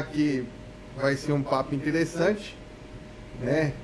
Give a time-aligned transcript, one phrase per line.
[0.00, 0.46] que
[0.96, 2.56] vai ser um papo interessante,
[3.42, 3.74] né?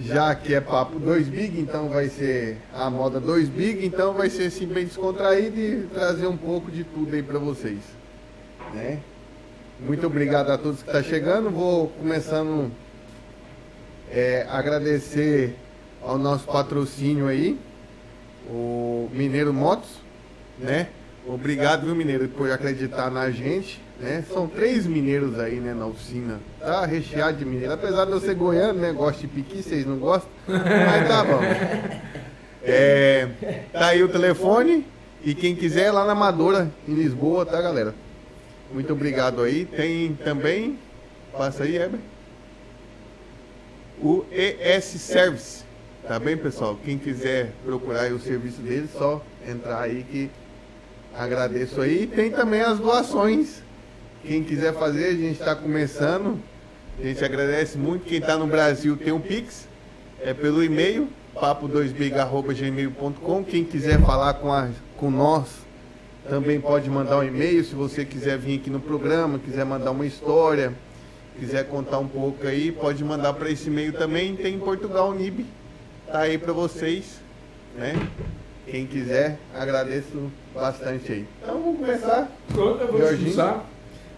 [0.00, 4.30] Já que é papo 2 big, então vai ser a moda 2 big, então vai
[4.30, 7.80] ser assim bem descontraído e trazer um pouco de tudo aí para vocês,
[8.72, 9.00] né?
[9.78, 11.50] Muito obrigado a todos que estão tá chegando.
[11.50, 12.72] Vou começando
[14.10, 15.54] é, agradecer
[16.00, 17.60] ao nosso patrocínio aí,
[18.48, 20.00] o Mineiro Motos,
[20.58, 20.88] né?
[21.26, 23.78] Obrigado, viu, Mineiro, por acreditar na gente.
[24.00, 24.24] Né?
[24.32, 26.40] São três mineiros aí, né, na oficina.
[26.58, 27.72] Tá recheado de mineiro.
[27.72, 28.92] Apesar de eu ser goiano, né?
[28.92, 30.30] Gosto de piqui, vocês não gostam.
[30.48, 31.40] Mas tá bom.
[32.64, 33.28] É,
[33.72, 34.86] tá aí o telefone.
[35.24, 37.94] E quem quiser lá na Amadora, em Lisboa, tá, galera?
[38.72, 39.64] Muito obrigado aí.
[39.64, 40.78] Tem também.
[41.32, 42.00] Passa aí, Heber.
[44.00, 45.64] O ES Service.
[46.06, 46.76] Tá bem, pessoal?
[46.84, 50.28] Quem quiser procurar o serviço dele, só entrar aí que
[51.14, 52.08] agradeço aí.
[52.08, 53.62] Tem também as doações.
[54.24, 56.38] Quem quiser fazer, a gente está começando.
[56.98, 58.04] A gente agradece muito.
[58.04, 59.66] Quem está no Brasil tem um Pix.
[60.20, 63.42] É pelo e-mail, papo2big.gmail.com.
[63.42, 65.48] Quem quiser falar com, a, com nós,
[66.28, 67.64] também pode mandar um e-mail.
[67.64, 70.72] Se você quiser vir aqui no programa, quiser mandar uma história,
[71.40, 74.36] quiser contar um pouco aí, pode mandar para esse e-mail também.
[74.36, 75.44] Tem em Portugal, NIB.
[76.06, 77.20] Tá aí para vocês,
[77.76, 77.94] né?
[78.66, 81.26] Quem quiser, agradeço bastante aí.
[81.42, 82.30] Então vamos começar.
[82.52, 83.66] Pronto, vamos começar.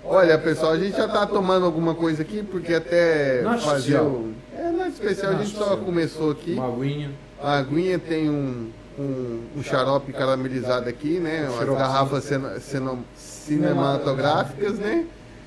[0.06, 4.32] Olha, pessoal, a gente já está tomando alguma coisa aqui, porque até fazer o...
[4.54, 6.52] É, não é especial, a gente só começou aqui.
[6.52, 7.10] Uma aguinha.
[7.42, 11.48] A aguinha tem um, um, um xarope caramelizado aqui, né?
[11.48, 12.30] As garrafas
[13.16, 15.06] cinematográficas, né?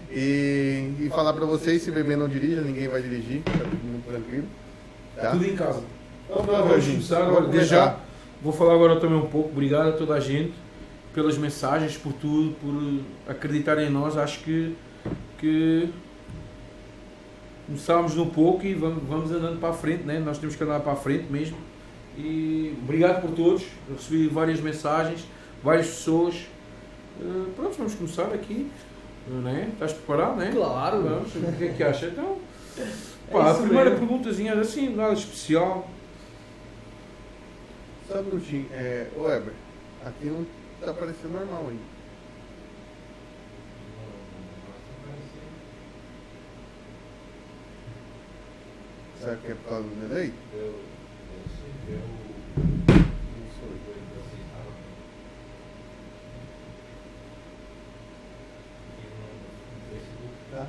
[0.09, 4.07] E, e falar para vocês, se beber não dirija, ninguém vai dirigir, tá tudo muito
[4.07, 4.47] tranquilo.
[5.15, 5.31] Tá?
[5.31, 5.83] Tudo em casa.
[6.29, 7.97] Então, vamos começar agora, já.
[8.41, 10.53] Vou falar agora também um pouco, obrigado a toda a gente
[11.17, 14.15] pelas mensagens, por tudo, por acreditar em nós.
[14.15, 14.75] Acho que,
[15.39, 15.89] que
[17.65, 20.19] começámos no pouco e vamos, vamos andando para a frente, né?
[20.19, 21.57] Nós temos que andar para a frente mesmo.
[22.15, 23.63] E obrigado por todos.
[23.89, 25.25] Eu recebi várias mensagens,
[25.63, 26.35] várias pessoas.
[27.19, 28.69] Uh, pronto, vamos começar aqui.
[29.27, 29.71] Né?
[29.73, 30.51] Estás preparado, né?
[30.53, 31.01] Claro.
[31.01, 32.05] Vamos, o que é que acha?
[32.05, 32.37] Então,
[33.31, 35.89] pá, é a primeira perguntazinha assim, nada especial.
[38.07, 38.67] Só um minutinho.
[38.71, 39.53] É, Weber,
[40.05, 40.45] aqui não
[40.81, 41.79] tá parecendo normal aí.
[49.19, 50.33] Será que é por causa do delay?
[50.53, 50.75] Eu, eu
[51.57, 51.99] sei, eu...
[52.57, 53.97] Não sou eu.
[60.51, 60.67] Tá.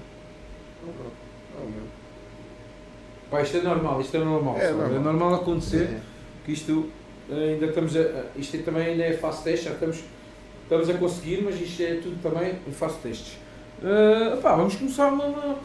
[0.82, 1.16] Então pronto.
[1.56, 1.86] É o meu.
[3.30, 4.56] Pá, isto é normal, isto é normal.
[4.58, 4.96] É, normal.
[4.96, 6.00] é normal acontecer é.
[6.44, 6.90] que isto
[7.30, 10.02] ainda estamos a, isto é também ainda é fase teste, já estamos,
[10.62, 13.38] estamos a conseguir, mas isto é tudo também em fase testes.
[13.82, 15.58] Uh, pá, vamos começar uma, uma...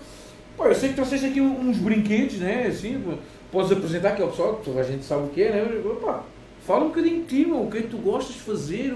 [0.58, 2.68] Pá, eu sei que trouxeste aqui uns brinquedos, né?
[2.68, 3.18] Assim,
[3.52, 5.82] podes apresentar aqui ao pessoal, toda a gente sabe o que é, né?
[5.84, 6.24] Mas, pá,
[6.66, 8.96] fala um bocadinho de ti, o que é que tu gostas de fazer,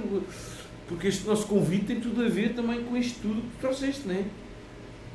[0.87, 4.07] porque este nosso convite tem tudo a ver também com isto tudo que tu trouxeste,
[4.07, 4.25] né?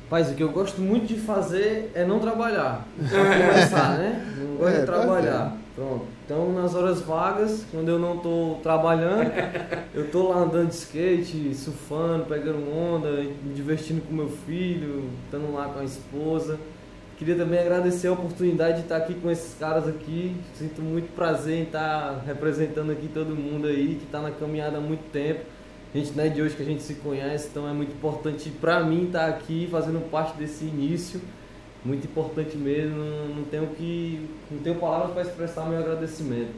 [0.09, 2.85] Paz, o que eu gosto muito de fazer é não trabalhar.
[3.09, 4.35] Pra começar, né?
[4.37, 5.57] Não gosto é, de tá trabalhar.
[5.75, 6.05] Pronto.
[6.23, 9.31] Então, nas horas vagas, quando eu não estou trabalhando,
[9.93, 15.51] eu estou lá andando de skate, surfando, pegando onda, me divertindo com meu filho, estando
[15.51, 16.59] lá com a esposa.
[17.17, 20.35] Queria também agradecer a oportunidade de estar aqui com esses caras aqui.
[20.53, 24.81] Sinto muito prazer em estar representando aqui todo mundo aí que está na caminhada há
[24.81, 25.41] muito tempo.
[25.93, 28.49] A gente não é de hoje que a gente se conhece, então é muito importante
[28.49, 31.21] para mim estar aqui fazendo parte desse início
[31.85, 32.97] muito importante mesmo.
[33.35, 34.27] Não, tenho que.
[34.49, 36.51] não tenho palavras para expressar meu agradecimento.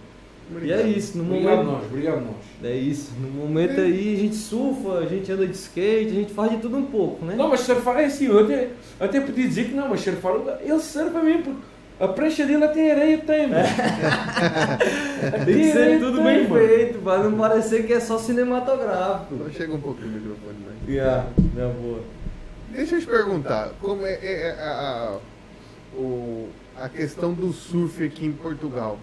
[0.50, 0.80] Obrigado.
[0.80, 1.72] E é isso, no obrigado momento.
[1.72, 2.36] Nós, obrigado nós.
[2.72, 3.12] É isso.
[3.20, 6.58] No momento aí a gente surfa, a gente anda de skate, a gente faz de
[6.58, 7.36] tudo um pouco, né?
[7.36, 8.70] Não, mas surfar é assim, eu até,
[9.00, 11.66] até podia dizer que não, mas surfar, ele surfa mesmo, porque
[12.00, 13.64] a prancha dele até areia tem, mano.
[15.46, 19.34] tem que ser tudo bem feito, para não parecer que é só cinematográfico.
[19.34, 20.76] Então chega um pouco o microfone, né?
[20.88, 21.28] Yeah,
[21.58, 22.02] é boa.
[22.76, 25.20] Deixa eu te perguntar, como é, é, é a,
[25.94, 29.00] a, o, a questão do surf aqui em Portugal?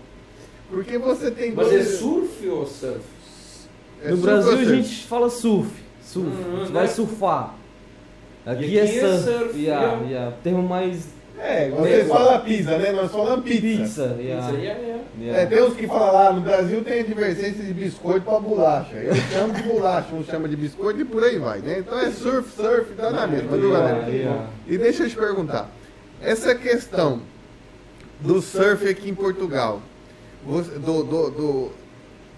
[0.69, 3.01] Porque você tem Mas é surf ou surf?
[4.03, 5.71] É no surf Brasil a gente fala surf.
[6.03, 6.29] Surf.
[6.29, 6.89] Hum, vai né?
[6.89, 7.55] surfar.
[8.45, 9.31] Aqui, aqui é, é surf.
[9.31, 10.37] É surf yeah, yeah.
[10.43, 11.07] Termo mais
[11.43, 12.93] é, você fala pizza, né?
[12.93, 13.61] Nós falamos pizza.
[13.61, 14.47] Pizza, yeah.
[14.47, 14.81] pizza yeah,
[15.19, 15.41] yeah.
[15.41, 18.95] É, tem uns que falam lá, no Brasil tem a divergência de biscoito para bolacha.
[18.95, 21.81] Eu chamo de bolacha, um chama de biscoito e por aí vai, né?
[21.81, 25.69] Então é surf, surf, tá na mesma, yeah, E deixa eu te perguntar,
[26.23, 27.21] essa questão
[28.21, 29.83] do surf aqui em Portugal,
[30.47, 31.73] do, do, do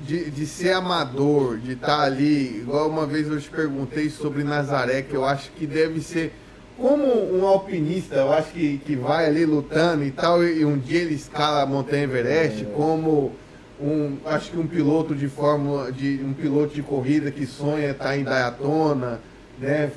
[0.00, 4.42] de, de ser amador, de estar tá ali, igual uma vez eu te perguntei sobre
[4.42, 6.32] Nazaré, que eu acho que deve ser
[6.78, 11.00] como um alpinista, eu acho que, que vai ali lutando e tal, e um dia
[11.00, 12.64] ele escala a Montanha Everest, é.
[12.74, 13.32] como
[13.80, 18.04] um, acho que um piloto de fórmula, de um piloto de corrida que sonha estar
[18.04, 19.20] tá em Daytona,
[19.58, 19.90] né,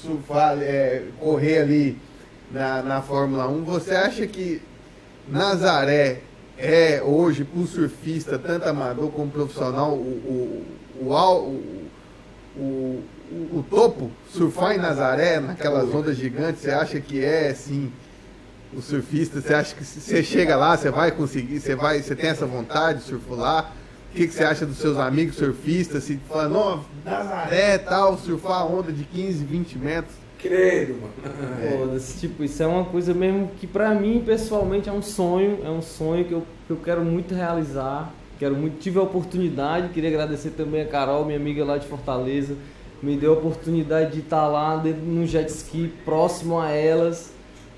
[0.00, 1.98] surfar, é, correr ali
[2.52, 4.62] na, na Fórmula 1, você acha que
[5.28, 6.20] Nazaré
[6.56, 10.64] é hoje para o surfista, tanto amador como profissional, o,
[11.00, 14.10] o, o, o, o, topo?
[14.30, 17.92] Surfar em Nazaré, naquelas ondas gigantes, você acha que é assim?
[18.72, 22.30] O surfista, você acha que você chega lá, você vai conseguir, você vai, você tem
[22.30, 23.72] essa vontade de surfar
[24.12, 26.04] O que, que você acha dos seus amigos surfistas?
[26.04, 30.14] Se falando, não, Nazaré tal, surfar onda de 15, 20 metros.
[30.38, 31.14] Credo, mano.
[31.96, 32.18] É.
[32.18, 35.60] tipo, isso é uma coisa mesmo que pra mim, pessoalmente, é um sonho.
[35.64, 38.12] É um sonho que eu, que eu quero muito realizar.
[38.38, 42.54] Quero muito, tive a oportunidade, queria agradecer também a Carol, minha amiga lá de Fortaleza,
[43.02, 47.32] me deu a oportunidade de estar lá no jet ski, próximo a elas,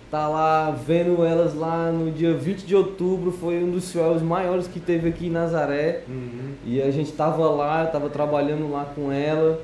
[0.05, 4.23] estar tá lá vendo elas lá no dia 20 de outubro, foi um dos fios
[4.23, 6.53] maiores que teve aqui em Nazaré, uhum.
[6.65, 9.61] e a gente estava lá, estava trabalhando lá com ela,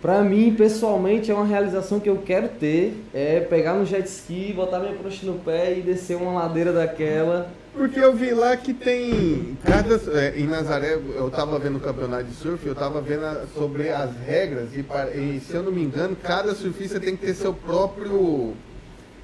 [0.00, 4.52] Pra mim, pessoalmente, é uma realização que eu quero ter, é pegar no jet ski,
[4.54, 7.50] botar minha prancha no pé e descer uma ladeira daquela.
[7.72, 12.24] Porque eu vi lá que tem cada é, em Nazaré, eu tava vendo o campeonato
[12.24, 13.22] de surf, eu tava vendo
[13.54, 17.34] sobre as regras e, e se eu não me engano, cada surfista tem que ter
[17.34, 18.54] seu próprio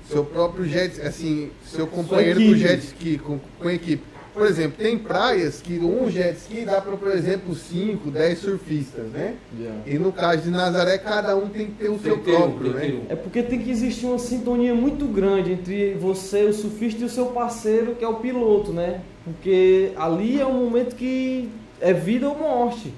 [0.08, 4.13] seu próprio jet, assim, seu companheiro do jet ski com, com equipe.
[4.34, 9.04] Por exemplo, tem praias que um jet ski dá para, por exemplo, 5, 10 surfistas,
[9.12, 9.36] né?
[9.56, 9.80] Yeah.
[9.86, 12.74] E no caso de Nazaré, cada um tem que ter o tem seu próprio, um,
[12.74, 13.00] né?
[13.08, 17.08] É porque tem que existir uma sintonia muito grande entre você, o surfista, e o
[17.08, 19.02] seu parceiro, que é o piloto, né?
[19.24, 21.48] Porque ali é um momento que
[21.80, 22.92] é vida ou morte.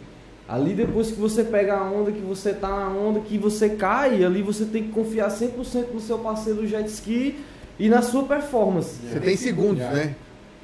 [0.49, 4.25] Ali depois que você pega a onda, que você tá na onda, que você cai,
[4.25, 7.37] ali você tem que confiar 100% no seu parceiro do jet ski
[7.79, 8.97] e na sua performance.
[9.07, 10.15] Você tem segundos, né?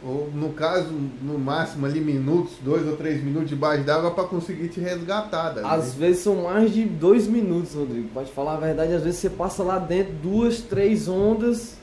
[0.05, 0.91] Ou no caso,
[1.23, 5.51] no máximo ali minutos, dois ou três minutos debaixo d'água para conseguir te resgatar.
[5.51, 5.65] Daí.
[5.65, 8.09] Às vezes são mais de dois minutos, Rodrigo.
[8.13, 11.77] Pode falar a verdade, às vezes você passa lá dentro duas, três ondas.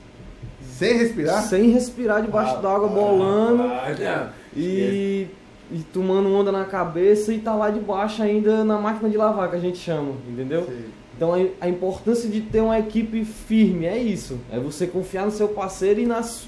[0.62, 1.44] Sem respirar?
[1.44, 3.63] Sem respirar debaixo ah, d'água, bolando.
[3.63, 5.27] Ah, e,
[5.72, 9.56] e tomando onda na cabeça e tá lá debaixo ainda na máquina de lavar, que
[9.56, 10.65] a gente chama, entendeu?
[10.65, 10.86] Sim.
[11.15, 14.39] Então a importância de ter uma equipe firme é isso.
[14.50, 16.48] É você confiar no seu parceiro e nas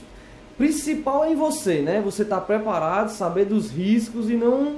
[0.61, 2.01] principal é em você, né?
[2.05, 4.75] Você tá preparado, saber dos riscos e não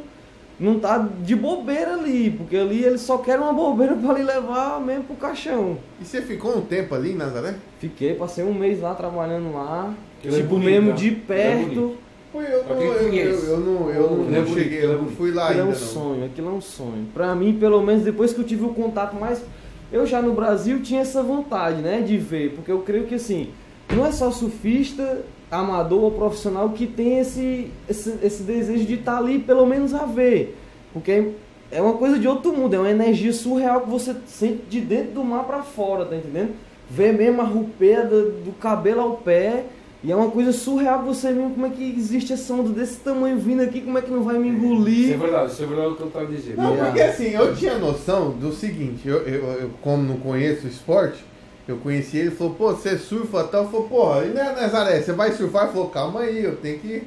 [0.60, 4.80] não tá de bobeira ali, porque ali eles só querem uma bobeira para lhe levar
[4.80, 5.78] mesmo pro caixão.
[6.00, 7.56] E você ficou um tempo ali em Nazaré?
[7.80, 9.94] Fiquei, passei um mês lá trabalhando lá,
[10.24, 10.96] é tipo é bonito, mesmo né?
[10.96, 11.98] de perto.
[12.36, 15.50] É eu, não, eu, eu, eu, não, eu não, não cheguei, eu não fui lá
[15.50, 15.74] aquilo ainda.
[15.74, 15.88] é um não.
[15.88, 17.08] sonho, aquilo é um sonho.
[17.14, 19.44] Pra mim, pelo menos depois que eu tive o contato mais.
[19.92, 23.50] Eu já no Brasil tinha essa vontade, né, de ver, porque eu creio que assim,
[23.96, 29.14] não é só surfista amador ou profissional que tem esse, esse, esse desejo de estar
[29.14, 30.58] tá ali pelo menos a ver.
[30.92, 31.32] Porque
[31.72, 35.14] é uma coisa de outro mundo, é uma energia surreal que você sente de dentro
[35.14, 36.54] do mar para fora, tá entendendo?
[36.90, 39.66] Ver mesmo a rupeia do, do, cabelo ao pé.
[40.04, 42.98] E é uma coisa surreal que você vê como é que existe essa onda desse
[42.98, 45.06] tamanho vindo aqui, como é que não vai me engolir.
[45.06, 46.58] Isso é verdade, isso é verdade o que ele está dizendo.
[46.58, 50.70] Não, porque assim, eu tinha noção do seguinte, eu, eu, eu como não conheço o
[50.70, 51.24] esporte,
[51.68, 53.63] eu conheci ele, falou, pô, você surfa tal?
[53.63, 55.63] Eu falei, pô, e né, Nazaré, você vai surfar?
[55.63, 57.03] Ele falou, calma aí, eu tenho que.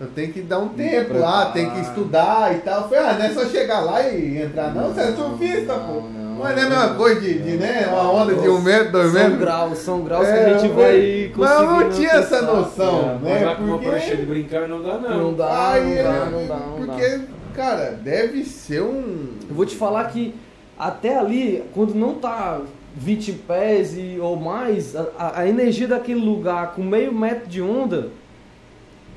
[0.00, 2.82] Eu tenho que dar um tempo lá, tenho que estudar e tal.
[2.82, 6.02] Eu falei, ah, não é só chegar lá e entrar, não, você é surfista, pô.
[6.36, 9.12] Mas não é a mesma coisa de, de né, uma onda de um metro, dois
[9.12, 9.30] metros.
[9.30, 11.38] São graus, são graus é, que a é, gente vai conseguir.
[11.38, 13.44] Mas eu não tinha essa noção, é, né?
[13.44, 15.18] Mas com uma prancha de brincar não dá, não.
[15.18, 17.20] Não dá, aí, não, dá não dá, não Porque,
[17.54, 19.28] cara, deve ser um.
[19.48, 20.34] Eu vou te falar que
[20.76, 22.60] até ali, quando não tá
[22.94, 28.10] 20 pés e, ou mais, a, a, energia daquele lugar com meio metro de onda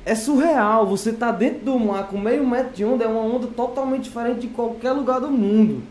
[0.04, 0.86] é surreal.
[0.86, 4.40] Você tá dentro do mar com meio metro de onda, é uma onda totalmente diferente
[4.40, 5.82] de qualquer lugar do mundo.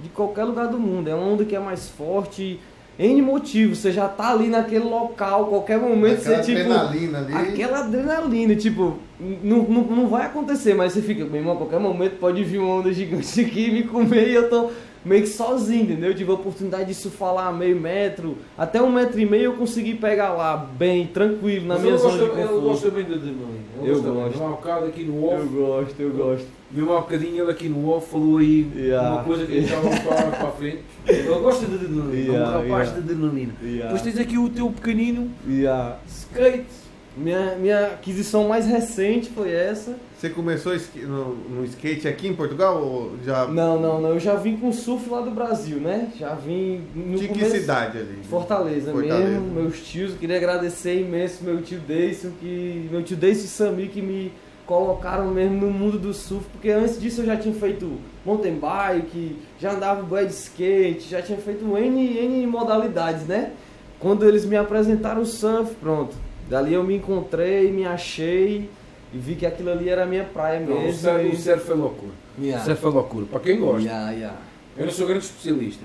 [0.00, 1.08] De qualquer lugar do mundo.
[1.08, 2.60] É uma onda que é mais forte.
[2.98, 6.72] N motivos, você já tá ali naquele local, qualquer momento aquela você tipo.
[6.72, 7.34] Adrenalina ali.
[7.34, 11.78] Aquela adrenalina, tipo, não, não, não vai acontecer, mas você fica, meu irmão, a qualquer
[11.78, 14.70] momento pode vir uma onda gigante aqui e me comer e eu tô
[15.06, 16.10] meio que sozinho, entendeu?
[16.10, 19.94] Eu tive a oportunidade de lá meio metro, até um metro e meio eu consegui
[19.94, 22.52] pegar lá, bem, tranquilo, na Mas minha zona de conforto.
[22.52, 23.66] Eu gosto bem da adrenalina.
[23.82, 24.42] Eu, eu gosto.
[24.42, 25.40] Um bocado aqui no off.
[25.40, 26.46] Eu gosto, eu gosto.
[26.68, 29.12] Viu um bocadinho ele aqui no off, falou aí yeah.
[29.12, 30.82] uma coisa que a gente já vamos falar para a frente.
[31.06, 32.92] Eu gosto de adrenalina, yeah, é um rapaz yeah.
[32.92, 33.52] de adrenalina.
[33.62, 33.82] Yeah.
[33.84, 35.98] Depois tens aqui o teu pequenino yeah.
[36.08, 36.85] skate
[37.16, 39.96] Minha, minha aquisição mais recente foi essa.
[40.18, 43.46] Você começou no, no, skate aqui em Portugal ou já?
[43.46, 44.10] Não, não, não.
[44.10, 46.12] Eu já vim com surf lá do Brasil, né?
[46.18, 48.18] Já vim no De que cidade ali?
[48.28, 49.46] Fortaleza, Fortaleza, mesmo.
[49.46, 54.02] Meus tios, queria agradecer imenso meu tio Deison, que meu tio Deison e Sami que
[54.02, 54.32] me
[54.66, 59.36] colocaram mesmo no mundo do surf, porque antes disso eu já tinha feito mountain bike,
[59.58, 63.52] já andava de skate, já tinha feito N, N modalidades, né?
[63.98, 66.25] Quando eles me apresentaram o surf, pronto.
[66.48, 68.68] Dali eu me encontrei, me achei
[69.12, 70.74] e vi que aquilo ali era a minha praia mesmo.
[70.74, 72.12] Não, o, surf, o surf é loucura.
[72.38, 72.62] Yeah.
[72.62, 73.82] O surf é loucura, para quem gosta.
[73.82, 74.38] Yeah, yeah.
[74.76, 75.82] Eu não sou grande especialista,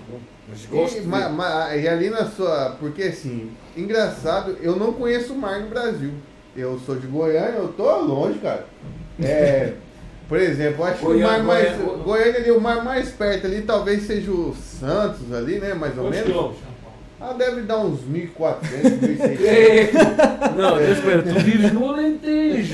[0.49, 0.97] mas gosto.
[0.97, 2.75] E, mas, mas, e ali na sua.
[2.79, 6.11] Porque assim, engraçado, eu não conheço o mar no Brasil.
[6.55, 8.65] Eu sou de Goiânia, eu tô longe, cara.
[9.23, 9.73] É,
[10.27, 11.77] por exemplo, acho Goiânia, que o mar mais.
[11.77, 15.73] Goiânia, Goiânia ali, o mar mais perto ali talvez seja o Santos ali, né?
[15.73, 16.55] Mais ou menos.
[17.23, 18.31] Ah, deve dar uns 1.400,
[18.99, 20.57] 1.600.
[20.57, 20.91] Não, é.
[20.91, 22.73] espera, tu vives no Alentejo.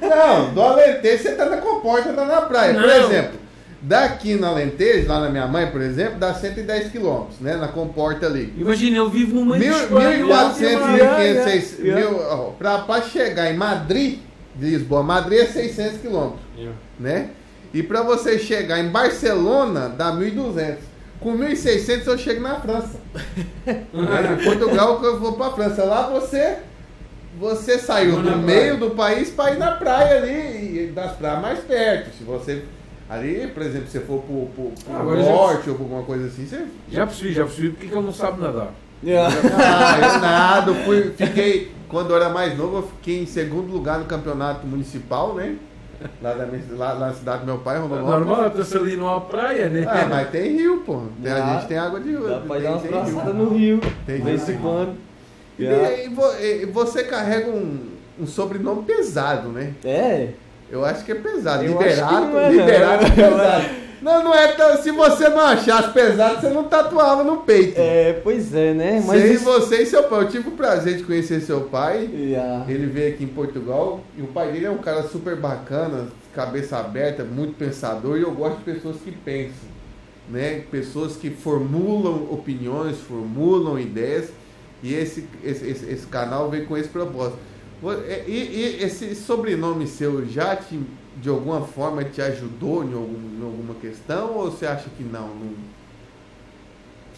[0.00, 2.72] Não, do Alentejo você tá na comporta, tá na praia.
[2.74, 2.82] Não.
[2.82, 3.40] Por exemplo,
[3.82, 7.56] daqui no Alentejo, lá na minha mãe, por exemplo, dá 110 quilômetros, né?
[7.56, 8.54] Na comporta ali.
[8.56, 12.52] Imagina, eu vivo numa 1.400, 1.500, 1.000.
[12.58, 14.20] Pra, pra chegar em Madrid,
[14.56, 16.78] Lisboa, Madrid é 600 quilômetros, yeah.
[16.98, 17.30] né?
[17.74, 20.76] E pra você chegar em Barcelona, dá 1.200.
[21.20, 22.98] Com 1.600 eu chego na França.
[23.66, 25.84] em Portugal eu vou pra França.
[25.84, 26.58] Lá você
[27.38, 32.16] você saiu do meio do país para ir na praia ali, das praias mais perto.
[32.16, 32.64] Se você
[33.08, 35.72] ali, por exemplo, se você for pro, pro, pro ah, norte já...
[35.72, 36.64] ou alguma coisa assim, você.
[36.90, 38.72] Já percebi, já percebi porque eu não sabe nadar.
[39.02, 39.34] Yeah.
[39.56, 41.72] Ah, eu nado, fui, fiquei.
[41.88, 45.56] Quando eu era mais novo, eu fiquei em segundo lugar no campeonato municipal, né?
[46.22, 48.26] Lá, da minha, lá, lá na cidade do meu pai, Rondonópolis.
[48.26, 49.86] Normal, eu tô ali numa praia, né?
[49.86, 51.02] Ah, mas tem rio, pô.
[51.22, 52.28] Tem, a gente tem água de rio.
[52.28, 53.80] Dá pra ir dar umas braçadas no rio.
[54.06, 54.96] Tem vez em quando.
[55.58, 59.74] E, e, você carrega um, um sobrenome pesado, né?
[59.84, 60.28] É.
[60.70, 61.64] Eu acho que é pesado.
[61.64, 63.64] Eu liberado, é, liberado é pesado.
[64.02, 64.76] Não, não é tão.
[64.82, 67.78] Se você não achasse pesado, você não tatuava no peito.
[67.78, 69.02] É, pois é, né?
[69.06, 69.44] Mas Sei isso...
[69.44, 70.22] você e seu pai.
[70.22, 72.08] Eu tive o prazer de conhecer seu pai.
[72.12, 72.64] Yeah.
[72.68, 74.00] Ele veio aqui em Portugal.
[74.16, 78.16] E o pai dele é um cara super bacana, cabeça aberta, muito pensador.
[78.16, 79.68] E eu gosto de pessoas que pensam.
[80.28, 80.62] Né?
[80.70, 84.30] Pessoas que formulam opiniões, formulam ideias.
[84.82, 87.38] E esse, esse, esse, esse canal veio com esse propósito.
[88.06, 90.78] É, e, e, esse sobrenome seu já te
[91.16, 95.28] de alguma forma te ajudou em, algum, em alguma questão ou você acha que não?
[95.28, 95.79] não...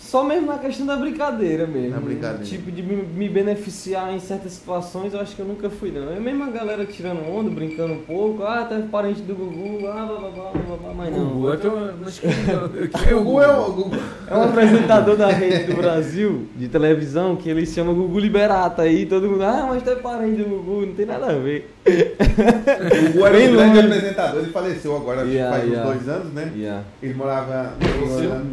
[0.03, 1.91] Só mesmo na questão da brincadeira mesmo.
[1.91, 2.45] Na brincadeira.
[2.45, 6.13] Tipo, de me, me, beneficiar em certas situações, eu acho que eu nunca fui, não.
[6.13, 10.05] É mesmo a galera tirando onda, brincando um pouco, ah, tá parente do Gugu, ah,
[10.05, 11.27] blá blá blá blá blá, mas não.
[11.27, 13.97] Gugu, é que eu, o Gugu é o Gugu.
[14.27, 18.83] É um apresentador da rede do Brasil, de televisão, que ele se chama Gugu Liberata
[18.83, 21.73] aí, todo mundo, ah, mas tá parente do Gugu, não tem nada a ver.
[21.87, 25.89] O Gugu era um grande apresentador, ele faleceu agora, yeah, faz yeah.
[25.89, 26.53] uns dois anos, né?
[26.57, 26.85] Yeah.
[27.03, 27.75] Ele morava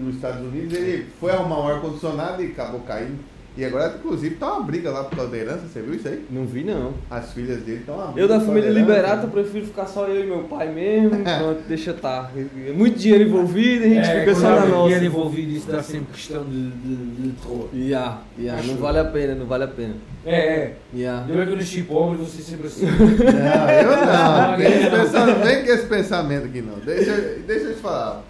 [0.04, 3.20] nos Estados Unidos, ele foi arrumar um ar-condicionado e acabou caindo.
[3.58, 6.24] E agora, inclusive, tá uma briga lá por causa da herança, você viu isso aí?
[6.30, 6.94] Não vi, não.
[7.10, 10.44] As filhas dele estão uma Eu da família Liberata prefiro ficar só eu e meu
[10.44, 12.26] pai mesmo, pronto, deixa estar.
[12.26, 12.32] Tá.
[12.36, 14.84] É muito dinheiro envolvido, a gente é, fica só na nossa.
[14.84, 17.68] dinheiro envolvido, isso dá sempre questão de, de, de terror.
[17.74, 19.96] Yeah, yeah, não vale a pena, não vale a pena.
[20.26, 20.76] É, é.
[20.96, 21.26] Yeah.
[21.28, 22.86] Eu que eu nasci pobre, você sempre assim.
[22.86, 25.26] Não, eu não.
[25.26, 26.80] não vem com esse pensamento aqui não.
[26.80, 27.12] Deixa,
[27.46, 28.24] deixa eu te falar.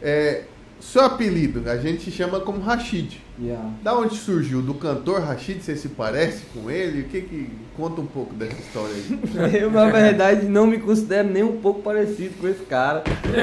[0.00, 0.44] É,
[0.80, 3.20] seu apelido, a gente chama como Rashid.
[3.40, 3.70] Yeah.
[3.82, 4.60] Da onde surgiu?
[4.60, 5.62] Do cantor Rashid?
[5.62, 7.02] Você se parece com ele?
[7.02, 9.56] O que que conta um pouco dessa história aí?
[9.60, 13.02] Eu, na verdade, não me considero nem um pouco parecido com esse cara.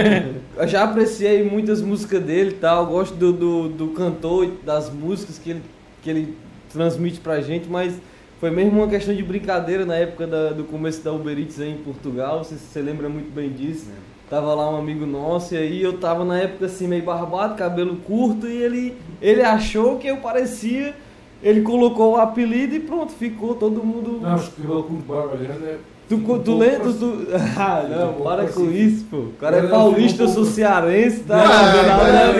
[0.55, 2.85] Eu já apreciei muitas músicas dele e tal.
[2.85, 5.61] Gosto do, do, do cantor, das músicas que ele,
[6.01, 6.37] que ele
[6.71, 7.93] transmite pra gente, mas
[8.39, 11.71] foi mesmo uma questão de brincadeira na época da, do começo da Uber Eats aí
[11.71, 12.43] em Portugal.
[12.43, 13.87] Você, você lembra muito bem disso.
[13.89, 14.16] É.
[14.29, 17.95] Tava lá um amigo nosso e aí eu tava na época assim meio barbado, cabelo
[17.95, 20.93] curto e ele, ele achou que eu parecia,
[21.41, 24.19] ele colocou o apelido e pronto, ficou todo mundo.
[24.21, 25.77] Não, acho que cabelo curto, barba grande é.
[26.09, 26.91] Tu, tu, tu lembra?
[26.91, 27.27] Tu...
[27.57, 29.17] Ah, não, para com isso, pô.
[29.17, 31.37] O cara é paulista, eu sou cearense, tá?
[31.37, 32.33] Não,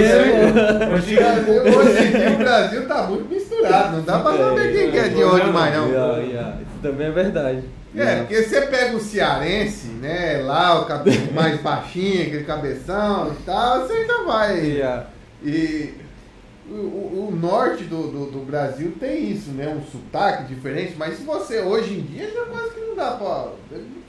[0.94, 5.10] Hoje em dia o Brasil tá muito misturado, não dá pra saber quem que é
[5.10, 5.88] de onde mais não.
[5.88, 7.64] Isso também é verdade.
[7.98, 10.42] É, porque você pega o cearense, né?
[10.44, 14.60] Lá, o cabelo mais baixinho, aquele cabeção e tal, você ainda vai.
[14.60, 15.08] Yeah.
[15.44, 15.94] E
[16.70, 19.68] o, o, norte do, do, do, Brasil tem isso, né?
[19.68, 23.48] Um sotaque diferente, mas se você hoje em dia já quase que não dá pra.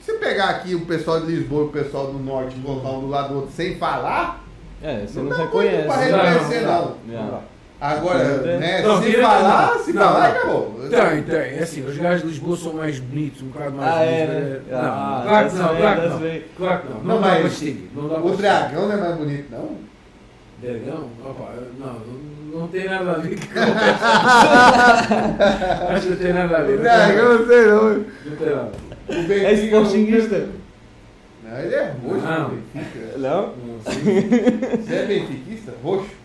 [0.01, 3.01] Se você pegar aqui o pessoal de Lisboa e o pessoal do norte botar um
[3.01, 4.43] do lado do outro sem falar,
[4.81, 5.85] é, você não, não reconhece.
[5.85, 6.97] Pra reconhecer, não.
[7.07, 7.31] não.
[7.31, 7.58] não.
[7.81, 10.75] Agora, né, não, se falar, se não, falar, acabou.
[10.89, 11.37] Tem, tem.
[11.37, 14.59] É assim, os gajos de Lisboa são mais bonitos, um bocado mais ah, é, né?
[14.69, 16.19] Não, ah, claro que não, claro que não.
[16.57, 16.99] Claro que não.
[16.99, 17.21] Não,
[17.95, 19.77] não dá para O dragão não é mais bonito, não?
[20.61, 21.09] Dragão?
[21.23, 23.59] Opa, não, não tem nada a ver com
[25.93, 26.79] Acho que não tem nada a ver.
[26.79, 27.93] Dragão, não sei não.
[28.25, 28.71] Não tem nada.
[29.09, 30.49] É esportinguista?
[31.43, 32.49] Não, ele é roxo, não.
[32.73, 33.17] Benfica.
[33.17, 33.53] Não?
[34.83, 35.73] Você é benfiquista?
[35.81, 36.18] Roxo?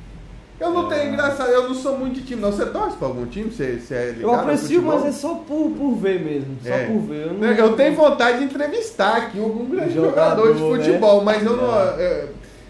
[0.64, 2.50] Eu não tenho engraçado, eu não sou muito de time, não.
[2.50, 3.50] Você torce pra algum time?
[3.50, 6.56] Você, você é ligado Eu aprecio, mas é só por, por ver mesmo.
[6.62, 6.86] Só é.
[6.86, 7.26] por ver.
[7.26, 7.48] Eu, não...
[7.48, 11.24] eu, tenho vontade de entrevistar aqui um grande jogador, jogador, de futebol, né?
[11.24, 11.80] mas eu não.
[11.98, 12.28] É.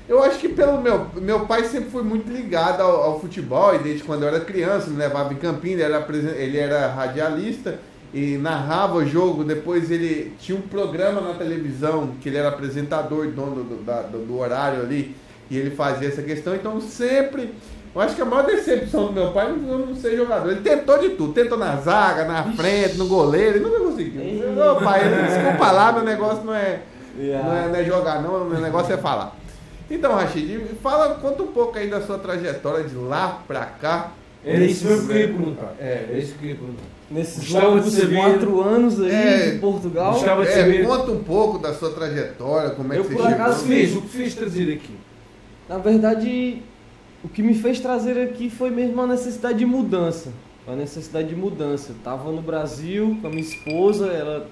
[0.09, 1.07] Eu, acho que pelo meu.
[1.15, 4.91] Meu pai sempre foi muito ligado ao, ao, futebol, e desde quando eu era criança,
[4.91, 7.79] me levava em Campinas, ele era, ele era radialista
[8.13, 9.45] e narrava o jogo.
[9.45, 14.37] Depois ele tinha um programa na televisão, que ele era apresentador, dono do, do, do
[14.37, 15.15] horário ali,
[15.49, 16.57] e ele fazia essa questão.
[16.57, 17.55] Então sempre
[17.95, 20.51] eu acho que a maior decepção do meu pai não, não ser jogador.
[20.51, 21.33] Ele tentou de tudo.
[21.33, 23.59] Tentou na zaga, na frente, no goleiro.
[23.59, 24.23] Ele nunca conseguiu.
[24.53, 26.81] Meu pai, desculpa lá, meu negócio não é,
[27.17, 27.49] yeah.
[27.49, 28.45] não é, não é jogar, não.
[28.45, 29.37] Meu negócio é falar.
[29.89, 34.11] Então, Rachid, fala, conta um pouco aí da sua trajetória de lá pra cá.
[34.45, 35.75] É isso que eu queria perguntar.
[35.79, 36.83] É, é isso que eu queria perguntar.
[37.11, 37.49] Nesses
[38.13, 40.21] quatro anos aí é, de Portugal.
[40.45, 40.83] É.
[40.83, 43.45] Conta um pouco da sua trajetória, como é eu, que você por chegou.
[43.45, 44.97] acaso fiz, o que fez trazer aqui?
[45.69, 46.63] Na verdade,
[47.25, 50.31] o que me fez trazer aqui foi mesmo a necessidade de mudança.
[50.69, 51.93] A necessidade de mudança.
[51.93, 54.47] Eu tava no Brasil com a minha esposa, ela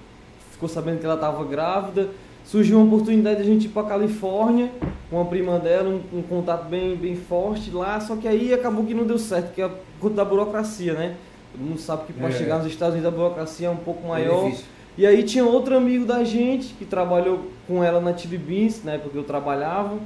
[0.50, 2.08] ficou sabendo que ela estava grávida.
[2.44, 4.70] Surgiu uma oportunidade de a gente ir para Califórnia
[5.10, 8.84] com a prima dela, um, um, contato bem, bem forte lá, só que aí acabou
[8.84, 11.16] que não deu certo, porque é por conta da burocracia, né?
[11.52, 12.32] Todo mundo sabe que para é.
[12.32, 14.48] chegar nos Estados Unidos a burocracia é um pouco maior.
[14.48, 14.56] É
[14.96, 18.92] e aí tinha outro amigo da gente que trabalhou com ela na TV Beans, na
[18.92, 19.98] época que eu trabalhava.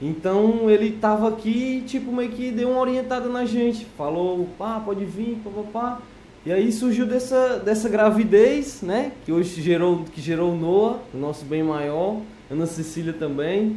[0.00, 3.84] Então ele tava aqui, tipo, meio que deu uma orientada na gente.
[3.96, 6.00] Falou, pá, pode vir, papapá.
[6.46, 9.12] E aí surgiu dessa, dessa gravidez, né?
[9.24, 13.76] Que hoje gerou, que gerou Noah, o nosso bem maior, Ana Cecília também.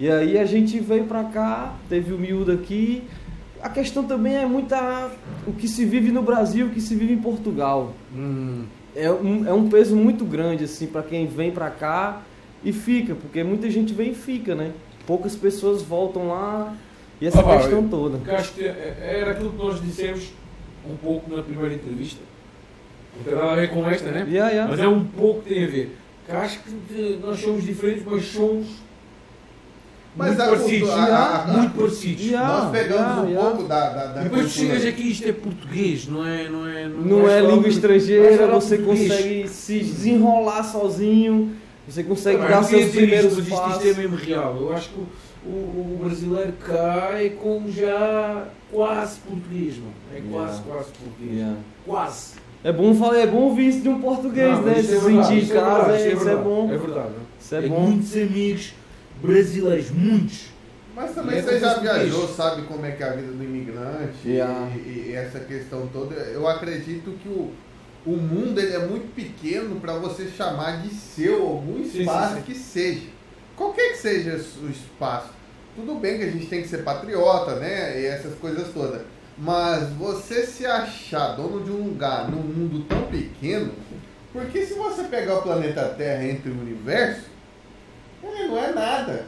[0.00, 3.04] E aí a gente veio pra cá, teve o miúdo aqui.
[3.62, 5.12] A questão também é muita.
[5.46, 7.94] o que se vive no Brasil, o que se vive em Portugal.
[8.14, 8.64] Hum.
[8.96, 12.22] É, um, é um peso muito grande, assim, para quem vem pra cá
[12.64, 14.72] e fica, porque muita gente vem e fica, né?
[15.06, 16.74] Poucas pessoas voltam lá
[17.20, 18.18] e essa ah, questão toda.
[18.26, 20.32] Eu acho que é, era aquilo que nós dissemos
[20.84, 22.20] um pouco na primeira entrevista.
[23.16, 24.26] Não tem nada a ver com esta, né?
[24.28, 24.70] Yeah, yeah.
[24.70, 25.98] Mas é um pouco que tem a ver.
[26.28, 28.66] Eu acho que nós somos diferentes, mas somos
[30.16, 30.90] mas muito parecidos.
[30.90, 32.30] A, muito parecidos.
[32.32, 36.26] Nós pegamos um pouco da, da, da Depois tu chegas aqui, isto é português, não
[36.26, 36.48] é?
[36.48, 39.10] Não é, não, não é, é língua estrangeira, você português.
[39.10, 41.52] consegue se desenrolar sozinho
[41.88, 43.84] você consegue dar seus primeiros isto, passos.
[43.84, 44.56] Isto é mesmo real.
[44.56, 49.92] Eu acho que o, o, o brasileiro cai como já quase português, mano.
[50.14, 50.62] É quase, yeah.
[50.66, 51.32] quase português.
[51.32, 51.56] Yeah.
[51.84, 52.34] Quase.
[52.64, 54.82] É bom, falar, é bom ouvir isso de um português, não, né?
[54.82, 56.72] Se é sentir em casa, é, isso é, bom.
[56.72, 57.14] É verdade.
[57.40, 57.80] Isso é, é bom.
[57.80, 58.74] Muitos amigos
[59.20, 60.52] brasileiros, muitos.
[60.94, 64.28] Mas também é você já viajou, sabe como é que é a vida do imigrante
[64.28, 64.68] yeah.
[64.76, 66.14] e, e, essa questão toda.
[66.14, 67.50] Eu acredito que o,
[68.04, 72.46] o mundo ele é muito pequeno para você chamar de seu algum espaço sim, sim,
[72.46, 72.52] sim.
[72.52, 73.06] que seja.
[73.56, 75.30] Qualquer que seja o espaço.
[75.76, 78.00] Tudo bem que a gente tem que ser patriota, né?
[78.00, 79.02] E essas coisas todas.
[79.38, 83.72] Mas você se achar dono de um lugar num mundo tão pequeno,
[84.32, 87.26] porque se você pegar o planeta Terra entre o universo,
[88.22, 89.26] ele não é nada.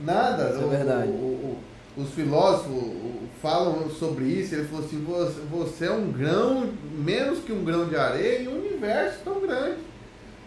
[0.00, 0.50] Nada.
[0.50, 1.08] Isso é verdade.
[1.08, 1.58] O, o,
[1.96, 2.92] os filósofos
[3.40, 5.04] falam sobre isso, ele falou assim,
[5.50, 9.78] você, é um grão, menos que um grão de areia em um universo tão grande.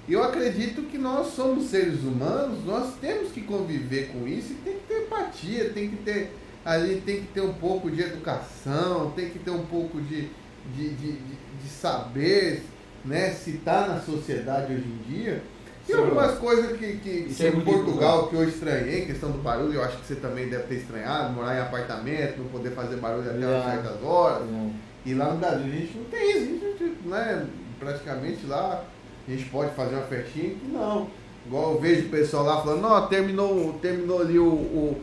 [0.08, 4.56] E eu acredito que nós somos seres humanos, nós temos que conviver com isso e
[4.56, 6.32] tem que ter empatia, tem que ter
[6.64, 10.30] ali tem que ter um pouco de educação, tem que ter um pouco de,
[10.76, 12.64] de, de, de, de saber
[13.04, 15.44] né, se está na sociedade hoje em dia
[15.88, 19.74] e algumas coisas que, que, que é em Portugal que eu estranhei, questão do barulho,
[19.74, 23.30] eu acho que você também deve ter estranhado, morar em apartamento, não poder fazer barulho
[23.30, 23.72] até yeah.
[23.72, 24.48] certas horas.
[24.48, 24.72] Yeah.
[25.06, 27.46] E lá no Brasil a gente não tem isso, a gente, né,
[27.80, 28.84] praticamente lá
[29.28, 31.08] a gente pode fazer uma festinha que não.
[31.46, 35.02] Igual eu vejo o pessoal lá falando, não, terminou, terminou ali o, o,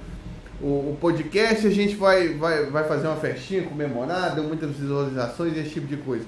[0.61, 5.57] o, o podcast, a gente vai, vai, vai fazer uma festinha, comemorar, deu muitas visualizações,
[5.57, 6.25] esse tipo de coisa.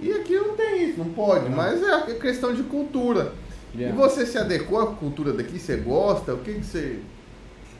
[0.00, 1.56] E aqui não tem isso, não pode, não.
[1.56, 3.32] mas é questão de cultura.
[3.76, 3.94] Yeah.
[3.94, 5.58] E você se adequou à cultura daqui?
[5.58, 6.34] Você gosta?
[6.34, 6.98] O que, que você.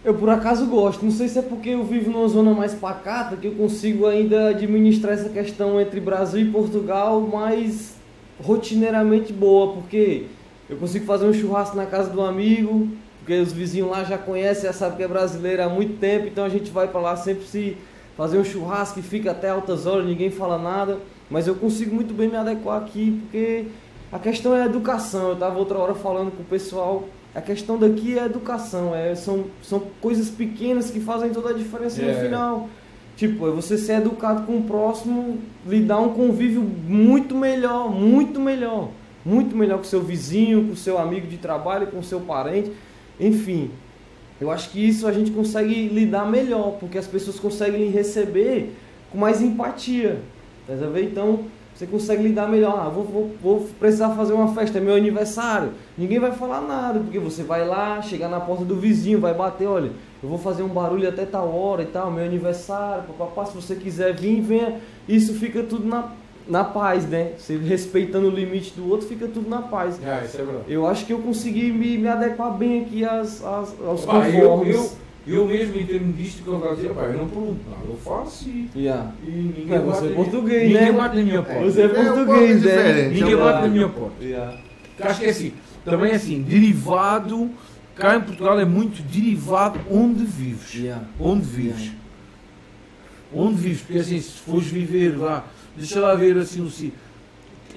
[0.05, 1.05] Eu por acaso gosto.
[1.05, 4.51] Não sei se é porque eu vivo numa zona mais pacata que eu consigo ainda
[4.51, 7.97] administrar essa questão entre Brasil e Portugal mais
[8.41, 10.27] rotineiramente boa, porque
[10.69, 14.65] eu consigo fazer um churrasco na casa do amigo, porque os vizinhos lá já conhecem,
[14.65, 17.45] já sabem que é brasileiro há muito tempo, então a gente vai para lá sempre
[17.45, 17.77] se
[18.17, 20.99] fazer um churrasco e fica até altas horas, ninguém fala nada,
[21.31, 23.67] mas eu consigo muito bem me adequar aqui, porque
[24.11, 25.29] a questão é a educação.
[25.29, 29.15] Eu estava outra hora falando com o pessoal, a questão daqui é a educação, é,
[29.15, 32.13] são, são coisas pequenas que fazem toda a diferença é.
[32.13, 32.69] no final.
[33.17, 38.41] Tipo, é você ser educado com o próximo, lhe dar um convívio muito melhor, muito
[38.41, 38.91] melhor.
[39.25, 42.73] Muito melhor com seu vizinho, com seu amigo de trabalho, com seu parente.
[43.19, 43.71] Enfim,
[44.41, 48.73] eu acho que isso a gente consegue lidar melhor, porque as pessoas conseguem lhe receber
[49.11, 50.21] com mais empatia.
[50.67, 51.01] Tá vendo?
[51.01, 51.41] Então,
[51.79, 52.77] você consegue lidar melhor.
[52.77, 55.71] Ah, vou, vou, vou, precisar fazer uma festa, é meu aniversário.
[55.97, 59.69] Ninguém vai falar nada, porque você vai lá, chegar na porta do vizinho, vai bater,
[59.69, 63.55] olha, eu vou fazer um barulho até tal hora e tal, meu aniversário, papapá, se
[63.55, 64.81] você quiser vir, venha.
[65.09, 66.11] Isso fica tudo na,
[66.49, 67.35] na paz, né?
[67.39, 70.01] Você respeitando o limite do outro, fica tudo na paz.
[70.03, 70.65] É, isso é verdade.
[70.67, 74.75] Eu acho que eu consegui me, me adequar bem aqui às, às, aos Pá, conformes.
[74.75, 74.91] Eu, eu
[75.29, 77.97] eu mesmo, em termos disto, que eu estava a dizer, eu não pergunto nada, eu
[77.97, 79.13] faço e, yeah.
[79.27, 80.93] e ninguém é, você bate, é português, ninguém né?
[80.93, 81.65] bate na minha porta.
[81.65, 83.09] Você é, é português, né?
[83.09, 84.25] Ninguém bate na minha porta.
[84.25, 84.59] Yeah.
[85.01, 85.53] Acho que é assim,
[85.85, 87.51] também é assim, derivado,
[87.95, 90.75] cá em Portugal é muito derivado onde vives.
[90.75, 91.05] Yeah.
[91.21, 91.81] Onde vives.
[91.81, 91.99] Yeah.
[93.35, 96.99] Onde vives, porque assim, se fores viver lá, deixa lá ver assim um sítio.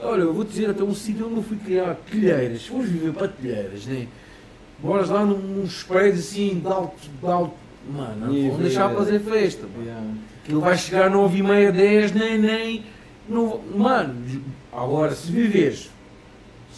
[0.01, 2.61] Olha, eu vou dizer até um sítio onde eu fui criar telheiras.
[2.61, 4.07] Se fores viver para telheiras, né?
[4.83, 7.53] Moras lá num prédios assim de alto, de alto.
[7.89, 9.65] Mano, não vão deixar fazer festa.
[9.83, 10.07] Yeah.
[10.43, 12.83] Aquilo vai chegar 9 e meia, 10, nem, nem.
[13.27, 14.15] Não, mano,
[14.71, 15.89] agora se viveres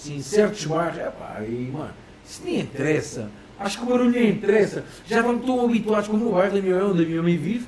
[0.04, 1.94] assim, em certos bairros, é pá, aí, mano,
[2.26, 3.30] isso nem interessa.
[3.60, 4.84] Acho que o barulho nem interessa.
[5.06, 7.66] Já estão tão habituados como o bairro da minha mãe, onde a minha mãe vive.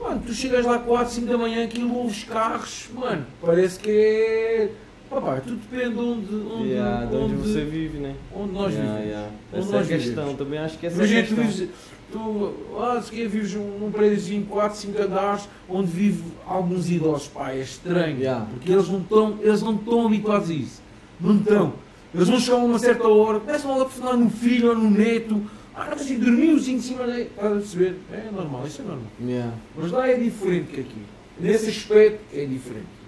[0.00, 4.70] Mano, tu chegas lá 4, 5 da manhã, aquilo ouves carros, mano, parece que é
[5.10, 8.14] Papai, tudo depende de onde, onde, yeah, de onde, onde, você vive, né?
[8.34, 9.10] Onde nós yeah, vivemos.
[9.10, 9.30] Yeah.
[9.52, 10.38] Onde essa nós é a questão, vivemos.
[10.38, 11.44] também acho que essa Imagina, é a questão.
[11.44, 11.68] tu vives,
[12.10, 17.52] tu, ah, se quer, vives num prédiozinho 4, 5 andares, onde vive alguns idosos, pá,
[17.52, 18.46] é estranho, yeah.
[18.50, 20.82] porque eles não estão, eles não estão habituados a isso.
[21.20, 21.72] Não estão.
[22.14, 24.90] Eles vão chegar a uma certa hora, começam logo a falar no filho ou no
[24.90, 25.42] neto,
[25.74, 27.22] ah, não assim, dormiu assim em cima daí.
[27.22, 27.96] Estás a perceber?
[28.12, 29.06] É normal, isso é normal.
[29.20, 29.52] Yeah.
[29.76, 31.02] Mas lá é diferente que aqui.
[31.38, 33.03] Nesse aspecto é diferente.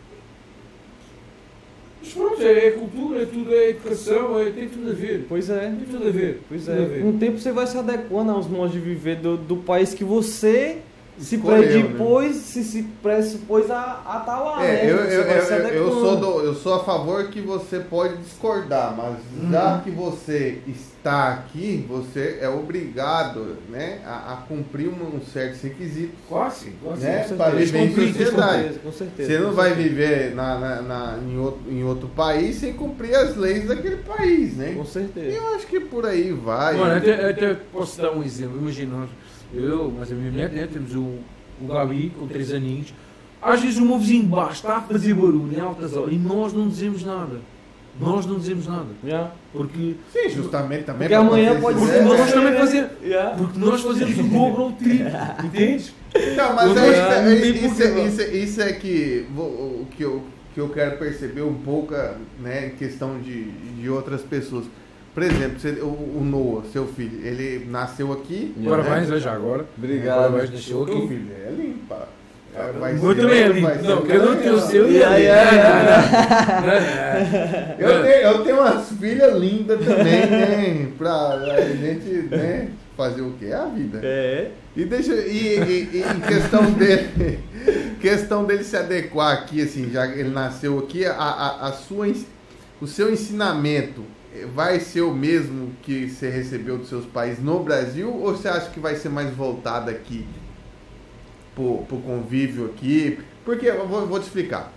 [2.06, 5.26] Mas pronto, é, é cultura, é tudo, é educação, é, tem tudo a ver.
[5.28, 5.60] Pois é.
[5.60, 6.40] Tem tudo a ver.
[6.48, 7.00] Pois é.
[7.00, 10.04] Com o tempo você vai se adequando aos modos de viver do, do país que
[10.04, 10.78] você
[11.18, 12.42] se predipôs, né?
[12.42, 14.90] se, se pressupôs a estar tá lá, é, né?
[14.90, 19.16] Eu, eu, eu, eu, sou do, eu sou a favor que você pode discordar, mas
[19.36, 19.50] uhum.
[19.50, 25.62] já que você está aqui, você é obrigado né, a, a cumprir um, um certo
[25.62, 26.12] requisito.
[26.28, 27.04] Quase, quase.
[27.04, 28.78] Né, para viver em sociedade.
[28.80, 32.72] Com certeza, você não vai viver na, na, na, em, outro, em outro país sem
[32.72, 34.74] cumprir as leis daquele país, né?
[34.76, 35.28] Com certeza.
[35.28, 36.76] Eu acho que por aí vai.
[36.76, 38.58] Mano, até, até posso dar um exemplo.
[38.58, 39.06] Imagina,
[39.54, 41.18] eu, mas a minha mulher, né, temos o,
[41.60, 42.92] o Gabi com 3 aninhos.
[43.40, 46.16] Às vezes o meu vizinho de baixo está a fazer barulho em altas horas e
[46.16, 47.40] nós não dizemos nada.
[47.98, 48.88] Nós não dizemos nada.
[49.02, 49.32] Yeah.
[49.52, 49.94] Porque.
[50.12, 51.08] Sim, justamente também.
[51.08, 52.02] Porque amanhã pode ser.
[52.02, 52.90] Porque nós também fazemos.
[53.02, 53.36] Yeah.
[53.36, 55.06] Porque nós fazemos o dobro ou o triplo.
[55.44, 55.94] Entendes?
[56.36, 60.22] Não, mas é, é, isso, é, isso, é, isso é que, o que, eu,
[60.54, 61.94] que eu quero perceber um pouco
[62.40, 64.64] né, em questão de, de outras pessoas.
[65.16, 68.54] Por exemplo, você, o, o, Noah, seu filho, ele nasceu aqui.
[68.68, 69.18] Parabéns, né?
[69.18, 69.64] já agora.
[69.74, 70.30] Obrigado.
[70.30, 70.92] Parabéns, nasceu aqui.
[70.92, 72.08] O filho é limpa.
[72.78, 75.26] Vai Muito bem, vai não, porque eu não tenho o seu e aí.
[77.78, 80.88] Eu tenho, eu tenho umas filhas lindas também, né?
[80.98, 82.68] Pra a gente, né?
[82.94, 83.46] Fazer o que?
[83.46, 84.00] É a vida.
[84.02, 84.50] É.
[84.76, 85.14] E deixa.
[85.14, 87.38] E, e, e em questão dele.
[88.02, 92.06] questão dele se adequar aqui, assim, já ele nasceu aqui, a, a, a sua,
[92.82, 94.04] o seu ensinamento
[94.54, 98.70] vai ser o mesmo que você recebeu dos seus pais no Brasil ou você acha
[98.70, 100.26] que vai ser mais voltado aqui
[101.54, 103.18] pro, pro convívio aqui?
[103.44, 104.72] Porque eu vou, vou te explicar.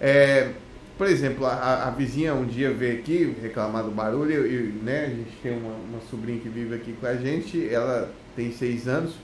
[0.00, 0.50] É,
[0.96, 5.08] por exemplo, a, a, vizinha um dia veio aqui reclamar do barulho e né, a
[5.10, 9.14] gente tem uma, uma, sobrinha que vive aqui com a gente, ela tem seis anos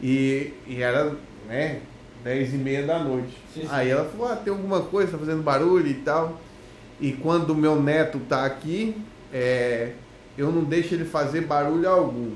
[0.00, 1.12] e, e era
[1.48, 1.80] né,
[2.22, 3.36] dez e meia da noite.
[3.52, 3.68] Sim, sim.
[3.70, 6.40] Aí ela falou, ah, tem alguma coisa, tá fazendo barulho e tal.
[7.02, 8.96] E quando o meu neto tá aqui,
[9.34, 9.90] é,
[10.38, 12.30] eu não deixo ele fazer barulho algum.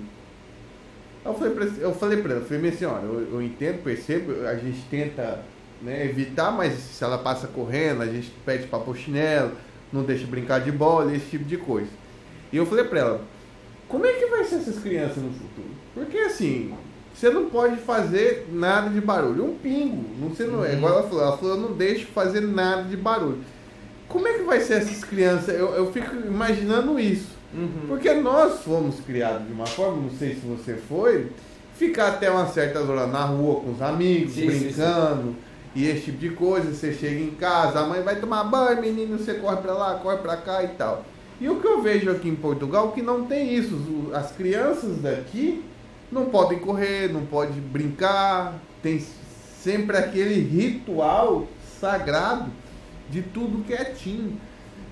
[1.24, 4.56] Eu falei pra, eu falei pra ela, falei, minha senhora, eu, eu entendo, percebo, a
[4.56, 5.44] gente tenta
[5.80, 9.52] né, evitar, mas se ela passa correndo, a gente pede pra pôr chinelo,
[9.92, 11.90] não deixa brincar de bola, esse tipo de coisa.
[12.52, 13.20] E eu falei pra ela,
[13.86, 15.70] como é que vai ser essas crianças no futuro?
[15.94, 16.74] Porque assim,
[17.14, 19.44] você não pode fazer nada de barulho.
[19.44, 20.74] Um pingo, não sei, não é.
[20.74, 23.38] Igual ela falou, ela falou, eu não deixo fazer nada de barulho.
[24.08, 25.48] Como é que vai ser essas crianças?
[25.48, 27.36] Eu, eu fico imaginando isso.
[27.52, 27.86] Uhum.
[27.88, 31.30] Porque nós fomos criados de uma forma, não sei se você foi,
[31.76, 35.22] ficar até uma certa hora na rua com os amigos, sim, brincando.
[35.22, 35.36] Sim, sim.
[35.74, 39.18] E esse tipo de coisa, você chega em casa, a mãe vai tomar banho, menino,
[39.18, 41.04] você corre pra lá, corre pra cá e tal.
[41.38, 44.10] E o que eu vejo aqui em Portugal que não tem isso.
[44.14, 45.62] As crianças daqui
[46.10, 49.04] não podem correr, não podem brincar, tem
[49.62, 51.46] sempre aquele ritual
[51.78, 52.50] sagrado
[53.10, 54.38] de tudo quietinho.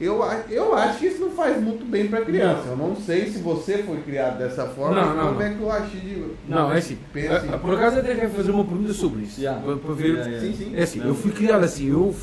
[0.01, 2.69] Eu, eu acho que isso não faz muito bem para criança.
[2.69, 5.43] Eu não sei se você foi criado dessa forma, não, não, como não.
[5.43, 6.25] é que eu acho de.
[6.49, 6.99] Não, é assim.
[7.13, 9.41] Pensa é, por acaso até quero fazer uma pergunta sobre isso.
[9.41, 9.63] Yeah.
[9.63, 10.09] Para, ver.
[10.09, 10.47] Yeah, yeah.
[10.47, 10.77] Sim, sim.
[10.77, 12.15] É assim, eu fui criado assim, eu,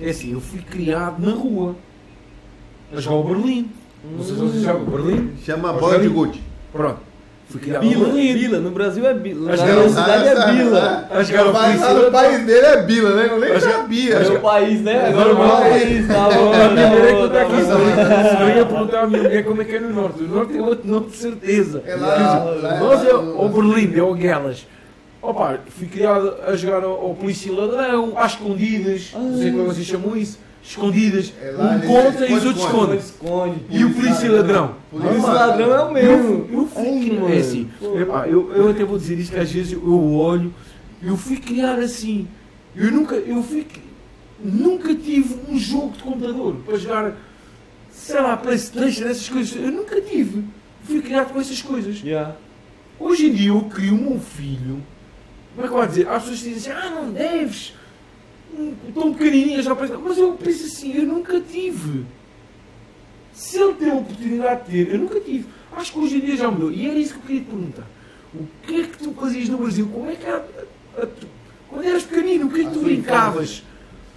[0.00, 1.76] é assim, eu fui criado na rua.
[2.92, 3.70] A jogar o Berlim.
[4.02, 5.32] Não sei se vocês jogam Berlim.
[5.44, 6.42] Chama bola de gude.
[6.72, 7.09] Pronto.
[7.50, 9.56] Fui criado Bila, Bila, no Brasil é Bila.
[9.56, 11.08] Na minha cidade é Bila.
[11.10, 13.28] Acho que o país dele é Bila, né?
[13.28, 14.14] Eu nem sabia.
[14.14, 15.08] É o país, né?
[15.08, 16.52] Agora o país, tá bom.
[16.52, 18.42] A primeira que tá aqui.
[18.42, 20.22] Eu ia perguntar a minha mulher como é que é no norte.
[20.22, 21.82] O norte é outro nome de certeza.
[21.84, 22.78] É lá.
[22.78, 24.64] Nós é o Berlim, é o Guelas.
[25.20, 30.16] Opa, fui criado a jogar ao polícia ladrão, às escondidas, não sei como vocês chamam
[30.16, 31.32] isso escondidas.
[31.40, 32.98] É lá, um conta e os outros escondem.
[32.98, 34.74] Esconde, e o polícia ladrão.
[34.90, 36.48] Polícia ladrão é o mesmo.
[36.50, 40.14] Eu, eu fui, é assim, eu, eu até vou dizer isto que às vezes eu
[40.14, 40.52] olho,
[41.02, 42.28] eu fui criar assim.
[42.74, 43.66] Eu nunca, eu fui,
[44.42, 47.16] nunca tive um jogo de computador para jogar,
[47.90, 49.54] sei lá, Playstation, essas coisas.
[49.56, 50.44] Eu nunca tive.
[50.84, 52.00] Fui criado com essas coisas.
[52.02, 52.36] Yeah.
[52.98, 54.82] Hoje em dia eu crio um filho.
[55.54, 56.08] Como é que eu vou dizer?
[56.08, 57.74] As pessoas dizem assim, ah, não deves
[58.94, 62.04] tão pequenininha já mas eu penso assim, eu nunca tive.
[63.32, 65.46] Se ele tem a oportunidade de ter, eu nunca tive.
[65.72, 66.70] Acho que hoje em dia já mudou.
[66.70, 67.86] E era isso que eu queria te perguntar.
[68.34, 69.88] O que é que tu fazias no Brasil?
[69.92, 70.44] Como é que era.
[71.68, 73.62] Quando eras pequenino, o que é que tu brincavas?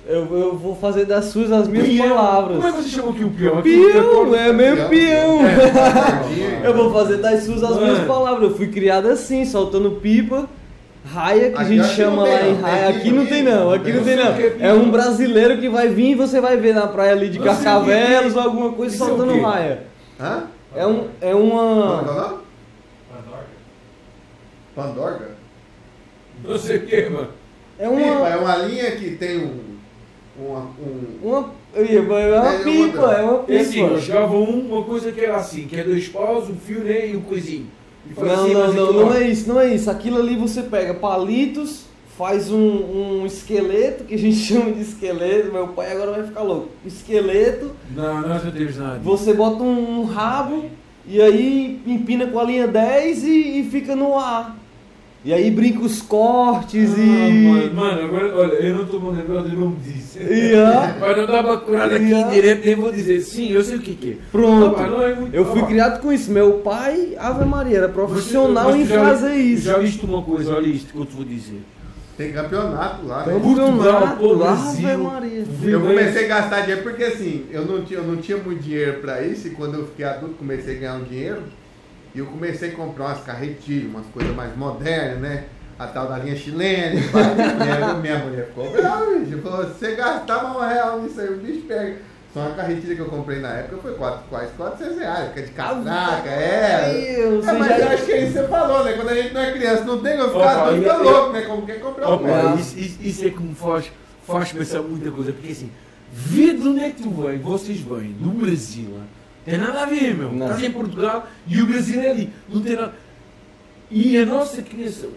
[0.06, 2.10] Eu, eu vou fazer das suas as minhas pião.
[2.10, 2.58] palavras.
[2.58, 3.62] Como é que você chama aqui o peão?
[3.62, 5.40] Peão, é meio peão.
[5.46, 6.68] É.
[6.68, 8.50] eu vou fazer das suas as minhas palavras.
[8.50, 10.50] Eu fui criado assim, soltando pipa
[11.06, 12.90] raia que aqui a gente chama lá em raia.
[12.90, 14.34] Aqui não tem não, aqui não tem não.
[14.60, 18.36] É um brasileiro que vai vir e você vai ver na praia ali de Carcavelos
[18.36, 19.84] ou alguma coisa soltando raia.
[20.20, 20.44] Hã?
[20.76, 21.98] É, um, é uma.
[22.00, 22.40] Pandorga.
[24.76, 25.30] Pandorga?
[26.44, 27.28] Não sei o que, mano.
[27.78, 28.30] É uma...
[28.30, 29.60] é uma linha que tem um.
[30.38, 30.60] Uma.
[30.80, 31.20] Um...
[31.22, 33.62] uma é uma é pipa, é uma pipa.
[33.62, 37.08] Assim, eu jogava uma coisa que era assim, que é dois paus, um fio né,
[37.08, 37.68] e um coisinho.
[38.18, 39.90] Não, não, não, não é isso, não é isso.
[39.90, 41.86] Aquilo ali você pega palitos,
[42.18, 46.42] faz um, um esqueleto, que a gente chama de esqueleto, meu pai agora vai ficar
[46.42, 46.70] louco.
[46.86, 47.72] Esqueleto.
[47.96, 49.00] Não, não temos nada.
[49.00, 50.66] Você bota um rabo
[51.06, 54.58] e aí empina com a linha 10 e, e fica no ar.
[55.26, 57.48] E aí brinca os cortes ah, e.
[57.48, 60.20] Mano, mano, agora, olha, eu não tô lembrando o nome disso.
[60.20, 60.98] Yeah.
[61.00, 62.30] Mas não dá pra curar aqui yeah.
[62.30, 63.22] direto, nem vou dizer.
[63.22, 64.18] Sim, eu sei o que, que é.
[64.30, 64.78] Pronto.
[64.82, 65.34] Não, não é muito...
[65.34, 66.30] Eu fui criado com isso.
[66.30, 69.64] Meu pai, Ave Maria, era profissional você, em fazer isso.
[69.64, 71.62] Já viste uma coisa, olha isto que eu te vou dizer.
[72.18, 73.34] Tem campeonato lá, né?
[73.34, 75.46] Campeonato lá, Ave Maria.
[75.64, 79.00] Eu comecei a gastar dinheiro porque assim, eu não tinha, eu não tinha muito dinheiro
[79.00, 81.44] pra isso e quando eu fiquei adulto comecei a ganhar um dinheiro.
[82.16, 85.46] E eu comecei a comprar umas carretilhas, umas coisas mais modernas, né?
[85.80, 89.42] A tal da linha chilena, minha, minha mulher ficou brava, bicho.
[89.42, 91.98] Falou, você gastava um real nisso aí, o bicho pega.
[92.34, 95.44] Só uma carretilha que eu comprei na época foi quatro, quase 400 reais, que é
[95.44, 97.16] de catraca, é.
[97.16, 97.78] Deus, é, mas já...
[97.78, 98.94] eu acho que é isso que você falou, né?
[98.94, 101.42] Quando a gente não é criança, não tem como ficar, fica eu, louco, né?
[101.42, 103.92] Como quer comprar um oh, isso, isso, isso é como faz,
[104.26, 105.72] faz pensar muita coisa, porque assim,
[106.12, 109.00] de onde é que tu vem, vocês vêm, do Brasil,
[109.46, 110.32] tem nada a ver, meu.
[110.32, 110.48] Não.
[110.48, 112.34] Estás em Portugal e o Brasil é ali.
[112.50, 112.94] Não tem nada.
[113.92, 115.10] E a nossa criação,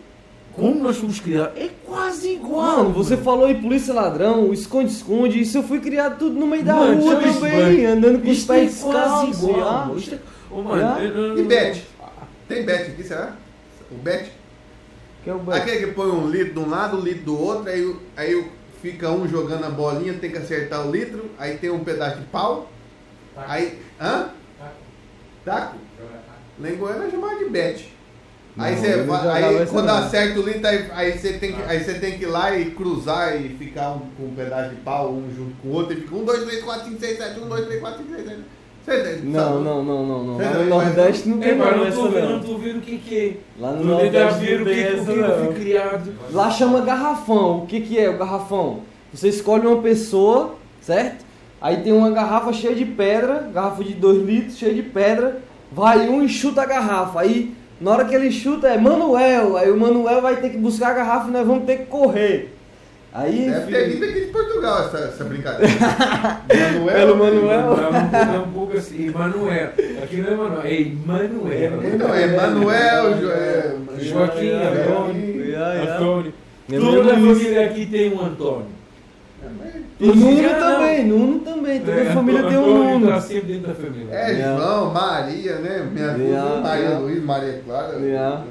[0.52, 2.78] como nós fomos criados, é quase igual.
[2.78, 6.74] Mano, você falou em polícia ladrão, esconde-esconde, isso eu fui criado tudo no meio da
[6.74, 9.96] mano, rua também, andando com os pés é quase igual.
[9.96, 10.18] Isto é...
[10.50, 11.86] oh, mano, E Bet?
[12.48, 13.36] Tem Bet aqui, será?
[13.90, 14.30] O Bet?
[15.22, 15.60] Que é o Bet?
[15.60, 18.46] Aquele que põe um litro de um lado, um litro do outro, aí, aí
[18.82, 22.26] fica um jogando a bolinha, tem que acertar o litro, aí tem um pedaço de
[22.26, 22.70] pau.
[23.36, 24.30] Aí Hã?
[25.44, 25.76] Taco?
[26.58, 27.96] Lá em Goiânia chamava de bet.
[28.58, 32.16] Aí, você, aí quando acerta o litro, aí, aí, você tem que, aí você tem
[32.16, 35.54] que ir lá e cruzar e ficar um, com um pedaço de pau, um junto
[35.60, 37.80] com o outro, e fica 1, 2, 3, 4, 5, 6, 7, 1, 2, 3,
[37.80, 38.40] 4, 5, 6, 7.
[38.86, 40.38] Você, não, não, não, não, não.
[40.38, 42.30] Lá no Nordeste não tem é, não essa não.
[42.30, 43.60] não tô vendo o que que é.
[43.60, 45.52] Lá no Nordeste não tem essa não.
[45.52, 46.14] criado.
[46.30, 47.64] Lá chama garrafão.
[47.64, 48.82] O que que é o garrafão?
[49.12, 51.25] Você escolhe uma pessoa, certo?
[51.60, 55.38] Aí tem uma garrafa cheia de pedra, garrafa de 2 litros, cheia de pedra.
[55.72, 57.20] Vai um e chuta a garrafa.
[57.20, 59.56] Aí, na hora que ele chuta, é Manuel.
[59.56, 62.56] Aí o Manuel vai ter que buscar a garrafa e nós vamos ter que correr.
[63.12, 65.72] Aí, Deve ter vindo aqui de Portugal essa, essa brincadeira.
[66.72, 67.76] Manuel, Pelo Manuel.
[68.76, 69.70] Assim, Emanuel.
[70.02, 71.94] Aqui não é Emanuel, é Emanuel.
[71.94, 75.56] Então, é Emanuel, é, Joaquim, Antônio.
[75.94, 76.34] Antônio.
[76.68, 78.66] Toda a família aqui tem um Antônio.
[79.98, 81.80] E Nuno também, Nuno também.
[81.80, 83.08] Toda a família tem um Nuno.
[83.08, 84.14] Tá sempre dentro da família.
[84.14, 85.88] É João, Maria, né?
[85.90, 86.98] Minha yeah, Maria yeah.
[86.98, 87.98] Luiz, Maria Clara.
[87.98, 88.44] Yeah.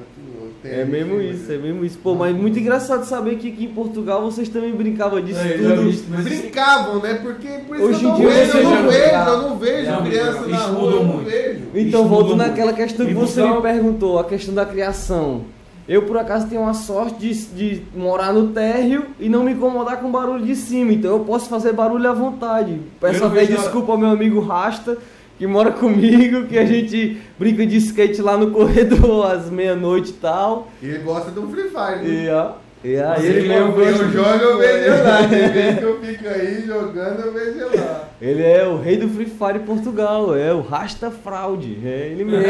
[0.64, 2.00] É mesmo isso, é mesmo isso.
[2.00, 6.24] Pô, mas muito engraçado saber que aqui em Portugal vocês também brincavam disso é, tudo.
[6.24, 7.20] Brincavam, né?
[7.22, 10.48] Porque por isso Hoje em dia vejo, eu não vejo, eu não vejo é, criança
[10.48, 11.62] na rua, eu não vejo.
[11.76, 15.44] Então, volto naquela questão que você me perguntou, a questão da criação.
[15.88, 20.00] Eu, por acaso, tenho a sorte de, de morar no térreo e não me incomodar
[20.00, 20.92] com barulho de cima.
[20.92, 22.80] Então, eu posso fazer barulho à vontade.
[23.00, 24.98] Peço até desculpa ao meu amigo Rasta,
[25.38, 30.14] que mora comigo, que a gente brinca de skate lá no corredor às meia-noite e
[30.14, 30.70] tal.
[30.82, 32.26] E ele gosta do Free Fire, né?
[32.26, 32.54] E, ó,
[32.86, 35.28] e aí ele mesmo eu jogo, eu vejo lá.
[35.28, 38.04] Tem vez que eu fico aí jogando, eu vejo lá.
[38.22, 42.46] Ele é o rei do Free Fire Portugal, é o Rasta Fraude, é ele mesmo.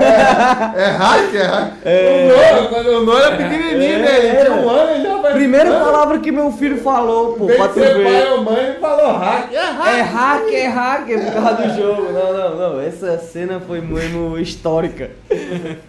[0.00, 1.72] é, é hack, é hack.
[1.84, 2.60] É.
[2.62, 4.18] O quando o Noah era pequenininho, é, né?
[4.18, 5.32] Ele tinha um ano, ele já vai...
[5.32, 8.04] Primeira palavra que meu filho falou, pô, pra tu ver.
[8.04, 9.88] pai ou mãe falou hack, é hack.
[9.88, 12.12] É hack, é hack, é por causa do jogo.
[12.12, 15.10] Não, não, não, essa cena foi mesmo histórica.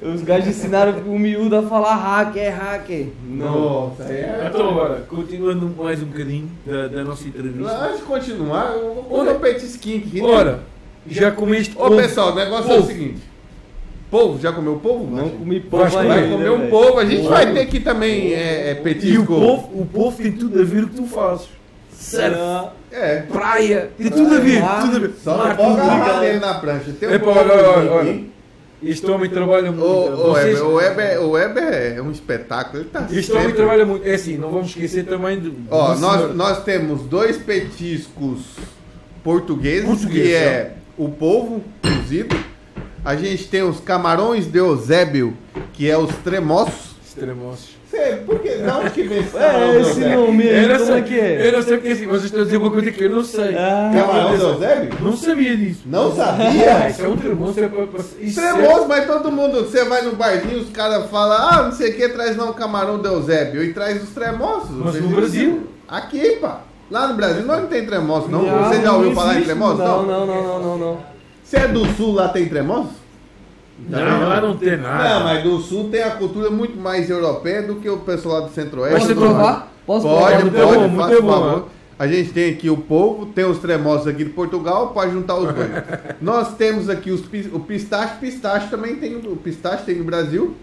[0.01, 3.07] Os gajos ensinaram o miúdo a falar hack, é hacker.
[3.27, 3.87] Não.
[3.89, 4.47] Nossa, é.
[4.49, 7.71] Então, agora, continuando mais um bocadinho da, da nossa entrevista.
[7.71, 10.21] Antes de continuar, eu vou comer um petisquinho aqui.
[10.21, 10.27] Né?
[10.27, 10.59] Ora,
[11.07, 11.75] já comeste.
[11.77, 13.21] Ô, pessoal, o negócio é o seguinte.
[14.09, 15.09] Povo, já comeu povo?
[15.09, 16.99] Não comi povo Vai, vai comer um povo.
[16.99, 19.07] A gente vai ter aqui também é, é, petisco.
[19.07, 21.47] E o povo, o povo tem tudo a ver com o que tu fazes.
[21.97, 23.21] Surf, é.
[23.21, 25.13] praia, tem tudo a ver, tudo a ver.
[25.23, 26.91] Só não pode agarrar dele na prancha.
[26.99, 28.32] Tem um é, olha, olha, olha.
[29.11, 29.85] Homem trabalha muito.
[29.85, 30.59] O, Vocês...
[30.59, 32.83] o, Weber, o Weber é um espetáculo.
[32.83, 33.53] Ele tá este sempre...
[33.53, 34.07] trabalha muito.
[34.07, 35.53] É assim, não vamos esquecer também do.
[35.69, 38.41] Ó, do nós, nós temos dois petiscos
[39.23, 42.35] portugueses, Português, que é o polvo cozido.
[43.05, 45.35] A gente tem os camarões de Eusébio,
[45.73, 46.95] que é os tremoços.
[47.05, 47.72] Os tremoços.
[47.93, 48.55] Sei, por que?
[48.55, 51.47] Não, que vem É, esse nome aí, como sei, é que é?
[51.47, 53.55] Eu não sei porque assim, vocês estão dizendo uma coisa que eu não sei.
[53.55, 54.97] Ah, Camarão do Eusébio?
[54.99, 55.81] Não sabia disso.
[55.85, 56.89] Não sabia?
[56.89, 57.59] isso é um tremoço.
[57.59, 58.87] É pra, pra, tremoço, é...
[58.87, 62.09] mas todo mundo, você vai no barzinho, os caras falam, ah, não sei o que,
[62.09, 63.63] traz não camarão do Eusébio.
[63.63, 64.71] E traz os tremoços.
[64.71, 65.67] Mas no Brasil?
[65.87, 66.61] Aqui, pá.
[66.89, 68.39] Lá no Brasil não tem tremoço, não.
[68.39, 69.77] você já ouviu não falar em tremoço?
[69.77, 70.97] Não, não, não, não, não, não.
[71.43, 72.49] Você é do sul, lá tem
[73.89, 74.19] tremoço?
[74.19, 75.09] Não, lá não tem nada.
[75.09, 78.51] Não, mas do sul tem a cultura muito mais europeia do que o pessoal do
[78.51, 78.99] centro-oeste.
[78.99, 79.73] Posso provar?
[79.85, 80.75] Posso pode, provar?
[80.75, 81.69] Pode, pode, por favor.
[81.97, 85.53] A gente tem aqui o povo, tem os tremosos aqui de Portugal, pode juntar os
[85.53, 85.69] dois.
[86.19, 87.21] Nós temos aqui os,
[87.53, 90.55] o pistache, pistache também tem, o pistache tem no Brasil.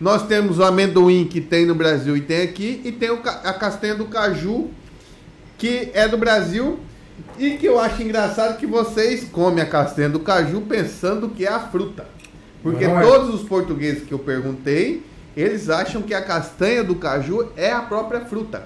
[0.00, 3.52] Nós temos o amendoim que tem no Brasil e tem aqui, e tem o, a
[3.52, 4.70] castanha do caju,
[5.58, 6.78] que é do Brasil,
[7.38, 11.52] e que eu acho engraçado que vocês comem a castanha do caju pensando que é
[11.52, 12.06] a fruta.
[12.62, 13.00] Porque é.
[13.00, 15.02] todos os portugueses que eu perguntei,
[15.36, 18.64] eles acham que a castanha do caju é a própria fruta.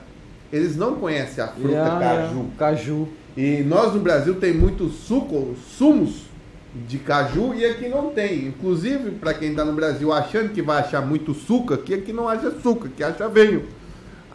[0.52, 2.34] Eles não conhecem a fruta yeah, caju.
[2.34, 3.08] Yeah, caju.
[3.36, 6.24] E nós no Brasil tem muitos sucos, sumos
[6.86, 8.46] de caju e aqui não tem.
[8.46, 12.28] Inclusive, para quem está no Brasil achando que vai achar muito suco aqui, aqui não
[12.28, 13.64] acha suco, aqui acha vinho.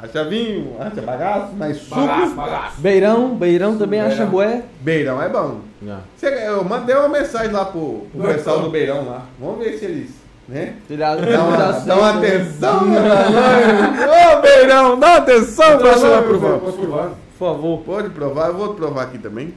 [0.01, 1.99] Acha vinho, acha bagaço, mas suco.
[1.99, 2.81] Bagaço, bagaço.
[2.81, 4.15] Beirão, beirão também beirão.
[4.15, 4.63] acha bué.
[4.79, 5.59] Beirão é bom.
[5.81, 6.05] Yeah.
[6.45, 9.25] eu mandei uma mensagem lá pro, pro pessoal do Beirão lá.
[9.37, 10.11] Vamos ver se eles.
[10.47, 10.75] Né?
[10.89, 16.25] Dá, uma, dá uma atenção Ô Beirão, dá atenção pra nós.
[16.25, 16.59] provar.
[16.59, 17.09] Posso provar?
[17.09, 17.77] Por favor.
[17.81, 19.53] Pode provar, eu vou provar aqui também.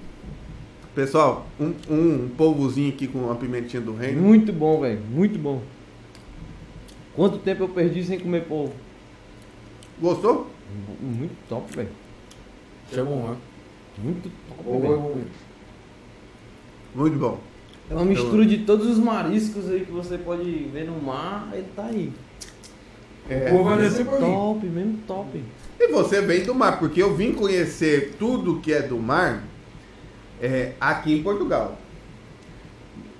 [0.92, 4.20] Pessoal, um, um polvozinho aqui com uma pimentinha do reino.
[4.20, 5.00] Muito bom, velho.
[5.08, 5.62] Muito bom.
[7.14, 8.72] Quanto tempo eu perdi sem comer polvo?
[10.00, 10.50] Gostou?
[11.00, 11.88] Muito top, velho.
[12.90, 13.36] Isso é bom, né?
[13.98, 17.38] Muito top, oh, Muito bom.
[17.90, 21.66] É uma mistura de todos os mariscos aí que você pode ver no mar, ele
[21.76, 22.12] tá aí.
[23.28, 25.42] É, o povo vai descer por Top, mesmo top.
[25.78, 29.44] E você vem do mar, porque eu vim conhecer tudo que é do mar
[30.40, 31.78] é, aqui em Portugal.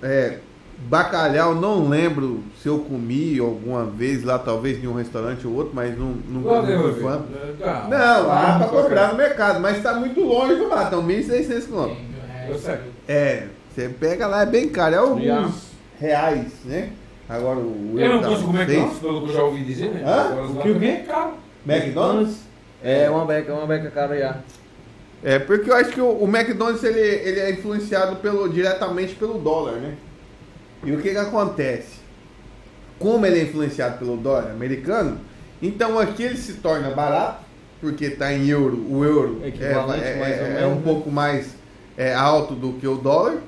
[0.03, 0.39] É,
[0.79, 5.73] Bacalhau, não lembro se eu comi alguma vez lá, talvez em um restaurante ou outro,
[5.75, 7.23] mas não, não, não fui fã.
[7.89, 12.69] Não, lá para comprar no mercado, mas está muito longe do mar, estão 1.600 quilômetros.
[13.09, 16.91] É, você pega lá, é bem caro, é alguns reais, né?
[17.29, 17.95] Agora o.
[17.99, 20.03] Eu não consigo comer McDonald's, pelo que eu já ouvi dizer, né?
[20.05, 20.43] Hã?
[20.43, 20.87] O que o quê?
[20.87, 21.33] É caro.
[21.67, 22.37] McDonald's?
[22.83, 24.39] É uma beca, uma beca cara já.
[25.23, 29.39] É, porque eu acho que o, o McDonald's ele, ele é influenciado pelo, diretamente pelo
[29.39, 29.95] dólar, né?
[30.85, 32.01] E o que, que acontece?
[32.99, 35.21] Como ele é influenciado pelo dólar americano,
[35.61, 37.45] então aqui ele se torna barato,
[37.81, 41.57] porque está em euro, o euro é, é, é, é um pouco mais
[41.97, 43.39] é alto do que o dólar.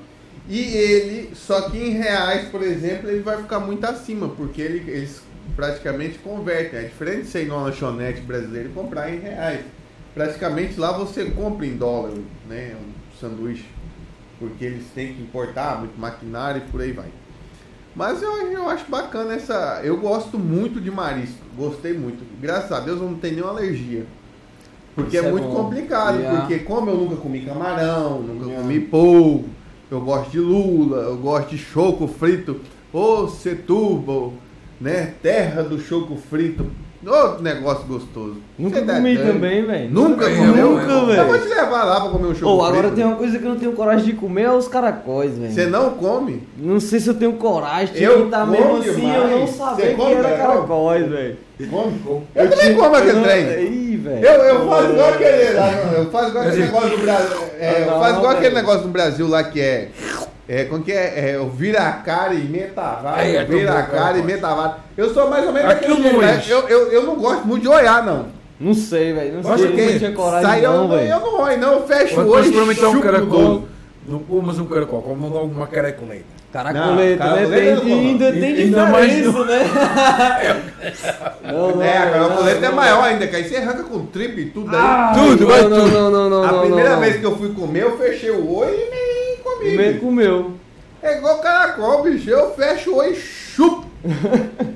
[0.47, 4.91] E ele, só que em reais, por exemplo, ele vai ficar muito acima, porque ele,
[4.91, 5.21] eles
[5.55, 6.79] praticamente convertem.
[6.79, 9.61] É diferente de você ir numa lanchonete brasileira e comprar em reais.
[10.13, 12.11] Praticamente lá você compra em dólar,
[12.47, 12.75] né?
[12.79, 13.65] Um sanduíche.
[14.37, 17.09] Porque eles têm que importar muito maquinário e por aí vai.
[17.95, 19.81] Mas eu, eu acho bacana essa.
[19.83, 21.39] Eu gosto muito de marisco.
[21.55, 22.23] Gostei muito.
[22.41, 24.05] Graças a Deus eu não tenho nenhuma alergia.
[24.93, 26.19] Porque Isso é, é muito complicado.
[26.19, 26.41] Yeah.
[26.41, 28.61] Porque como eu nunca comi camarão, nunca yeah.
[28.61, 29.49] comi polvo,
[29.89, 32.59] eu gosto de lula, eu gosto de choco frito.
[32.91, 34.33] Ô, Setúbal,
[34.79, 35.13] né?
[35.21, 36.65] Terra do choco frito.
[37.05, 38.37] Outro negócio gostoso.
[38.57, 39.91] Nunca Cê comi também, velho.
[39.91, 40.71] Nunca comeu?
[40.71, 41.19] Nunca, velho.
[41.19, 43.45] Eu vou te levar lá pra comer um choco oh, agora tem uma coisa que
[43.45, 45.53] eu não tenho coragem de comer, é os caracóis, velho.
[45.53, 46.41] Você não come?
[46.57, 47.93] Não sei se eu tenho coragem.
[47.93, 49.31] de eu tá mesmo assim, demais.
[49.31, 51.37] eu não sabia que era caracóis, velho.
[51.69, 52.23] Come, come.
[52.33, 53.63] Eu, eu também como aquele trem.
[53.65, 54.25] Ih, velho.
[54.25, 55.97] Eu, eu faço igual aquele...
[55.97, 57.37] Eu faço igual aquele negócio do Brasil...
[57.59, 59.89] É, eu faço igual aquele negócio do Brasil lá que é...
[60.47, 61.31] É, como que é?
[61.31, 63.27] é o vira a cara e meta a vara.
[63.27, 64.77] É, vira a cara e meta a vara.
[64.95, 66.21] Eu sou mais ou menos aquele jeito.
[66.21, 66.43] Né?
[66.47, 68.27] Eu, eu, eu não gosto muito de olhar, não.
[68.59, 69.41] Não sei, velho.
[69.41, 69.65] Não sei.
[69.65, 71.09] Eu não tinha coragem, Sai, não, velho.
[71.09, 71.73] Eu não olho, não.
[71.73, 73.63] Eu fecho o olho e chupo um caracol.
[74.07, 76.35] Não comas um caracol, como logo uma caracoleta.
[76.53, 77.47] Caracoleta, né?
[77.47, 79.59] Tem, ainda tem ainda mais isso, né?
[81.43, 84.45] não, não, é, a caracoleta é maior ainda, que aí você arranca com tripe e
[84.51, 84.81] tudo aí.
[84.81, 85.87] Ah, tudo, vai tudo.
[85.87, 89.14] Não, não, não, a primeira vez que eu fui comer, eu fechei o olho e
[89.71, 89.77] comi.
[89.77, 90.53] Nem comeu.
[91.01, 92.29] É igual caracol, bicho.
[92.29, 93.85] Eu fecho o olho e chupo.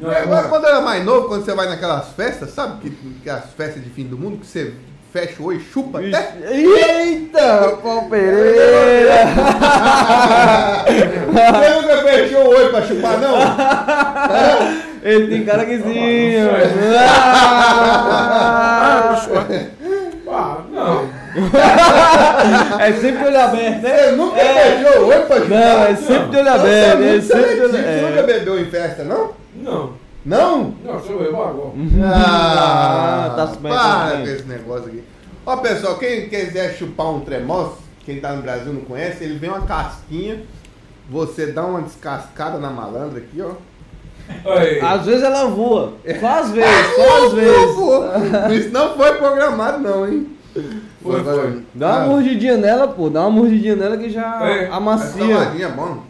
[0.01, 2.81] Não, é, agora, quando eu era mais novo, quando você vai naquelas festas, sabe?
[2.81, 2.89] Que,
[3.23, 4.73] que as festas de fim do mundo, que você
[5.11, 6.33] fecha o olho e chupa até.
[6.51, 9.13] Eita, Pau Pereira!
[11.27, 13.37] Você nunca fechou o olho pra chupar, não?
[15.03, 16.35] Ele tem cara que sim.
[20.31, 21.09] Ah, não.
[22.79, 23.97] é sempre olho aberto, né?
[23.97, 24.75] Você nunca é...
[24.75, 25.49] beijou o olho pra chutar?
[25.49, 27.03] Não, é sempre de olho aberto.
[27.03, 27.71] É sempre de olho...
[27.71, 29.31] Você nunca bebeu em festa, não?
[29.55, 29.93] Não.
[30.25, 30.75] Não?
[30.83, 31.71] Não, deixa eu beber agora.
[32.03, 33.71] Ah, tá bem.
[33.71, 35.03] Para com esse negócio aqui.
[35.45, 39.49] Ó, pessoal, quem quiser chupar um tremoço, quem tá no Brasil não conhece, ele vem
[39.49, 40.43] uma casquinha,
[41.09, 43.53] você dá uma descascada na malandra aqui, ó.
[44.45, 44.79] Oi.
[44.79, 45.93] Às vezes ela voa.
[46.19, 48.65] Só às vezes, só às vezes.
[48.65, 50.27] Isso não foi programado, não, hein?
[51.01, 51.63] Foi, foi.
[51.73, 52.07] Dá uma ah.
[52.07, 53.09] mordidinha nela, pô.
[53.09, 54.69] Dá uma mordidinha nela que já é.
[54.69, 55.35] amacia.
[55.35, 56.03] Essa é bom.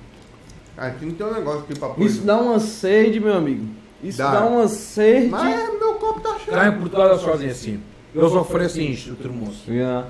[0.76, 2.06] Aqui não tem um negócio aqui pra pôr.
[2.06, 3.68] Isso dá uma sede, meu amigo.
[4.04, 5.28] Isso dá, dá uma sede.
[5.28, 6.58] Mas meu copo tá cheio.
[6.58, 7.80] Em Portugal eles fazem assim.
[8.16, 9.70] Eles oferecem isto, o termoço.
[9.70, 10.08] Yeah.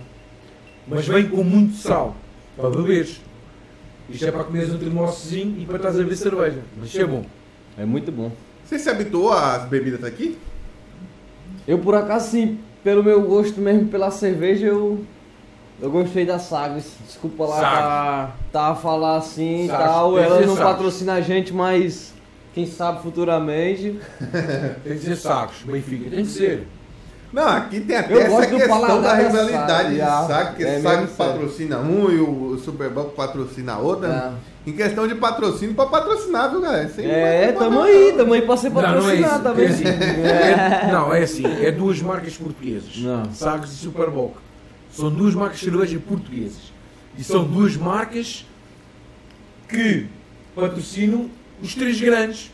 [0.88, 2.16] Mas vem com muito sal.
[2.56, 3.20] Para beberes.
[4.10, 6.62] Isto é para comeres um termoçozinho e para estás a beber cerveja.
[6.80, 7.26] Mas é bom.
[7.78, 8.32] É muito bom.
[8.64, 10.38] Você se habituou às bebidas aqui?
[11.68, 15.00] Eu por acaso sim pelo meu gosto mesmo pela cerveja, eu,
[15.82, 16.94] eu gostei da Sagres.
[17.06, 20.18] Desculpa lá tá, tá a falar assim e tal.
[20.18, 20.72] Ela não Sagres.
[20.72, 22.14] patrocina a gente, mas
[22.54, 24.00] quem sabe futuramente.
[24.84, 26.68] tem que ser Sagres, Benfica, tem que ser.
[27.32, 31.78] Não, aqui tem até eu essa questão da rivalidade de saco, que é saco patrocina
[31.78, 34.08] um e o Super Bowl patrocina outro.
[34.08, 34.32] É.
[34.70, 36.88] Em questão de patrocínio, pra patrocinar, viu, galera?
[36.90, 39.66] Sem é, tamo aí, tamo aí pra ser patrocinado também.
[39.66, 42.98] É assim, é, não, é assim, é duas marcas portuguesas.
[42.98, 43.34] Não.
[43.34, 44.38] Sagres e Super Bowl.
[44.92, 46.72] São duas marcas cervejas portuguesas.
[47.18, 48.46] E são duas marcas
[49.68, 50.06] que
[50.56, 51.32] patrocinam
[51.64, 52.52] os três grandes.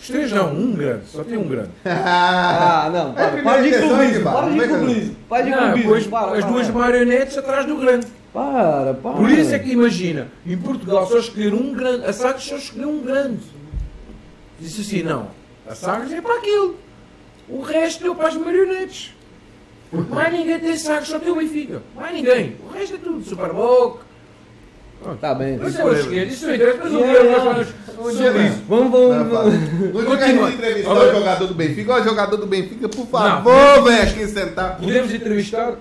[0.00, 1.70] Os três não, um grande, só tem um grande.
[1.84, 6.16] ah, não, para, é para de clubismo, para de clubismo, para de clubismo.
[6.16, 8.06] As duas marionetes atrás do grande.
[8.32, 9.16] Para, para.
[9.16, 12.90] Por isso é que imagina, em Portugal só escolher um grande, a Sagres só escolheu
[12.90, 13.40] um grande.
[14.60, 15.30] Disse assim, não,
[15.66, 16.76] a Sagres é para aquilo.
[17.48, 19.14] O resto deu para as marionetes.
[19.90, 21.82] Porque mais ninguém tem Sagres, só tem o Benfica.
[21.96, 22.56] Mais ninguém.
[22.68, 24.00] O resto é tudo Super Bowl.
[25.20, 25.54] Tá bem.
[25.54, 28.32] Isso é esquerda, isso é interessa, mas o dia
[28.68, 30.04] Vamos, vamos, vamos.
[30.04, 31.92] Não que entrevistar o jogador do Benfica.
[31.94, 34.76] Ó, jogador do Benfica, por favor, vem aqui sentar.
[34.76, 35.76] Podemos entrevistar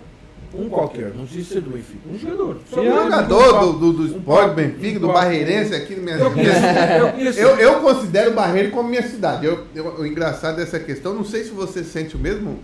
[0.54, 2.00] um qualquer, não precisa ser do Benfica.
[2.10, 2.58] Um jogador.
[2.72, 7.40] Um jogador do, do, do Sport, Benfica, do Barreirense aqui na minha cidade.
[7.40, 9.46] Eu, eu, considero o Barreiro como minha cidade.
[9.46, 12.60] Eu, eu, o engraçado dessa questão, não sei se você sente o mesmo.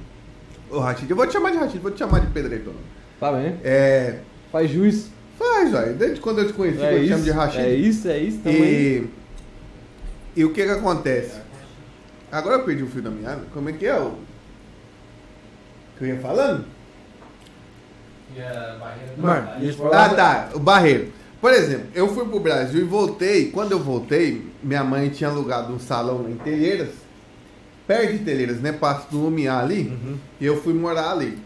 [0.70, 2.74] Ô, Rachid, eu vou te chamar de Rachid, vou te chamar de Pedro Heitor.
[3.20, 3.58] Tá bem.
[3.64, 4.20] É.
[4.52, 5.10] Faz juiz.
[5.38, 5.94] Faz, velho.
[5.96, 7.66] Desde quando eu te conheci, é eu te chamo de Rachid.
[7.66, 8.62] É isso, é isso também.
[8.62, 9.10] E,
[10.38, 11.38] e o que que acontece?
[12.32, 13.42] Agora eu perdi o fio da meada.
[13.54, 14.14] Como é que é o.
[15.98, 16.66] Que eu ia falando?
[19.18, 19.50] Mano,
[19.94, 20.50] ah, tá.
[20.54, 21.12] O Barreiro.
[21.40, 23.52] Por exemplo, eu fui pro Brasil e voltei.
[23.52, 26.90] Quando eu voltei, minha mãe tinha alugado um salão em Telheiras,
[27.86, 28.72] perto de Telheiras, né?
[28.72, 29.90] Passo do Lumiar ali.
[29.90, 30.18] Uhum.
[30.40, 31.38] E eu fui morar ali.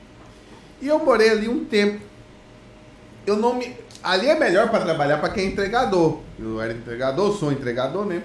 [0.81, 1.99] E eu morei ali um tempo.
[3.25, 3.75] eu não me.
[4.03, 6.19] Ali é melhor para trabalhar para quem é entregador.
[6.39, 8.21] Eu era entregador, sou entregador, né?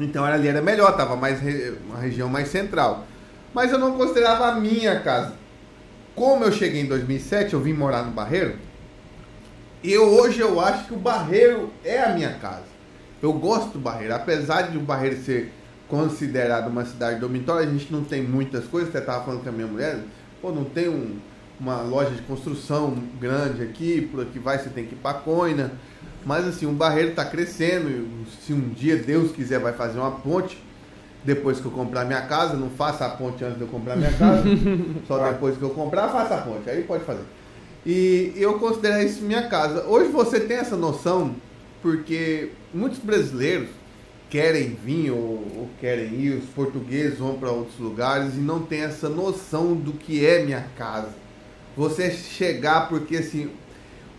[0.00, 1.38] Então ali era melhor, tava mais
[1.86, 3.06] uma região mais central.
[3.54, 5.34] Mas eu não considerava a minha casa.
[6.14, 8.56] Como eu cheguei em 2007, eu vim morar no Barreiro.
[9.82, 12.70] E hoje eu acho que o Barreiro é a minha casa.
[13.22, 15.52] Eu gosto do Barreiro, apesar de o Barreiro ser
[15.88, 18.92] considerado uma cidade dormitória, a gente não tem muitas coisas.
[18.92, 20.00] Você estava falando com a minha mulher,
[20.40, 21.16] pô, não tem um,
[21.58, 25.72] uma loja de construção grande aqui, por aqui vai, você tem que ir para Coina.
[26.24, 28.06] Mas assim, o Barreiro está crescendo.
[28.44, 30.62] Se um dia Deus quiser, vai fazer uma ponte.
[31.24, 34.12] Depois que eu comprar minha casa, não faça a ponte antes de eu comprar minha
[34.12, 34.42] casa.
[35.06, 36.68] só depois que eu comprar, faça a ponte.
[36.68, 37.24] Aí pode fazer.
[37.84, 39.86] E eu considero isso minha casa.
[39.86, 41.34] Hoje você tem essa noção,
[41.80, 43.68] porque muitos brasileiros
[44.28, 45.18] querem vir ou,
[45.56, 49.92] ou querem ir, os portugueses vão para outros lugares e não tem essa noção do
[49.92, 51.10] que é minha casa.
[51.76, 53.50] Você chegar, porque assim,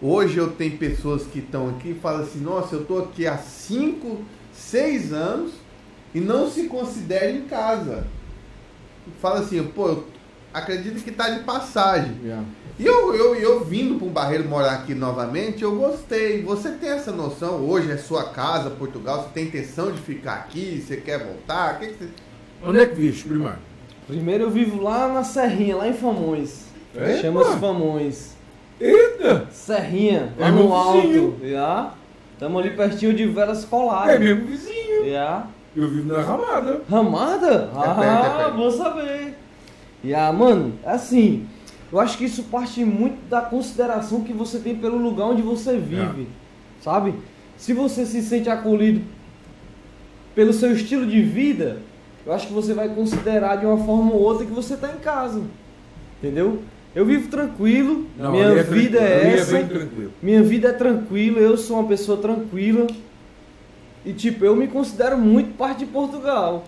[0.06, 3.38] Hoje eu tenho pessoas que estão aqui e falam assim, nossa, eu estou aqui há
[3.38, 4.18] 5,
[4.52, 5.54] 6 anos
[6.14, 8.06] e não se considera em casa.
[9.22, 10.08] Fala assim, pô, eu
[10.54, 12.16] acredito que está de passagem.
[12.24, 12.44] Yeah.
[12.80, 16.42] E eu, eu, eu vindo para um barreiro morar aqui novamente, eu gostei.
[16.44, 20.84] Você tem essa noção, hoje é sua casa, Portugal, você tem intenção de ficar aqui,
[20.86, 21.80] você quer voltar?
[21.80, 22.10] Que que você...
[22.66, 23.58] Onde é que vive primeiro?
[24.08, 26.66] Primeiro eu vivo lá na Serrinha, lá em Famões.
[27.22, 28.34] Chama-se Famões.
[28.80, 29.48] Eita!
[29.52, 31.38] Serrinha, lá é no alto.
[31.44, 31.94] Já.
[32.34, 34.10] Estamos ali pertinho de Vera Escolar.
[34.10, 35.10] É mesmo vizinho.
[35.10, 35.48] Já.
[35.76, 36.82] Eu vivo na Ramada.
[36.90, 37.72] Ramada?
[37.74, 39.36] É ah, é vou saber.
[40.04, 41.48] Já, mano, assim,
[41.92, 45.78] eu acho que isso parte muito da consideração que você tem pelo lugar onde você
[45.78, 46.24] vive.
[46.24, 46.84] É.
[46.84, 47.16] Sabe?
[47.58, 49.02] Se você se sente acolhido
[50.36, 51.78] pelo seu estilo de vida,
[52.26, 54.98] eu acho que você vai considerar de uma forma ou outra que você está em
[54.98, 55.42] casa.
[56.20, 56.62] Entendeu?
[56.96, 59.70] Eu vivo tranquilo, Não, minha é vida é, é essa.
[60.22, 62.86] minha vida é tranquila, eu sou uma pessoa tranquila.
[64.06, 66.66] E tipo, eu me considero muito parte de Portugal.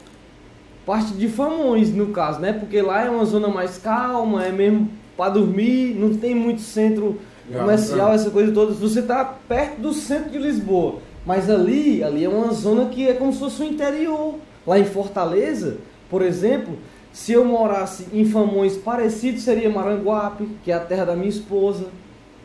[0.85, 2.53] Parte de Famões, no caso, né?
[2.53, 7.19] Porque lá é uma zona mais calma, é mesmo para dormir, não tem muito centro
[7.51, 8.73] comercial, essa coisa toda.
[8.73, 10.99] Você tá perto do centro de Lisboa.
[11.25, 14.35] Mas ali, ali é uma zona que é como se fosse o interior.
[14.65, 15.77] Lá em Fortaleza,
[16.09, 16.77] por exemplo,
[17.11, 21.85] se eu morasse em Famões parecido, seria Maranguape, que é a terra da minha esposa.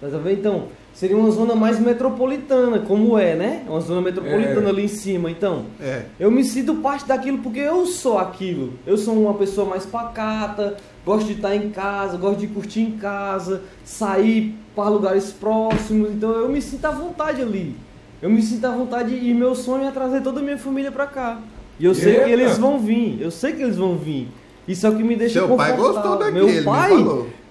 [0.01, 0.31] Tá vendo?
[0.31, 3.65] Então, seria uma zona mais metropolitana, como é, né?
[3.69, 4.71] Uma zona metropolitana é.
[4.71, 5.31] ali em cima.
[5.31, 6.05] Então, é.
[6.19, 8.75] eu me sinto parte daquilo porque eu sou aquilo.
[8.87, 12.93] Eu sou uma pessoa mais pacata, gosto de estar em casa, gosto de curtir em
[12.93, 16.11] casa, sair para lugares próximos.
[16.11, 17.75] Então, eu me sinto à vontade ali.
[18.21, 21.07] Eu me sinto à vontade e meu sonho é trazer toda a minha família para
[21.07, 21.39] cá.
[21.79, 22.25] E eu sei Eita.
[22.25, 23.19] que eles vão vir.
[23.21, 24.29] Eu sei que eles vão vir.
[24.69, 26.91] Isso é o que me deixa Seu pai gostou daquele, meu pai,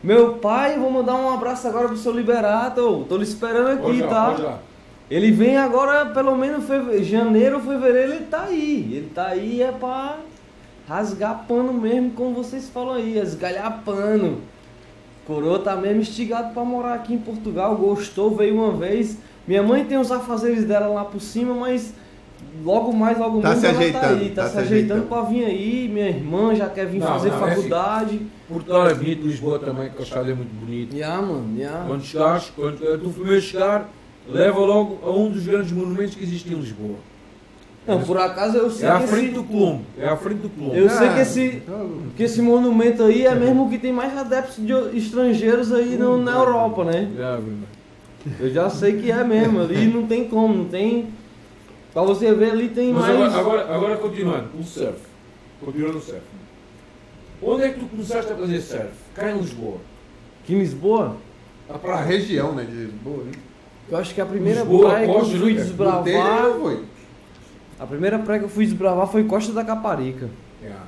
[0.01, 3.05] meu pai, vou mandar um abraço agora pro seu Liberato.
[3.09, 4.59] Tô lhe esperando aqui, já, tá?
[5.09, 7.03] Ele vem agora, pelo menos feve...
[7.03, 8.89] janeiro, fevereiro, ele tá aí.
[8.93, 10.17] Ele tá aí é pra
[10.87, 14.41] rasgar pano mesmo, como vocês falam aí, esgalhar pano.
[15.27, 19.17] Coroa tá mesmo instigado para morar aqui em Portugal, gostou, veio uma vez.
[19.47, 21.93] Minha mãe tem os afazeres dela lá por cima, mas
[22.63, 25.45] logo mais, logo tá menos ela tá aí, tá, tá se, se ajeitando, para vir
[25.45, 25.89] aí.
[25.91, 28.13] Minha irmã já quer vir não, fazer não, faculdade.
[28.13, 30.95] É assim, Portugal é bonito, Lisboa também, que a é muito bonito.
[30.95, 31.85] Yeah, mano, yeah.
[31.87, 33.89] Quando chegares, quando tu primeiro chegar,
[34.27, 36.95] leva logo a um dos grandes monumentos que existe em Lisboa.
[37.87, 39.33] Não, por acaso eu sei é a frente esse...
[39.33, 39.83] do Colombo.
[39.97, 40.75] É a frente do Colombo.
[40.75, 41.63] Eu ah, sei que esse,
[42.15, 46.33] que esse monumento aí é mesmo que tem mais adeptos de estrangeiros aí no, na
[46.33, 47.09] Europa, né?
[47.17, 47.39] É,
[48.41, 49.61] eu já sei que é mesmo.
[49.61, 51.07] Ali não tem como, não tem
[51.99, 53.35] Pra você ver ali tem Mas mais.
[53.35, 54.99] Agora, agora, agora continuando, o surf.
[55.59, 56.21] Continuando o surf.
[57.41, 58.89] Onde é que tu começaste a fazer surf?
[59.13, 59.77] Cá em Lisboa.
[60.41, 61.17] Aqui em Lisboa?
[61.81, 63.23] Para a região né, de Lisboa.
[63.25, 63.31] Hein?
[63.89, 66.45] Eu acho que a primeira Lisboa, praia que eu fui desbravar.
[67.77, 70.29] A primeira praia que eu fui desbravar foi Costa da Caparica.
[70.61, 70.85] Yeah.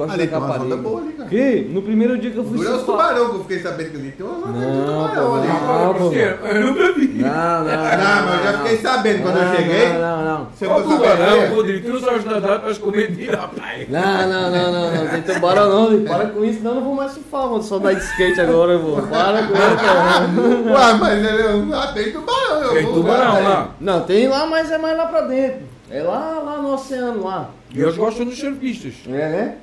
[0.00, 0.76] Costa ali da Caparica.
[0.78, 1.28] boa ali, cara.
[1.28, 1.68] Que?
[1.70, 4.10] No primeiro dia que eu fui Dura os tubarão que eu fiquei sabendo que ali
[4.12, 5.48] tem uma zona de tubarão ali.
[5.48, 7.08] Não, eu nunca vi.
[7.08, 7.64] Não, não.
[7.64, 9.88] Não, mas eu já fiquei sabendo quando eu cheguei.
[9.90, 10.48] Não, não, não.
[10.50, 11.86] Você Qual tubarão, Rodrigo?
[11.86, 13.86] Tu não sabes nadar, tu comer tira a praia.
[13.90, 15.10] Não, não, não, não, não.
[15.10, 16.04] Tem tubarão não.
[16.04, 17.62] Para com isso, senão eu não vou mais surfar, mano.
[17.62, 19.02] Só dar de skate agora, eu vou.
[19.02, 20.28] Para com isso, cara.
[20.66, 22.72] Ué, mas lá tem tubarão.
[22.72, 23.70] Tem tubarão lá.
[23.78, 25.60] Não, tem lá, mas é mais lá pra dentro.
[25.90, 27.50] É lá, lá no oceano, lá.
[27.74, 28.94] E eles gostam dos surfistas.
[29.08, 29.56] É, né?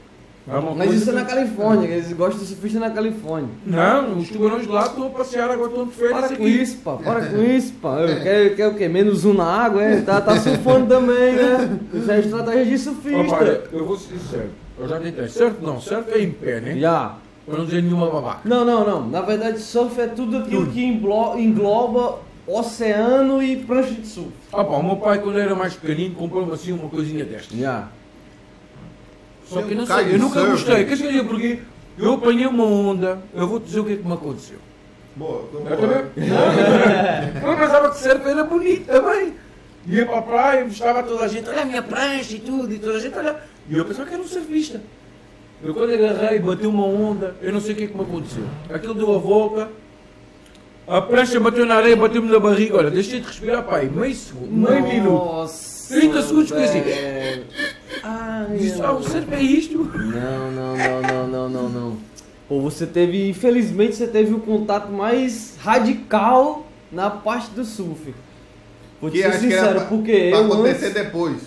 [0.50, 3.50] É Mas isso é na Califórnia, eles gostam de surfista na Califórnia.
[3.66, 7.26] Não, os tubarões lá estão passeando agora, estão de férias Para com isso, pá, para
[7.26, 8.00] com isso, pá.
[8.00, 8.88] Eu quero, quero o quê?
[8.88, 10.00] Menos um na água, é?
[10.02, 11.80] Tá, tá surfando também, né?
[11.94, 13.64] Isso é estratégia de surfista.
[13.74, 15.28] eu vou ser sincero, eu já tentei.
[15.28, 16.80] Certo não, certo é em pé, né?
[16.80, 17.18] Já.
[17.46, 18.42] Para não dizer nenhuma babaca.
[18.46, 19.08] Não, não, não.
[19.08, 20.74] Na verdade, surf é tudo aquilo tudo.
[20.74, 24.32] que engloba oceano e prancha de surf.
[24.52, 27.54] Ah, pá, o meu pai, quando era mais pequenino, comprou-me assim uma coisinha desta.
[27.56, 27.88] Yeah.
[29.50, 30.86] Só que não sei, eu nunca gostei.
[30.86, 31.60] Quer dizer, porque
[31.98, 34.58] eu apanhei uma onda, eu vou te dizer o que é que me aconteceu.
[35.16, 36.04] Boa, eu também.
[37.44, 39.34] eu pensava que surf era bonito também.
[39.88, 42.72] Ia para a praia, mostrava a toda a gente, olha a minha prancha e tudo,
[42.74, 43.38] e toda a gente olha.
[43.70, 44.82] E eu pensava que era um surfista.
[45.64, 48.44] Eu quando agarrei, bati uma onda, eu não sei o que é que me aconteceu.
[48.70, 49.70] Aquilo deu a volta,
[50.88, 52.78] a prancha bateu na areia, bateu-me na barriga.
[52.78, 55.50] Olha, deixei de respirar, pai, meio segundo, meio minuto.
[55.90, 56.84] 30 segundos, que assim.
[58.10, 59.78] Ai, Disse, ah, o surf é isto?
[59.80, 61.98] Não, não, não, não, não, não, não.
[62.48, 68.16] Pô, você teve, infelizmente, você teve o contato mais radical na parte do surf.
[69.02, 71.38] Vou te ser sincero, pra, porque pra acontecer antes, depois.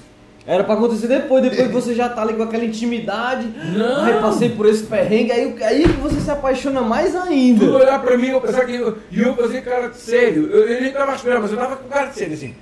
[0.47, 3.49] Era pra acontecer depois, depois que você já tá ali com aquela intimidade.
[3.75, 4.05] Não.
[4.05, 7.65] Aí passei por esse perrengue, aí, aí que você se apaixona mais ainda.
[7.65, 10.51] Tu olhar pra mim, eu pensar que eu, eu fazia cara de sério.
[10.51, 12.55] Eu, eu nem tava esperando, mas eu tava com cara de sério assim.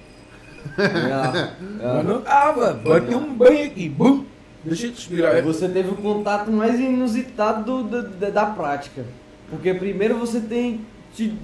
[0.78, 1.94] É, é.
[1.94, 4.24] Mas não tava, bateu um banho aqui, bum!
[4.64, 5.40] Deixa eu te explicar.
[5.42, 9.04] Você teve o contato mais inusitado do, da, da prática.
[9.50, 10.82] Porque primeiro você tem,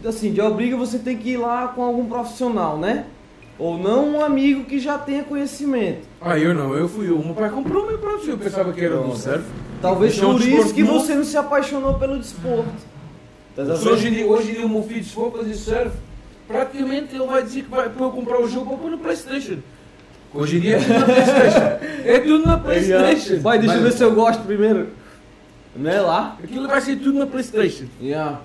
[0.06, 3.06] assim, de obriga você tem que ir lá com algum profissional, né?
[3.58, 6.02] Ou não um amigo que já tenha conhecimento.
[6.20, 7.08] Ah, eu não, eu fui.
[7.10, 9.44] O meu pai comprou meu pronto, eu pensava que era do surf.
[9.80, 12.94] Talvez por isso que você não se apaixonou pelo desporto.
[13.54, 15.92] Tá hoje, em dia, hoje em dia o meu filho, fazer surf,
[16.46, 19.58] praticamente ele vai dizer que vai para eu comprar o jogo para pôr no Playstation.
[20.32, 22.04] Hoje em dia é tudo na Playstation.
[22.04, 23.40] É tudo na Playstation.
[23.40, 24.88] Vai, deixa eu ver se eu gosto primeiro.
[25.76, 26.38] Não é lá?
[26.42, 27.86] Aquilo vai ser tudo na Playstation.
[28.00, 28.40] Yeah.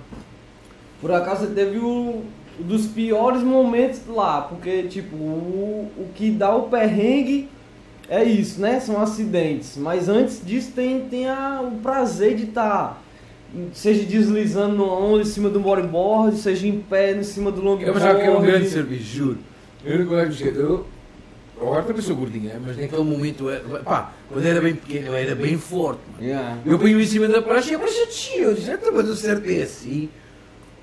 [1.00, 2.22] Por acaso teve o,
[2.58, 7.48] dos piores momentos lá, porque tipo, o, o que dá o perrengue
[8.08, 8.80] é isso, né?
[8.80, 9.76] São acidentes.
[9.76, 12.96] Mas antes disso tem, tem a, o prazer de estar, tá,
[13.72, 17.86] seja deslizando no onda em cima do bodyboard, seja em pé em cima do longboard.
[17.86, 19.38] Eu achava que era um grande serviço, juro.
[19.84, 20.86] Eu não gosto de eu,
[21.60, 22.58] Agora também sou gordinho, né?
[22.64, 23.44] mas naquele momento,
[23.84, 26.00] pá, quando era bem pequeno, eu era bem forte.
[26.18, 26.56] Yeah.
[26.64, 28.42] Eu ponho em cima da prancha e a prancha descia.
[28.44, 30.08] Eu disse, então, mas o certo é assim.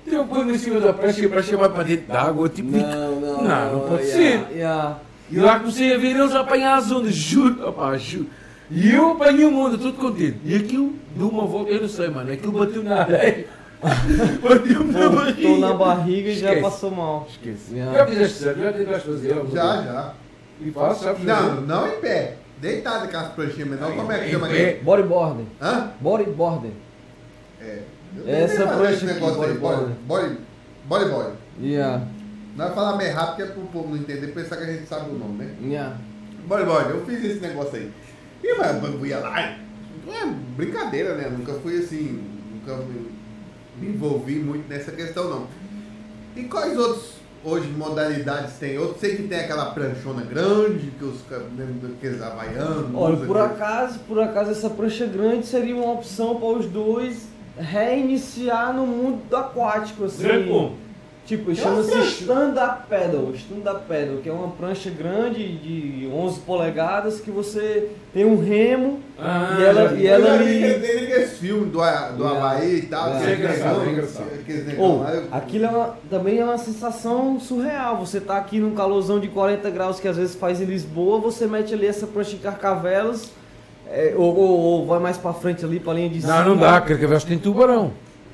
[0.06, 2.48] Eu ponho em cima da prancha e a prancha vai para dentro d'água.
[2.48, 4.56] Tipo, não, não, não, não pode yeah, ser.
[4.56, 4.98] Yeah.
[5.30, 8.26] E lá comecei a ver eles apanhar as ondas, juro, opá, juro.
[8.70, 10.38] E eu apanhei uma onda, todo contente.
[10.44, 13.46] E aquilo deu uma volta, eu não sei, mano, aquilo bateu na areia.
[13.80, 15.40] bateu na barriga.
[15.40, 17.26] Estou na barriga e já passou mal.
[17.30, 17.74] Esquece.
[17.74, 17.98] Yeah.
[17.98, 19.28] Já fizeste Já tentaste fazer?
[19.52, 20.14] Já, já.
[20.60, 22.36] E faço, sabe Não, não em pé.
[22.60, 24.80] Deitado aquelas pranchinhas menor, como é que chama aqui?
[24.82, 25.46] Bodyboarding.
[25.62, 25.92] Hã?
[26.00, 26.72] Bodyboarding.
[27.60, 27.82] É.
[28.26, 29.94] Essa prancha aqui, bodyboarding.
[30.06, 30.38] Body,
[30.86, 31.32] bodyboard.
[31.62, 32.02] Yeah.
[32.56, 34.88] Não vai falar meio rápido que é pro povo não entender, pensar que a gente
[34.88, 35.54] sabe o nome, né?
[35.62, 35.96] Yeah.
[36.48, 37.92] Bodyboard, eu fiz esse negócio aí.
[38.42, 39.58] E eu ia lá, é
[40.56, 41.28] brincadeira, né?
[41.28, 42.22] Nunca fui assim,
[42.52, 42.76] nunca
[43.80, 45.46] me envolvi muito nessa questão, não.
[46.36, 48.72] E quais outros hoje modalidades tem?
[48.72, 51.20] Eu sei que tem aquela pranchona grande, que os
[51.96, 52.94] aqueles havaianos.
[52.94, 58.72] Olha, por acaso, por acaso essa prancha grande seria uma opção para os dois reiniciar
[58.72, 60.22] no mundo aquático, assim.
[61.28, 63.34] Tipo, chama-se stand-up paddle.
[63.34, 69.00] Stand-up paddle, que é uma prancha grande de 11 polegadas que você tem um remo
[69.18, 69.92] ah, e ela...
[69.92, 70.80] E ela ali...
[70.80, 73.12] Tem aqueles filmes do, do Havaí e tal.
[73.12, 74.26] É, é engraçado, é engraçado.
[74.78, 77.98] Ou, aquilo é uma, também é uma sensação surreal.
[77.98, 81.46] Você tá aqui num calorzão de 40 graus que às vezes faz em Lisboa, você
[81.46, 83.32] mete ali essa prancha em Carcavelos...
[83.90, 86.42] É, ou, ou, ou, vai mais pra frente ali, pra linha de cima.
[86.42, 87.92] Não, não dá, Carcavelos tem tubarão.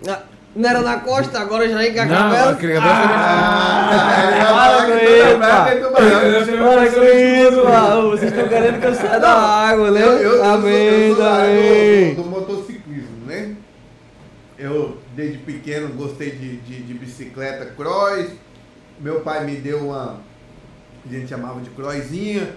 [0.09, 0.23] Ah,
[0.57, 2.45] não era na costa, agora já é em Cacabel?
[2.45, 3.89] Não, a criança ah,
[4.55, 5.39] Para com isso,
[6.59, 10.01] Para com isso, Vocês estão querendo que eu saia da água, né?
[10.45, 12.15] Amém, amém.
[12.15, 13.57] Do motociclismo, né?
[14.57, 18.29] Eu, desde pequeno, gostei de, de, de bicicleta cross.
[19.01, 20.21] Meu pai me deu uma,
[21.05, 22.55] a gente chamava de crossinha.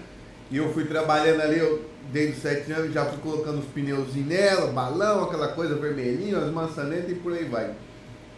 [0.50, 4.14] E eu fui trabalhando ali, eu desde os 7 anos já fui colocando os pneus
[4.14, 7.74] nela, balão, aquela coisa vermelhinha, as maçanetas e por aí vai.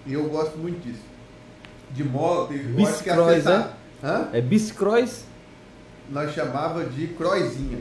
[0.06, 1.02] E eu gosto muito disso.
[1.90, 3.14] De moto, eu acho que é
[4.02, 4.28] Hã?
[4.32, 5.24] É bicicross?
[6.10, 7.78] Nós chamava de croizinha.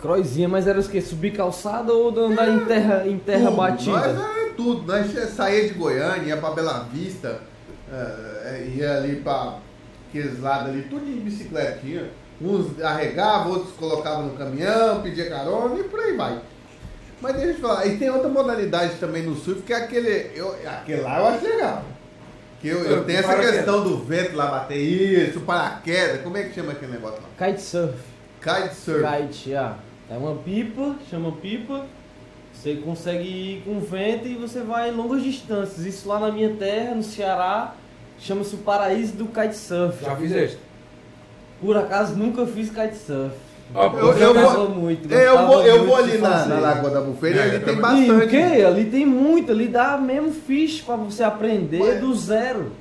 [0.00, 1.00] Croizinha, mas era o que?
[1.00, 3.56] Subir calçada ou andar é, em terra, em terra tudo.
[3.56, 3.92] batida?
[3.92, 4.82] Nós era tudo.
[4.86, 7.40] Nós saía de Goiânia, ia pra Bela Vista,
[7.88, 9.58] uh, ia ali pra
[10.08, 12.10] aqueles lados ali, tudo de bicicletinha.
[12.40, 16.38] Uns arregavam, outros colocavam no caminhão, pedia carona e por aí vai.
[17.20, 20.30] Mas deixa eu te falar, e tem outra modalidade também no surf, que é aquele.
[20.34, 21.84] Eu, aquele lá eu acho legal.
[22.60, 26.54] Que eu, eu tenho essa questão do vento lá bater isso, paraquedas, como é que
[26.54, 27.46] chama aquele negócio lá?
[27.46, 27.94] Kitesurf.
[28.40, 29.02] Kitesurf.
[29.02, 29.76] Kite, yeah.
[30.10, 31.86] É uma pipa, chama pipa.
[32.52, 35.84] Você consegue ir com vento e você vai longas distâncias.
[35.84, 37.74] Isso lá na minha terra, no Ceará,
[38.18, 40.02] chama-se o paraíso do kitesurf.
[40.02, 40.58] Já fizeste?
[41.60, 43.34] Por acaso nunca fiz kitesurf.
[43.74, 47.38] Ah, eu, eu, vou, muito, eu, vou, eu vou ali na, na Lagoa da Bufeira
[47.38, 48.08] e ali tem bastante.
[48.08, 48.62] E o quê?
[48.64, 52.00] Ali tem muito, ali dá mesmo ficha pra você aprender Mas...
[52.00, 52.72] do zero.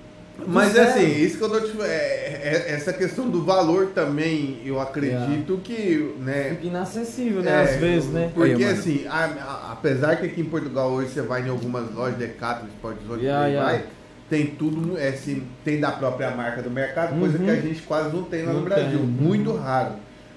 [0.47, 4.59] Mas é assim, isso que eu tô te é, é, essa questão do valor também,
[4.65, 5.57] eu acredito é.
[5.63, 6.49] que, né?
[6.49, 7.51] Fica inacessível, né?
[7.51, 8.31] É, Às vezes, né?
[8.33, 11.93] Porque Aí, assim, a, a, apesar que aqui em Portugal hoje você vai em algumas
[11.93, 13.71] lojas de Decathlon, Sport Zone, yeah, yeah.
[13.71, 13.85] vai,
[14.29, 17.21] tem tudo, é, assim, tem da própria marca do mercado, uhum.
[17.21, 17.61] coisa que a uhum.
[17.61, 19.07] gente quase não tem lá não no Brasil, tem.
[19.07, 19.93] muito raro.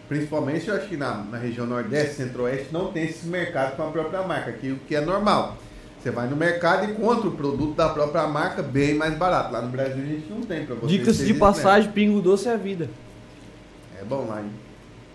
[0.09, 3.91] Principalmente eu acho que na, na região Nordeste, Centro-Oeste, não tem esses mercados com a
[3.91, 5.59] própria marca, que, o que é normal.
[6.01, 9.53] Você vai no mercado e encontra o produto da própria marca bem mais barato.
[9.53, 10.97] Lá no Brasil a gente não tem para você.
[10.97, 12.89] Dicas de passagem, pingo doce é a vida.
[14.01, 14.51] É bom lá, hein?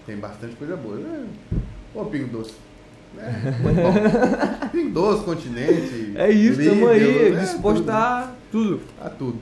[0.05, 0.99] Tem bastante coisa boa.
[0.99, 1.97] É.
[1.97, 2.53] Ô, pingo doce.
[3.17, 4.69] É, bom.
[4.69, 6.13] pingo doce, continente.
[6.15, 8.81] É isso, estamos aí, é, disposto a tudo.
[9.01, 9.39] A tudo.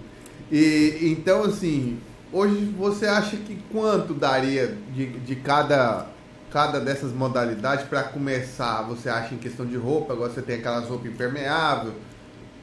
[0.52, 1.98] E, então, assim,
[2.32, 6.08] hoje você acha que quanto daria de, de cada
[6.52, 10.86] cada dessas modalidades para começar, você acha em questão de roupa, agora você tem aquelas
[10.88, 11.94] roupas impermeável,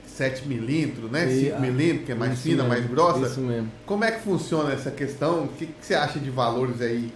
[0.07, 1.27] 7 milímetros, né?
[1.27, 3.27] 5 milímetros, que é mais fina, mesmo, mais grossa.
[3.27, 3.71] Isso mesmo.
[3.87, 5.45] Como é que funciona essa questão?
[5.45, 7.11] O que, que você acha de valores aí?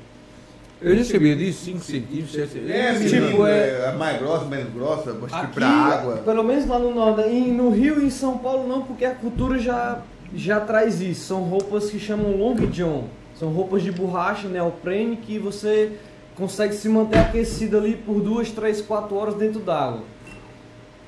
[0.80, 3.12] Eu já sabia disso, 5 centímetros, 7 centímetros.
[3.12, 6.16] É, tipo, é, é mais grossa, menos grossa, acho que para água.
[6.18, 9.58] Pelo menos lá no norte, no Rio e em São Paulo não, porque a cultura
[9.58, 10.02] já,
[10.34, 11.26] já traz isso.
[11.26, 13.04] São roupas que chamam long john.
[13.34, 15.98] São roupas de borracha, neoprene, que você
[16.36, 20.02] consegue se manter aquecido ali por 2, 3, 4 horas dentro d'água,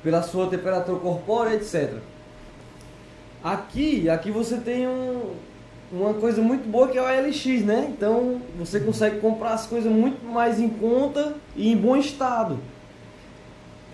[0.03, 1.95] pela sua temperatura corpórea, etc.
[3.43, 5.33] Aqui, aqui você tem um,
[5.91, 7.87] uma coisa muito boa que é o LX, né?
[7.95, 12.59] Então você consegue comprar as coisas muito mais em conta e em bom estado.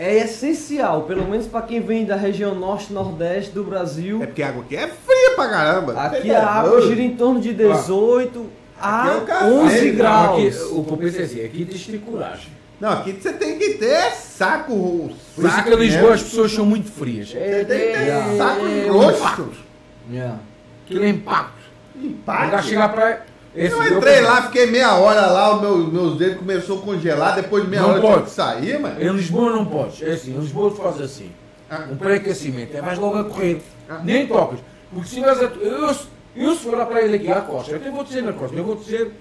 [0.03, 4.23] É essencial, pelo menos para quem vem da região norte nordeste do Brasil.
[4.23, 5.93] É porque a água aqui é fria pra caramba.
[5.93, 8.49] Aqui a água gira em torno de 18,
[8.81, 10.39] a é 11 graus.
[10.39, 12.49] Aqui, o que eu pensei assim, aqui tem triculagem.
[12.79, 15.11] Não, aqui você tem que ter saco.
[15.35, 17.35] Por isso que em Lisboa as pessoas são muito frias.
[17.35, 18.89] É, tem que ter é, saco é.
[20.11, 20.39] Yeah.
[20.83, 21.61] Aquilo é impacto.
[21.95, 22.63] Impacto?
[22.63, 23.21] chegar pra.
[23.53, 27.35] Esse eu entrei lá, fiquei meia hora lá, o meu, meus dedos começou a congelar,
[27.35, 28.13] depois de meia não hora pode.
[28.13, 29.01] tinha que sair, mas.
[29.01, 30.03] Em Lisboa não pode.
[30.05, 31.31] É assim, em Lisboa tu faz assim.
[31.69, 31.87] Ah.
[31.91, 33.61] Um pré-aquecimento, é vais logo a correr.
[33.89, 33.99] Ah.
[34.03, 34.59] Nem tocas.
[34.93, 35.43] Porque se vais a.
[35.43, 35.95] Eu,
[36.35, 38.55] eu se for lá para ele aqui à costa, eu até vou dizer na costa,
[38.55, 39.11] eu vou dizer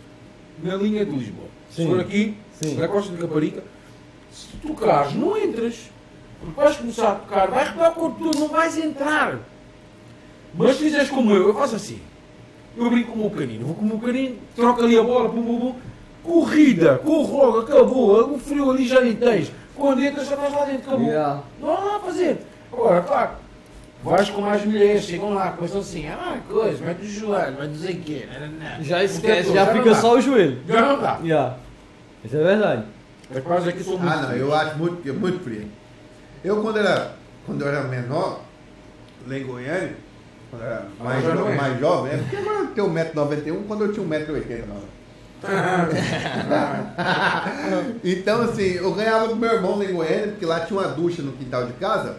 [0.63, 1.49] na linha de Lisboa.
[1.71, 1.83] Sim.
[1.83, 2.75] Se for aqui, Sim.
[2.77, 3.65] na costa de Caparica,
[4.33, 5.91] se tu tocares, não entras.
[6.41, 9.39] Porque vais começar a tocar, vais rodar o corpo todo, não vais entrar.
[10.55, 12.01] Mas se fizeres como eu, eu faço assim.
[12.77, 15.29] Eu brinco com o meu canino, vou com o meu canino, troco ali a bola,
[15.29, 15.75] pum, pum, pum.
[16.23, 19.51] Corrida, corro logo, acabou, o frio ali já nem tens.
[19.75, 21.07] Quando entras, já estás lá dentro, acabou.
[21.07, 21.43] Yeah.
[21.61, 22.39] Não há nada a fazer.
[22.73, 23.31] Agora, claro,
[24.03, 27.93] Vais com mais mulheres, chegam lá, começam assim, ah, coisa, mete o joelho, vai dizer
[27.93, 28.27] o quê?
[28.81, 30.59] Já esquece, já, já fica só o joelho.
[30.67, 31.21] Já não dá.
[31.23, 31.57] Já.
[32.25, 32.85] Isso é verdade.
[33.35, 35.69] É quase aqui sou muito Ah, não, eu acho muito, muito frio.
[36.43, 37.13] Eu, quando, era,
[37.45, 38.41] quando eu era menor,
[39.29, 39.97] lá em Goiânia,
[40.57, 41.55] era mais, jo é.
[41.55, 44.65] mais jovem, é porque agora eu tenho 1,91m, quando eu tinha 1,80m.
[48.05, 51.23] então, assim, eu ganhava com meu irmão lá em Goiânia, porque lá tinha uma ducha
[51.23, 52.17] no quintal de casa.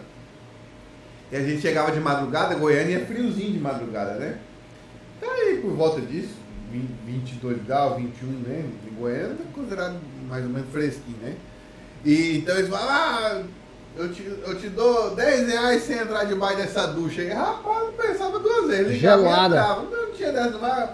[1.30, 4.38] E a gente chegava de madrugada, Goiânia é friozinho de madrugada, né?
[5.16, 6.34] Então aí por volta disso,
[6.70, 8.64] 20, 22 graus, 21, né?
[8.86, 11.34] Em Goiânia é considerado mais ou menos fresquinho, né?
[12.04, 13.42] E então eles falam, ah,
[13.96, 17.28] eu te, eu te dou 10 reais sem entrar debaixo dessa ducha aí.
[17.28, 18.98] Rapaz, não pensava duas vezes.
[18.98, 19.60] Gelada.
[19.60, 20.90] Não, não tinha dessa, mas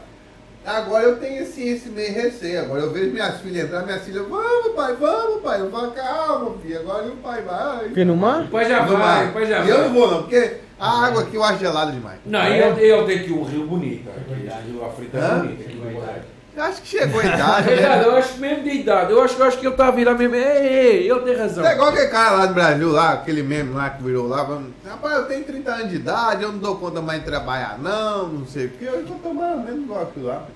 [0.68, 2.61] Agora eu tenho assim, esse meio receio.
[2.61, 5.61] Agora eu vejo minhas filhas entrar, minhas filhas, vamos pai, vamos pai.
[5.61, 7.84] Eu falo, calma, filho, agora o pai vai.
[7.84, 8.42] Porque no mar?
[8.42, 9.70] O pai já vai, vai, o pai já e vai.
[9.70, 12.18] eu não vou não, porque a água aqui eu acho gelada demais.
[12.26, 14.11] Não, e eu, eu tenho aqui o rio bonito.
[14.11, 17.70] Aqui, o Afrita é no eu acho que chegou a idade.
[17.70, 18.02] né?
[18.04, 19.12] eu acho mesmo de idade.
[19.12, 20.34] Eu acho, eu acho que eu tava virando mesmo.
[20.34, 21.64] Ei, ei, eu tenho razão.
[21.64, 24.42] É igual aquele cara lá do Brasil, lá, aquele meme lá que virou lá.
[24.84, 28.28] Rapaz, eu tenho 30 anos de idade, eu não dou conta mais de trabalhar, não,
[28.28, 28.84] não sei o que.
[28.84, 30.46] Eu tô tomando mesmo igual aquilo lá.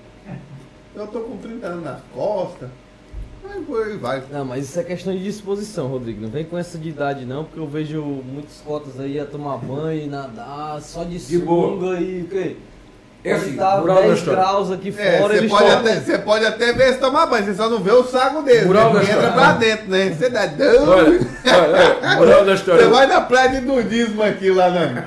[0.94, 2.68] Eu tô com 30 anos nas costas.
[3.48, 4.22] Aí foi, vai.
[4.30, 6.20] Não, mas isso é questão de disposição, Rodrigo.
[6.20, 9.58] Não vem com essa de idade não, porque eu vejo muitos cotas aí a tomar
[9.58, 12.56] banho, nadar, só de, de sunga e o quê?
[13.24, 16.94] É assim, tá 10 graus aqui é, fora, você pode, até, você pode até ver
[16.94, 18.66] se tomar banho, você só não vê o saco dele.
[18.66, 19.02] Mural né?
[19.02, 20.10] entra pra dentro, né?
[20.10, 21.24] Você dá doido.
[21.46, 22.82] Olha, olha, moral da história.
[22.82, 25.04] Você vai na praia de nudismo aqui lá na.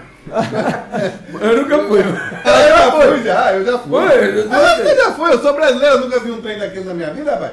[1.42, 2.00] eu nunca fui.
[2.00, 3.90] Eu já fui, já, eu já fui.
[3.90, 6.86] Foi, eu, ah, eu já fui, eu sou brasileiro, eu nunca vi um trem daquilo
[6.86, 7.52] na minha vida, rapaz.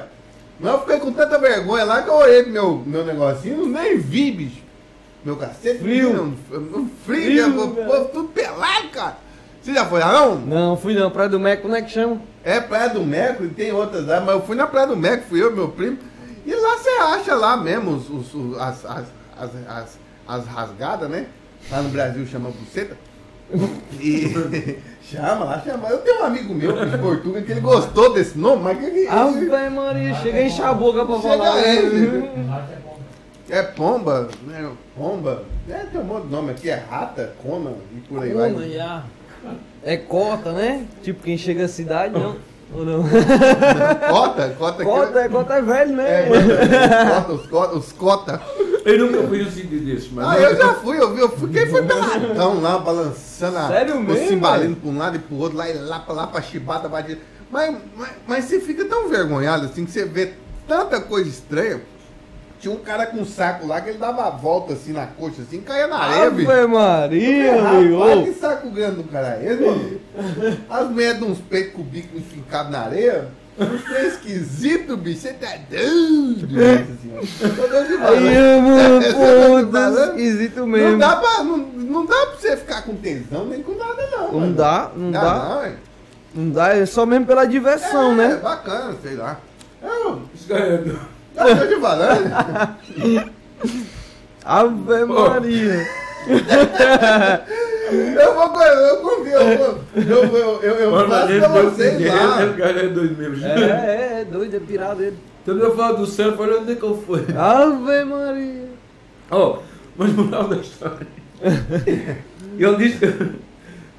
[0.61, 3.97] Mas eu fiquei com tanta vergonha lá que eu olhei pro meu, meu negocinho, nem
[3.97, 4.63] vi, bicho.
[5.25, 5.79] Meu cacete.
[5.79, 6.13] Frio.
[6.13, 7.63] Não, frio, Frio, né?
[7.63, 9.17] O povo tudo pelado, cara.
[9.63, 10.35] Você já foi lá não?
[10.35, 11.09] Não, fui não.
[11.09, 12.19] Praia do Meco, como é que chama?
[12.43, 15.23] É Praia do Meco e tem outras lá, mas eu fui na Praia do Meco,
[15.29, 15.97] fui eu e meu primo.
[16.45, 19.05] E lá você acha lá mesmo os, os- as, as,
[19.39, 19.97] as, as,
[20.27, 21.27] as rasgadas, né?
[21.71, 22.97] Lá no Brasil chama buceta.
[24.01, 24.33] E
[25.03, 25.87] chama lá, chama.
[25.87, 29.07] Eu tenho um amigo meu de Portugal que ele gostou desse nome, mas que que
[29.07, 31.59] Ave Maria, chega a encher a boca pra Chega falar.
[31.61, 32.29] ele.
[33.49, 34.69] É é pomba, né?
[34.97, 35.43] Pomba.
[35.69, 38.51] É, tem um monte de nome aqui, é rata, cona e por aí vai.
[38.51, 39.03] Como, já.
[39.83, 40.85] É cota, né?
[41.01, 42.35] Tipo, quem chega à cidade, não.
[42.73, 43.03] Ou não?
[44.09, 46.23] Cota, cota, Cota, é, cota é velho, né?
[46.23, 48.41] É, cota, os cota, os cota.
[48.83, 50.27] Eu nunca fui num sítio desses, mas.
[50.27, 53.97] Ah, eu já fui, eu vi, eu fui, quem foi peladão lá, balançando a, Sério
[53.97, 56.41] o mesmo, cimbalino pra um lado e pro outro, lá e lá pra lá pra
[56.41, 57.19] chibata, batida.
[57.51, 60.33] Mas, mas, mas você fica tão vergonhado assim que você vê
[60.67, 61.81] tanta coisa estranha.
[62.63, 65.41] Tinha um cara com um saco lá que ele dava a volta assim na coxa,
[65.41, 66.49] assim, caía na areia, bicho.
[66.49, 68.23] Ave Maria, Rapaz, amigo.
[68.23, 69.99] que saco grande do cara é esse, mano?
[70.69, 73.27] As mulheres de uns peitos com o bico enfincado na areia.
[73.59, 75.19] Isso é esquisito, bicho.
[75.19, 77.49] Você tá doido, bicho, assim, ó.
[77.49, 78.11] Tô doido de falar.
[78.17, 80.09] Aí, mano, Você tá puta, falando?
[80.19, 80.99] esquisito Não mesmo.
[80.99, 84.31] dá, pra, não, não dá pra você ficar com tesão nem com nada, não.
[84.31, 84.55] Não mano.
[84.55, 85.21] dá, não dá.
[85.21, 85.73] Não, é.
[86.33, 88.35] Não dá, é só mesmo pela diversão, é, né?
[88.37, 89.37] bacana, sei lá.
[89.83, 90.21] Eu,
[91.35, 91.61] Ganhando.
[91.61, 93.27] eu tô te falando.
[94.45, 95.87] Ave Maria.
[97.93, 102.41] Eu vou, eu confio, eu vou, eu, eu, eu, eu faço pra vocês lá.
[102.41, 103.45] Ele ganhou dois mesmo.
[103.45, 105.17] É, é, é doido, é pirado ele.
[105.39, 107.25] Estamos a falar do surf, olha onde é que ele foi.
[107.37, 108.69] Ave Maria.
[109.29, 109.57] Oh,
[109.97, 111.07] mas moral da história.
[112.57, 113.31] Ele diz que,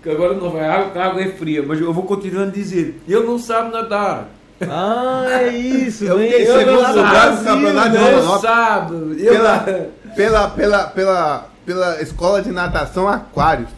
[0.02, 3.00] que agora não vai água, a água é fria, mas eu vou continuando a dizer.
[3.06, 4.30] Ele não sabe nadar.
[4.60, 6.04] Ah, é isso.
[6.04, 8.10] Eu fiquei eu segundo lugar no Brasil, campeonato de né?
[8.10, 9.22] Rondonópolis.
[9.22, 9.64] Pela,
[10.14, 13.68] pela, pela, pela, pela escola de natação Aquários.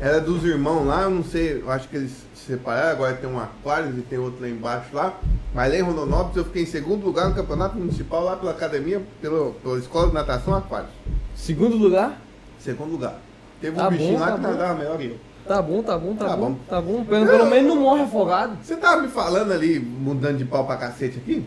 [0.00, 3.30] Era dos irmãos lá, eu não sei, eu acho que eles se separaram, agora tem
[3.30, 5.14] um Aquários e tem outro lá embaixo lá.
[5.54, 9.00] Mas lá em Rondonópolis eu fiquei em segundo lugar no campeonato municipal lá pela academia,
[9.20, 10.90] pela, pela escola de natação Aquários.
[11.36, 12.18] Segundo lugar?
[12.58, 13.18] Segundo lugar.
[13.60, 14.48] Teve Tá um bichinho bom, lá tá que bom.
[14.48, 15.16] nadava melhor que eu.
[15.46, 16.50] Tá bom, tá bom, tá, Tá bom.
[16.52, 16.58] bom.
[16.68, 17.04] Tá bom.
[17.04, 18.56] Pelo, pelo menos não morre afogado.
[18.62, 21.44] Você tava me falando ali, mudando de pau pra cacete aqui?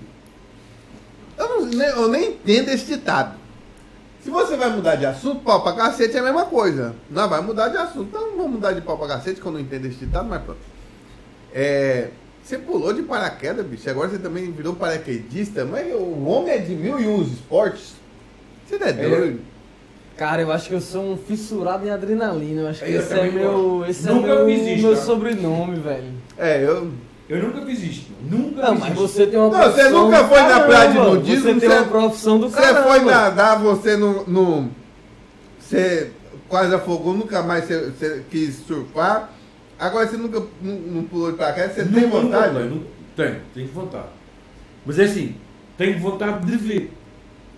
[1.37, 3.35] Eu, não, nem- eu nem entendo esse ditado.
[4.23, 6.93] Se você vai mudar de assunto, pau pra cacete é a mesma coisa.
[7.09, 8.03] Não, vai mudar de assunto.
[8.09, 10.41] Então não vou mudar de pau pra cacete, que eu não entendo esse ditado, mas
[10.43, 10.59] pronto.
[11.53, 12.09] É,
[12.43, 13.89] você pulou de paraquedas, bicho.
[13.89, 15.65] Agora você também virou paraquedista.
[15.65, 17.95] Mas o homem é de mil e uns esportes.
[18.67, 19.39] Você não é doido?
[20.17, 22.61] Cara, eu acho que eu sou um fissurado em adrenalina.
[22.61, 25.05] Eu acho que Eu esse é meu, esse é Nunca meu, fiz isso, meu cara.
[25.05, 26.11] sobrenome, velho.
[26.37, 26.91] É, eu.
[27.29, 28.11] Eu nunca fiz isto.
[28.29, 29.01] Nunca Não, fiz mas isto.
[29.01, 31.69] você tem uma Não, você profissão nunca foi na caramba, praia de nudismo, Você tem
[31.69, 32.83] você- uma profissão do Você caramba.
[32.89, 34.69] foi nadar, você não, não.
[35.59, 36.11] Você
[36.47, 39.29] quase afogou, nunca mais você, você quis surfar.
[39.77, 42.53] Agora você nunca não, não pulou de paraquedas, você tem Nunca vontade?
[42.53, 44.07] pulei, nunca- Tenho, tenho vontade.
[44.85, 45.35] Mas é assim,
[45.77, 46.96] tenho vontade de ver.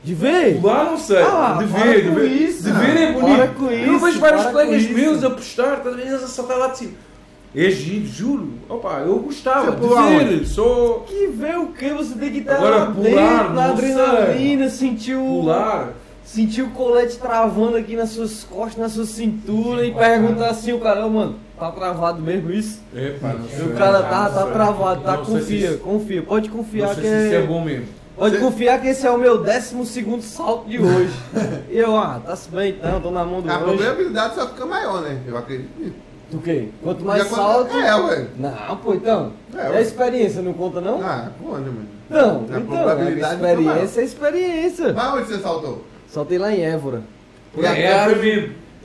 [0.04, 0.60] De ver?
[0.62, 1.18] Pular não sei.
[1.22, 2.30] Ah, de para ver, de com ver.
[2.30, 3.54] de ver é Para bonito.
[3.56, 6.24] com eu isso, vejo vários para colegas com meus a postar, estás a ver, eles
[6.24, 6.91] a saltar lá de cima.
[7.56, 8.50] É giro, juro.
[8.70, 10.45] Opa, eu gostava Você de ver.
[10.45, 11.89] Sou Que ver o que?
[11.89, 15.26] Você tem que estar Agora, lá pular, dentro, adrenalina, sentir o...
[15.26, 15.93] pular.
[16.24, 20.80] Sentir o colete travando aqui nas suas costas, na sua cintura e perguntar assim, o
[20.80, 22.82] cara, "Ô, mano, tá travado mesmo isso?
[22.95, 23.66] Epa, não sei.
[23.66, 27.36] o cara tá, tá travado, tá, Não sei se confia, confia, pode confiar que é
[27.36, 27.41] é...
[27.41, 27.86] bom mesmo.
[28.18, 31.14] Pode Você- confiar que esse é o meu 12 segundo salto de hoje.
[31.70, 34.66] e eu, ah, tá se bem então, tô na mão do A probabilidade só fica
[34.66, 35.20] maior, né?
[35.26, 35.95] Eu acredito nisso.
[36.30, 36.68] Do quê?
[36.84, 37.76] Quanto mais Já salto...
[37.76, 38.28] É, ué.
[38.38, 39.32] Não, pô, então.
[39.55, 41.01] É, É, a experiência, não conta não?
[41.01, 41.88] Ah, quando, mano?
[42.10, 43.60] Não, então, probabilidade a fica maior.
[43.62, 44.93] experiência é experiência.
[44.93, 45.84] Mas onde você saltou?
[46.07, 47.01] Saltei lá em Évora.
[47.53, 47.82] Por É.
[47.82, 47.93] É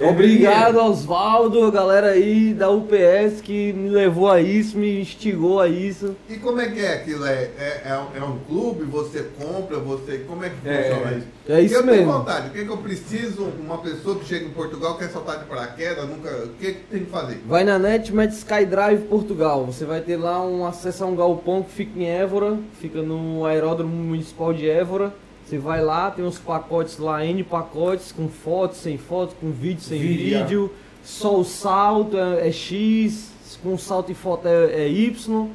[0.01, 5.69] Obrigado, Osvaldo, a galera aí da UPS que me levou a isso, me instigou a
[5.69, 6.17] isso.
[6.29, 7.25] E como é que é aquilo?
[7.25, 8.83] É, é, é, um, é um clube?
[8.85, 9.79] Você compra?
[9.79, 10.19] Você.
[10.27, 11.27] Como é que É, funciona isso?
[11.49, 12.13] é isso eu tenho mesmo.
[12.13, 12.49] vontade.
[12.49, 13.45] O que, que eu preciso?
[13.61, 16.29] Uma pessoa que chega em Portugal quer saltar de paraquedas, nunca.
[16.45, 17.41] O que, que tem que fazer?
[17.47, 19.65] Vai na net, mete Skydrive Portugal.
[19.67, 23.45] Você vai ter lá um acesso a um galpão que fica em Évora, fica no
[23.47, 25.13] aeródromo municipal de Évora.
[25.47, 29.83] Você vai lá, tem uns pacotes lá, N pacotes, com fotos, sem fotos, com vídeo,
[29.83, 30.39] sem Vídeo.
[30.43, 30.71] vídeo.
[31.05, 33.31] Só o salto é, é X,
[33.63, 35.49] com salto e foto é, é Y.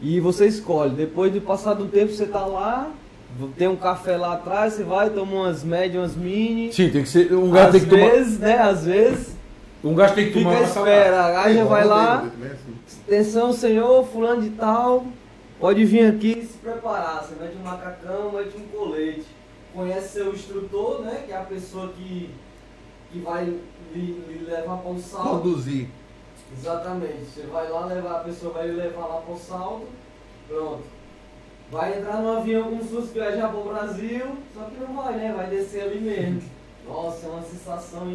[0.00, 0.94] E você escolhe.
[0.94, 2.92] Depois de passar do tempo, você tá lá,
[3.56, 6.72] tem um café lá atrás, você vai, toma umas médias, umas mini.
[6.72, 7.32] Sim, tem que ser.
[7.34, 8.10] Um gajo Às tem que tomar.
[8.12, 8.58] vezes, né?
[8.58, 9.36] Às vezes,
[9.82, 10.90] Um gajo tem que fica tomar salada.
[10.92, 11.42] espera.
[11.42, 12.18] Aí já vai lá.
[12.20, 13.00] Assim.
[13.06, 15.06] Atenção, senhor, fulano de tal.
[15.58, 17.22] Pode vir aqui e se preparar.
[17.22, 19.26] Você mete um macacão, mete um colete.
[19.74, 21.24] Conhece seu instrutor, né?
[21.26, 22.30] Que é a pessoa que,
[23.12, 23.62] que vai lhe,
[23.94, 25.42] lhe levar para o salto.
[25.42, 25.88] Conduzir.
[26.56, 27.24] Exatamente.
[27.26, 29.86] Você vai lá levar, a pessoa vai lhe levar lá para o salto.
[30.48, 30.84] Pronto.
[31.70, 35.16] Vai entrar no avião como se fosse viajar para o Brasil, só que não vai,
[35.16, 35.34] né?
[35.36, 36.42] Vai descer ali mesmo.
[36.88, 38.10] Nossa, é uma sensação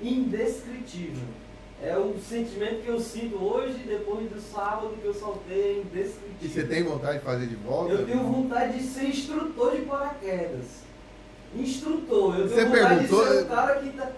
[0.00, 1.26] indescritível.
[1.82, 6.36] É o sentimento que eu sinto hoje, depois do sábado que eu saltei, é indescritível.
[6.40, 7.92] E você tem vontade de fazer de volta?
[7.92, 10.86] Eu tenho vontade de ser instrutor de paraquedas.
[11.54, 14.12] Instrutor, eu você tenho vontade perguntou, de ser o cara que tá.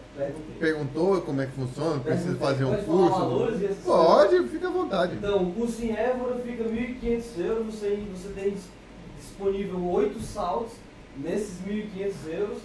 [0.59, 2.01] Perguntou como é que funciona?
[2.01, 3.19] Precisa fazer um curso?
[3.19, 5.17] Valores, Pode, fica à vontade.
[5.17, 8.57] Então, o curso em Évora fica 1.500 euros, você, você tem
[9.19, 10.73] disponível oito saltos
[11.17, 12.59] nesses 1.500 euros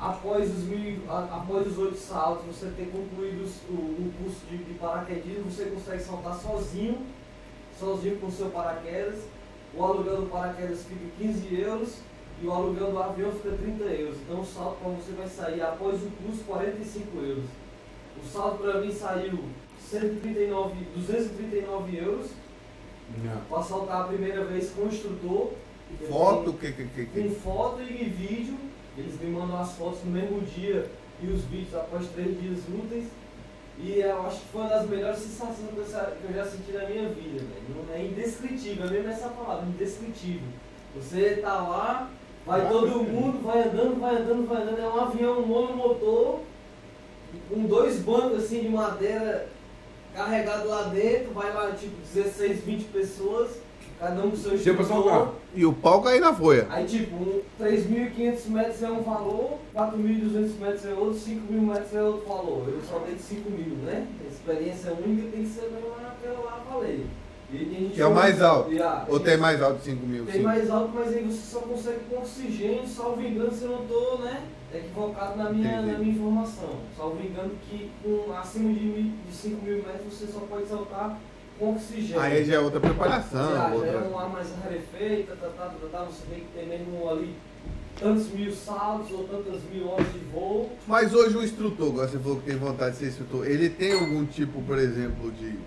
[0.00, 4.74] após os, mil, após os oito saltos, você ter concluído o, o curso de, de
[4.74, 6.98] paraquedismo, você consegue saltar sozinho,
[7.78, 9.20] sozinho com o seu paraquedas.
[9.74, 11.98] O aluguel do paraquedas fica 15 euros
[12.42, 14.16] e o aluguel do avião fica 30 euros.
[14.22, 17.44] Então o salto para você vai sair após o curso 45 euros.
[18.22, 19.38] O salto para mim saiu
[19.90, 22.30] 139, 239 euros.
[23.48, 25.52] Para saltar a primeira vez com o instrutor.
[26.08, 27.22] Foto, que, que, que, que.
[27.22, 28.67] Com foto e vídeo
[28.98, 30.90] eles me mandam as fotos no mesmo dia
[31.22, 33.06] e os vídeos após três dias úteis.
[33.78, 37.08] E eu acho que foi uma das melhores sensações que eu já senti na minha
[37.10, 37.86] vida, velho.
[37.94, 40.48] É indescritível, é mesmo essa palavra, indescritível.
[40.96, 42.10] Você tá lá,
[42.44, 46.40] vai todo mundo, vai andando, vai andando, vai andando, é um avião monomotor,
[47.48, 49.48] com dois bancos assim de madeira
[50.12, 53.58] carregado lá dentro, vai lá tipo 16, 20 pessoas
[53.98, 55.34] Cada um com seu instrutor.
[55.54, 56.68] E o pau cair na folha.
[56.70, 62.02] Aí, tipo, um, 3.500 metros é um valor, 4.200 metros é outro, 5.000 metros é
[62.02, 62.68] outro valor.
[62.68, 64.06] Eu só dei de 5.000, né?
[64.24, 67.06] A experiência única tem que ser mesmo naquela lá, falei.
[67.50, 68.70] que é o mais alto.
[68.80, 70.26] Ah, Ou tem mais alto de 5 mil?
[70.26, 73.82] Tem mais alto, mas aí você só consegue com oxigênio, salvo engano, se eu não
[73.82, 74.42] estou né,
[74.72, 76.76] equivocado na minha, na minha informação.
[76.96, 81.18] Salvo engano que com acima de, de 5 mil metros você só pode saltar
[81.58, 82.20] com oxigênio.
[82.20, 83.52] Aí já é outra preparação.
[83.54, 83.92] Já, outra...
[83.92, 87.08] já é um ar mais rarefeito, tá, tá, tá, tá, você vê que tem mesmo
[87.08, 87.34] ali
[87.98, 90.70] tantos mil saltos ou tantas mil horas de voo.
[90.86, 93.92] Mas hoje o instrutor, agora você falou que tem vontade de ser instrutor, ele tem
[93.92, 95.58] algum tipo, por exemplo, de.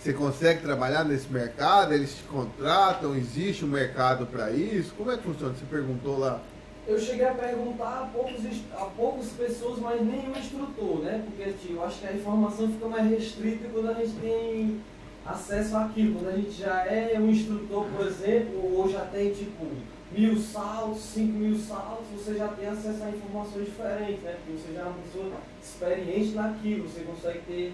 [0.00, 1.92] Você consegue trabalhar nesse mercado?
[1.92, 3.16] Eles te contratam?
[3.16, 4.94] Existe um mercado para isso?
[4.96, 5.52] Como é que funciona?
[5.52, 6.40] Você perguntou lá.
[6.88, 11.24] Eu cheguei a perguntar a, poucos, a poucas pessoas, mas nenhum instrutor, né?
[11.26, 14.80] Porque tipo, eu acho que a informação fica mais restrita quando a gente tem
[15.24, 16.20] acesso àquilo.
[16.20, 19.66] Quando a gente já é um instrutor, por exemplo, ou já tem tipo
[20.12, 24.36] mil saltos, cinco mil saltos, você já tem acesso a informações diferentes, né?
[24.36, 27.72] Porque você já é uma pessoa experiente naquilo, você consegue ter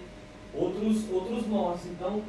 [0.55, 1.85] outros, outros nortes.
[1.85, 2.23] Então,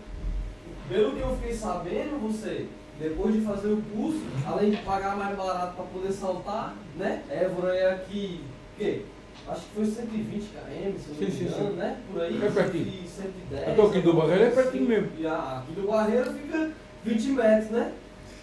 [0.87, 2.66] pelo que eu fiquei sabendo, você
[2.99, 7.23] depois de fazer o curso, além de pagar mais barato para poder saltar, né?
[7.29, 8.41] Évora é aqui,
[8.75, 9.03] o quê?
[9.49, 11.77] Acho que foi 120 km, se não me engano, sim.
[11.77, 11.97] né?
[12.11, 13.09] Por aí, é pertinho.
[13.09, 13.69] 110.
[13.69, 15.11] Eu tô aqui do Barreiro, é pertinho mesmo.
[15.19, 16.71] E aqui do Barreiro fica
[17.05, 17.93] 20 metros, né?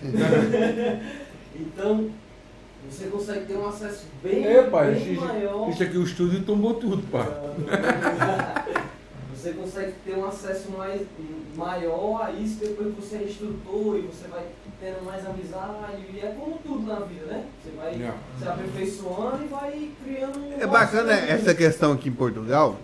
[1.55, 2.09] então,
[2.89, 5.69] você consegue ter um acesso bem, é, pai, bem isso, maior.
[5.69, 7.25] Isso aqui o estúdio tombou tudo, pai.
[9.41, 11.01] Você consegue ter um acesso mais,
[11.55, 14.45] maior a isso depois que você é instrutor e você vai
[14.79, 16.05] tendo mais amizade.
[16.13, 17.45] E é como tudo na vida, né?
[17.63, 18.17] Você vai yeah.
[18.37, 20.39] se aperfeiçoando e vai criando.
[20.39, 22.77] Um é bacana essa questão aqui em Portugal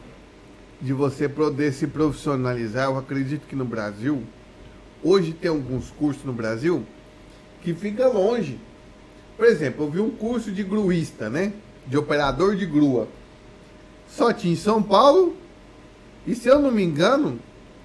[0.81, 2.85] de você poder se profissionalizar.
[2.85, 4.23] Eu acredito que no Brasil,
[5.03, 6.83] hoje tem alguns cursos no Brasil
[7.61, 8.59] que fica longe.
[9.35, 11.53] Por exemplo, eu vi um curso de gruista, né?
[11.85, 13.07] De operador de grua.
[14.09, 15.35] Só tinha em São Paulo
[16.28, 17.39] e se eu não me engano,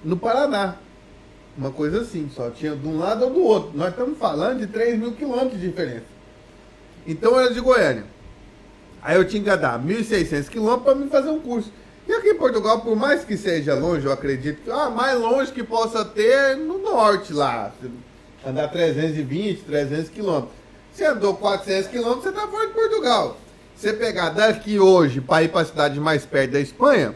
[0.04, 0.74] no Paraná.
[1.56, 3.70] Uma coisa assim, só tinha de um lado ou do outro.
[3.74, 6.06] Nós estamos falando de 3 mil quilômetros de diferença.
[7.06, 8.04] Então era de Goiânia.
[9.00, 11.70] Aí eu tinha que dar 1.600 quilômetros para me fazer um curso.
[12.06, 15.52] E aqui em Portugal, por mais que seja longe, eu acredito que ah, mais longe
[15.52, 17.72] que possa ter no norte lá.
[18.44, 20.52] Andar 320, 300 quilômetros.
[20.92, 23.36] Você andou 400 quilômetros, você está fora de Portugal.
[23.76, 27.14] Você pegar daqui hoje para ir para a cidade mais perto da Espanha,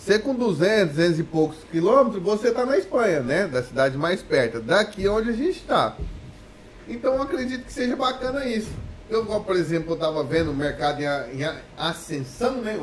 [0.00, 3.46] você com 200, 200 e poucos quilômetros, você está na Espanha, né?
[3.46, 5.94] Da cidade mais perto, daqui onde a gente está.
[6.88, 8.70] Então eu acredito que seja bacana isso.
[9.10, 11.44] Eu, por exemplo, eu estava vendo o mercado em, em
[11.76, 12.78] ascensão, né?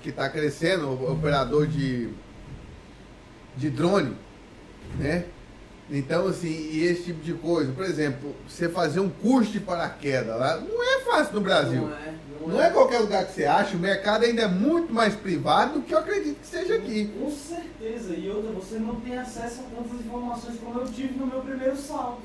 [0.00, 2.08] Que está crescendo, o operador de,
[3.56, 4.16] de drone,
[4.96, 5.24] né?
[5.90, 7.72] Então, assim, e esse tipo de coisa.
[7.72, 11.82] Por exemplo, você fazer um curso de paraquedas lá, não é fácil no Brasil.
[11.82, 12.14] Não é,
[12.48, 15.82] não, é qualquer lugar que você acha, o mercado ainda é muito mais privado do
[15.82, 17.12] que eu acredito que seja aqui.
[17.18, 18.14] Com certeza.
[18.14, 21.76] E outra, você não tem acesso a tantas informações como eu tive no meu primeiro
[21.76, 22.22] salto.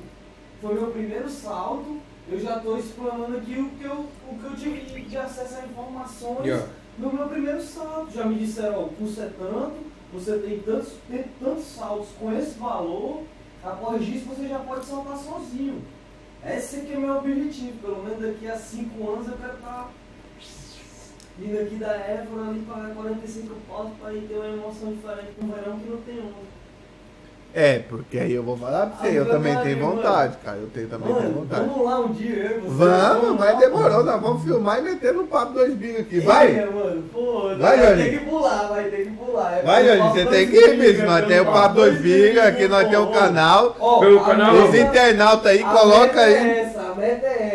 [0.61, 1.99] Foi meu primeiro salto,
[2.29, 5.65] eu já estou explanando aqui o que eu, o que eu tive de acesso a
[5.65, 6.67] informações Yeah.
[6.97, 8.11] no meu primeiro salto.
[8.13, 9.75] Já me disseram, ó, o custo é tanto,
[10.13, 13.23] você tem tantos, tem tantos saltos com esse valor,
[13.63, 15.81] após isso você já pode saltar sozinho.
[16.45, 19.91] Esse aqui é o meu objetivo, pelo menos daqui a 5 anos eu quero estar
[21.37, 25.45] vindo aqui da Évora ali para 45 paus para ir ter uma emoção diferente com
[25.45, 26.55] o verão que não tem onda.
[27.57, 29.95] É, porque aí eu vou falar pra você, eu Ah, também tenho mano.
[29.95, 30.57] vontade, cara.
[30.57, 31.65] Eu tenho, também tenho Mano, vontade.
[31.69, 32.67] vamos lá um dia, eu você.
[32.85, 33.51] Vamos, lá.
[33.53, 36.17] demorou, nós vamos filmar e meter no papo dois bigos aqui.
[36.17, 36.65] É, Vai!
[36.65, 38.03] mano, pô, Vai, vai Jorge.
[38.03, 39.53] ter que pular, vai ter que pular.
[39.57, 41.05] É Vai, Jorge, você tem que ir, bicho.
[41.05, 43.75] Nós pelo temos o papo dois biga, aqui nós temos o canal.
[43.79, 46.59] Ó, Os internautas aí, a coloca meta É aí.
[46.59, 47.54] essa, a meta é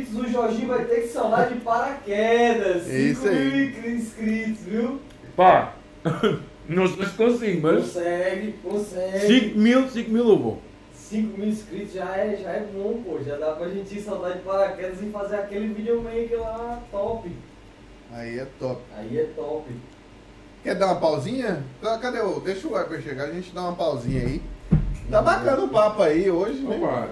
[0.00, 2.82] inscritos, o Jorginho vai ter que salvar de paraquedas.
[2.84, 3.74] 5 Isso aí.
[3.82, 5.00] mil inscritos, viu?
[5.36, 5.74] Pá,
[6.68, 9.26] não sei se consigo, mas Consegue, consegue.
[9.26, 10.62] 5 mil, 5 mil eu vou.
[10.94, 13.18] 5 mil inscritos já é, já é bom, pô.
[13.22, 17.30] Já dá pra gente ir saltar de paraquedas e fazer aquele videomaker lá top.
[18.12, 18.80] Aí é top.
[18.96, 19.64] Aí é top.
[20.62, 21.64] Quer dar uma pausinha?
[21.80, 22.38] Ca- Cadê o.
[22.40, 24.42] Deixa o Weber chegar, a gente dá uma pausinha aí.
[25.10, 26.76] Tá bacana o papo aí hoje, né?
[26.76, 27.08] Opa.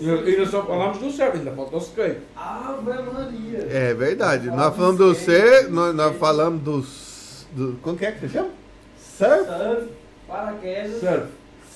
[0.00, 0.34] E aí.
[0.34, 2.20] ainda só falamos do céu, ainda falta o skate.
[2.36, 3.68] Ave Maria.
[3.70, 4.48] É verdade.
[4.50, 7.46] Nós falamos do C, nós, nós falamos dos.
[7.52, 8.50] Do, como que é que você chama?
[8.98, 9.44] Surf?
[9.46, 9.88] Surf,
[10.28, 11.00] paraquedas.
[11.00, 11.26] Surf,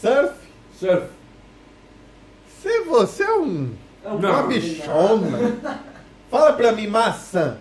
[0.00, 0.34] Surf?
[0.78, 1.06] surf.
[2.62, 3.70] Se você é um.
[4.04, 4.30] É um Não.
[4.30, 5.78] Uma bichona.
[6.30, 7.56] Fala pra mim, maçã.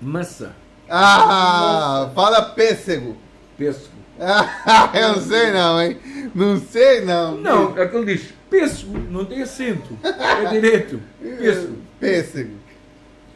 [0.00, 0.52] Massa,
[0.88, 3.16] Ah, fala pêssego.
[3.56, 3.91] pêssego.
[4.24, 5.98] Ah, eu não sei não, hein?
[6.34, 7.36] Não sei não.
[7.38, 9.96] Não, é que ele diz pêssego, não tem acento.
[10.02, 11.00] É direito.
[11.20, 11.76] Pêssego.
[11.98, 12.56] Pêssego.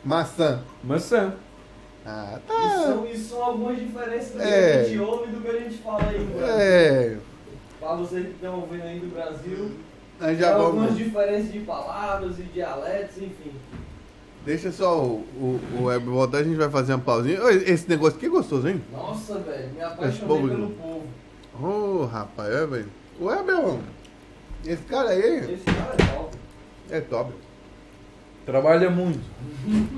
[0.05, 0.63] Maçã.
[0.85, 1.35] Maçã.
[2.05, 2.83] Ah, E tá.
[2.85, 4.81] são, e são algumas diferenças do que É.
[4.81, 6.55] a gente ouve e do que a gente fala aí no Brasil.
[6.61, 7.17] É.
[7.81, 9.71] Para vocês que estão ouvindo aí do Brasil,
[10.39, 10.97] já algumas vamos.
[10.99, 13.53] diferenças de palavras e dialetos, enfim.
[14.47, 17.39] Deixa só o, o, o Weber voltar, a gente vai fazer uma pausinha.
[17.67, 18.81] Esse negócio aqui é gostoso, hein?
[18.93, 21.03] Nossa, velho, me apaixonei povo- pelo povo.
[21.61, 22.87] Ô, rapaz, é, velho.
[23.21, 23.83] O Weber, mano.
[24.65, 26.37] Esse cara aí Esse cara é top.
[26.91, 27.33] é top.
[28.45, 29.19] Trabalha muito.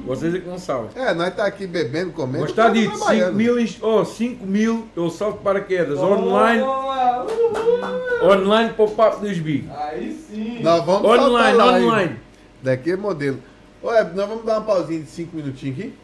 [0.06, 0.88] Vocês é que não sabem.
[0.96, 2.46] É, nós tá aqui bebendo, comendo.
[2.46, 3.34] Está estamos dito, 5 trabalhando.
[3.34, 5.98] mil, oh, 5 mil eu salto de paraquedas.
[5.98, 7.24] Online, Boa!
[7.24, 8.30] Uhul!
[8.32, 9.68] online para o papo dos big.
[9.70, 10.62] Aí sim.
[10.62, 12.16] Nós vamos Online, online.
[12.62, 13.38] Daqui é modelo.
[13.82, 15.94] Weber, nós vamos dar uma pausinha de 5 minutinhos aqui.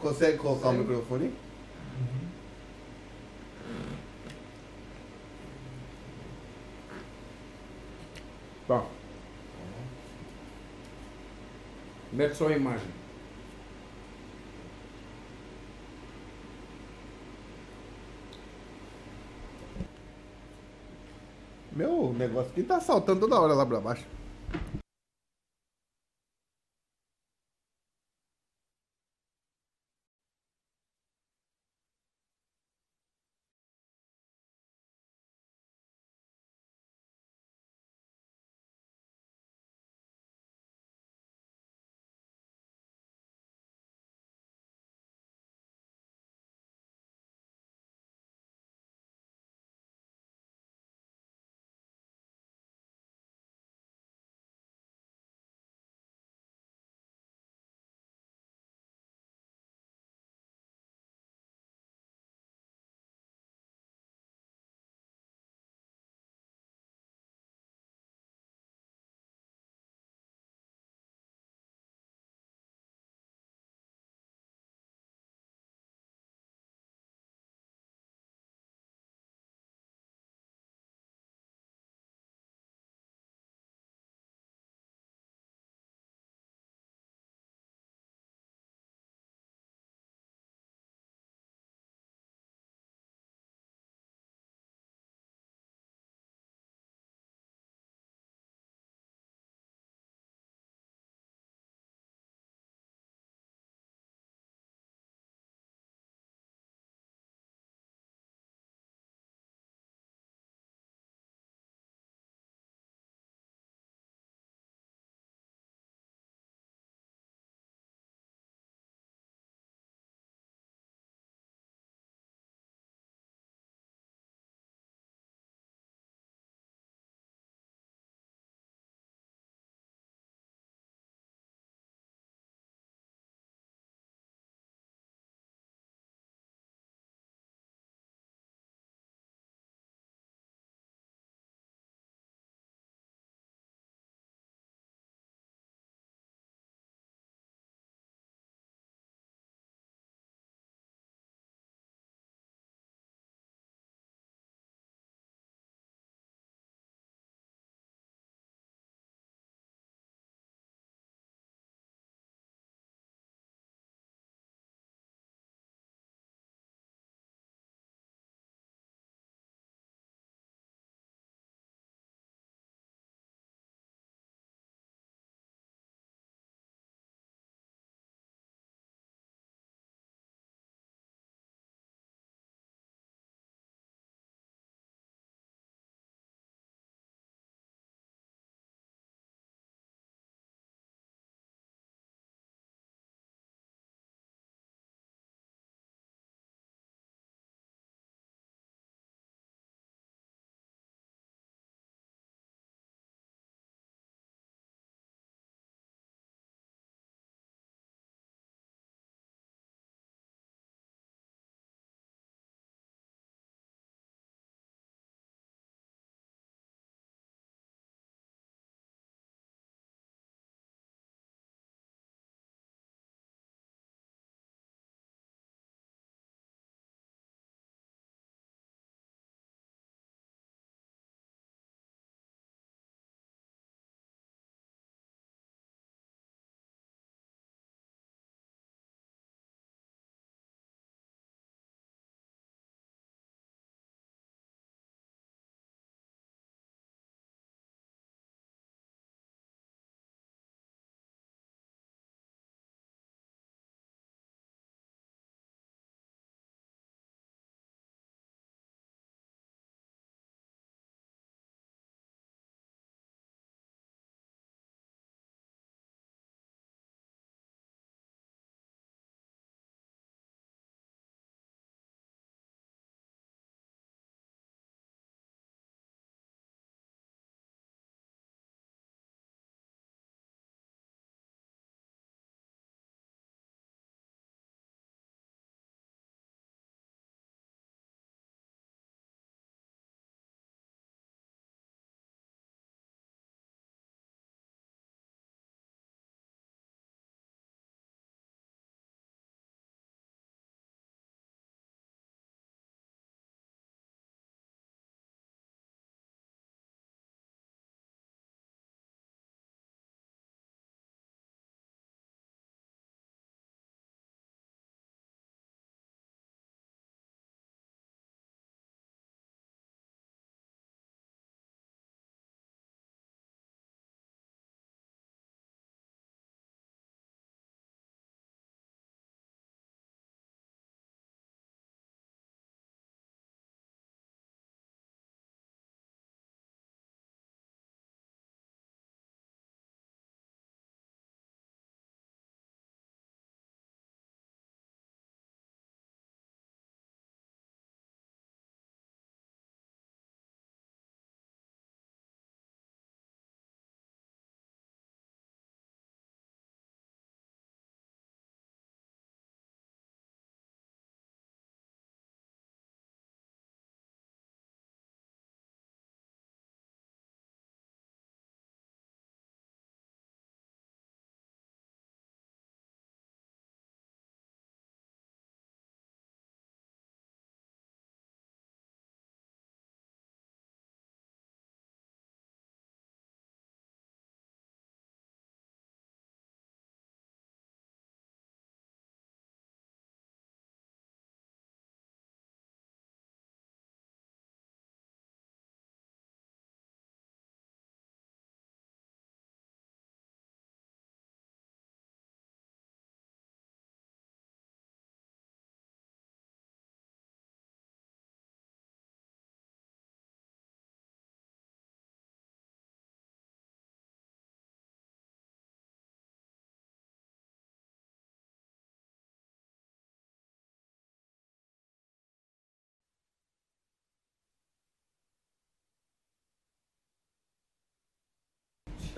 [0.00, 0.88] Consegue colocar o Consegue.
[0.88, 1.24] microfone?
[1.24, 1.34] aí?
[8.66, 8.84] Tá.
[12.12, 12.88] Mete só a imagem.
[21.72, 24.04] Meu negócio aqui tá saltando toda hora lá pra baixo.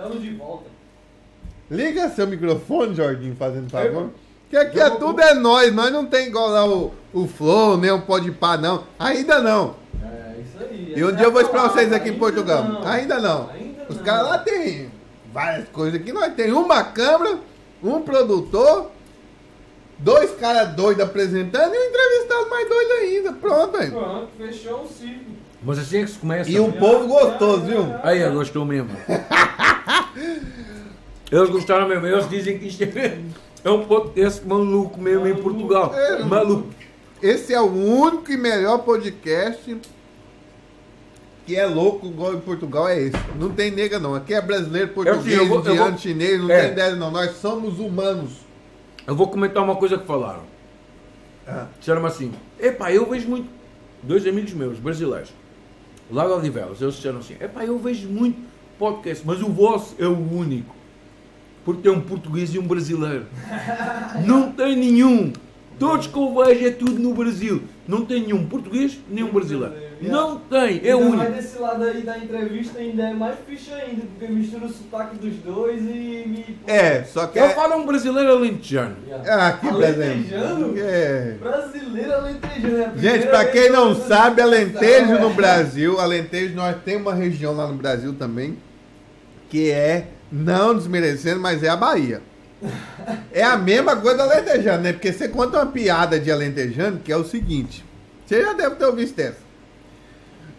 [0.00, 0.64] Estamos de volta.
[1.70, 4.08] Liga seu microfone, Jorginho, fazendo favor.
[4.48, 7.90] Que aqui é tudo é nós, nós não tem igual lá o, o Flow, nem
[7.90, 8.84] o Pode Pá, não.
[8.98, 9.76] Ainda não.
[10.02, 10.94] É, isso aí.
[10.96, 12.64] E um dia eu vou esperar vocês aqui em Portugal.
[12.64, 12.88] Não.
[12.88, 13.50] Ainda não.
[13.50, 14.90] Ainda Os caras lá tem
[15.34, 16.14] várias coisas aqui.
[16.14, 17.38] Nós tem uma câmera,
[17.82, 18.90] um produtor,
[19.98, 23.32] dois caras doidos apresentando e um entrevistado mais doido ainda.
[23.34, 23.92] Pronto, velho.
[23.92, 25.36] Pronto, fechou o ciclo.
[25.62, 26.50] Mas assim é que se começa.
[26.50, 27.94] E um povo gostoso, viu?
[28.02, 28.88] Aí, eu gostou mesmo.
[31.30, 32.06] Eles gostaram mesmo.
[32.06, 33.18] Eles dizem que isto é,
[33.64, 35.94] é um podcast maluco mesmo em Portugal.
[35.94, 36.24] É.
[36.24, 36.68] Maluco.
[37.22, 39.76] Esse é o único e melhor podcast
[41.46, 43.16] que é louco igual em Portugal, é esse.
[43.38, 44.14] Não tem nega não.
[44.14, 46.62] Aqui é brasileiro, português, eu vou- eu indiano, vou- chinês, não É.
[46.62, 47.10] tem ideia não.
[47.10, 48.32] Nós somos humanos.
[49.06, 50.42] Eu vou comentar uma coisa que falaram.
[51.46, 51.66] Ah.
[51.78, 53.48] Disseram-me assim: Epá, eu vejo muito.
[54.02, 55.30] Dois amigos meus, brasileiros,
[56.10, 58.38] lá de Odivelas, eles disseram assim: Epá, eu vejo muito
[58.80, 60.74] podcast, mas o vosso é o único.
[61.62, 63.26] Porque tem um português e um brasileiro.
[64.26, 65.30] Não tem nenhum.
[65.78, 67.62] Todos que eu vejo é tudo no Brasil.
[67.86, 69.74] Não tem nenhum português nem um brasileiro.
[70.00, 71.30] Não tem, é o único.
[71.32, 75.34] desse lado aí da entrevista ainda é mais ficha ainda, porque mistura o sotaque dos
[75.36, 76.58] dois e me.
[76.66, 77.48] É, só que Eu é...
[77.50, 78.96] falo um brasileiro alentejano.
[79.26, 80.72] Ah, aqui Alentejano?
[80.72, 80.74] brasileiro.
[80.78, 81.36] É.
[81.40, 82.94] Brasileiro alentejano.
[82.96, 87.54] é Gente, pra quem que não sabe, Alentejo no Brasil, Alentejo nós temos uma região
[87.54, 88.56] lá no Brasil também,
[89.50, 92.22] que é, não desmerecendo, mas é a Bahia.
[93.32, 94.92] É a mesma coisa do alentejano, né?
[94.92, 97.84] Porque você conta uma piada de alentejano que é o seguinte.
[98.26, 99.50] Você já deve ter ouvido essa.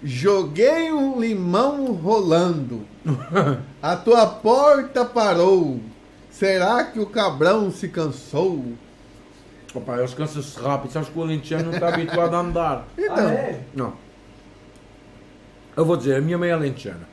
[0.04, 2.86] Joguei um limão rolando.
[3.82, 5.80] A tua porta parou.
[6.30, 8.66] Será que o cabrão se cansou?
[9.76, 10.92] Opa, eles cansam-se rápido.
[10.92, 12.88] Sabes que o alentejano não está habituado a andar.
[12.98, 13.62] Então, Ah, é?
[13.76, 13.94] Não.
[15.78, 17.08] Eu vou dizer, a minha mãe é alentejana.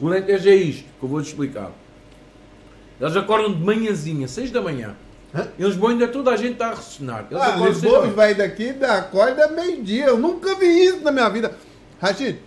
[0.00, 1.70] O Alentejo é isto que eu vou-te explicar.
[3.00, 4.94] Eles acordam de manhãzinha, 6 da manhã.
[5.34, 5.48] Hã?
[5.58, 7.26] Em Lisboa ainda toda a gente está a ressonar.
[7.30, 10.06] Eles Ah, Lisboa vai daqui da acorda meio-dia.
[10.06, 11.56] Eu nunca vi isso na minha vida.
[12.00, 12.38] Rachid,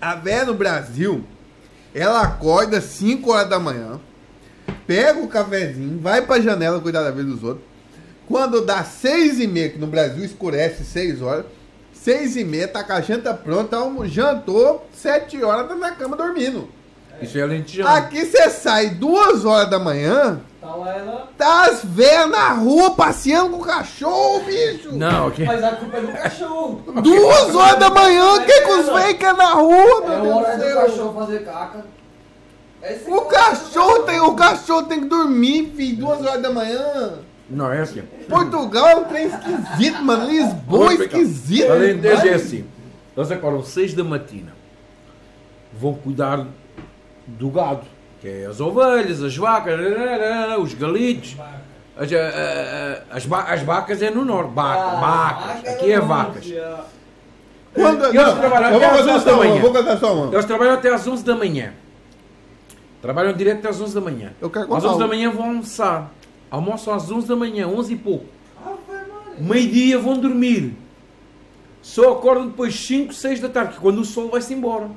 [0.00, 1.24] a véia no Brasil,
[1.94, 4.00] ela acorda 5 horas da manhã,
[4.86, 7.64] pega o cafezinho, vai pra janela cuidar da vida dos outros.
[8.26, 11.44] Quando dá 6 e meia, que no Brasil escurece 6 horas,
[12.08, 16.66] 6 e meia, tá com a janta pronta, jantou, 7 horas, tá na cama dormindo.
[17.20, 17.86] Isso é alentejano.
[17.86, 21.28] Aqui você sai 2 horas da manhã, Tá lá ela.
[21.36, 24.94] tá as velhas na rua passeando com o cachorro, bicho.
[24.96, 25.44] Não, aqui.
[25.44, 26.82] Mas a culpa é do cachorro.
[27.02, 30.46] Duas horas da manhã, quem que os velhos quer na rua, É meu a Deus
[30.46, 31.84] hora do cachorro fazer caca.
[32.80, 37.18] É esse O cachorro tem, o cachorro tem que dormir, filho, duas horas da manhã.
[37.50, 38.02] Não, é assim.
[38.28, 40.26] Portugal é um trem esquisito, mano.
[40.30, 41.70] Lisboa é esquisito.
[41.72, 42.42] Alentejo é demais.
[42.42, 42.64] assim.
[43.16, 44.52] Eles acordam 6 da matina.
[45.72, 46.46] Vão cuidar
[47.26, 47.82] do gado.
[48.20, 49.78] Que é as ovelhas, as vacas,
[50.60, 51.36] os galitos.
[51.96, 54.52] As, eh, eh, as, as vacas é no norte.
[54.54, 55.72] Vaca, Ah, vacas.
[55.74, 56.44] Aqui é vacas.
[57.74, 59.62] Quando, Eles não, trabalham até às contar 11 da manhã.
[60.12, 60.32] uma.
[60.34, 61.72] Eles trabalham até às 11 da manhã.
[63.00, 64.32] Trabalham direto até às 11 da manhã.
[64.40, 66.10] Eu quero Às contar 11 da manhã vão almoçar.
[66.50, 68.24] Almoçam às 11 da manhã, 11 e pouco.
[69.38, 70.74] Meio-dia vão dormir.
[71.82, 74.90] Só acordam depois 5, 6 da tarde, que é quando o sol vai-se embora.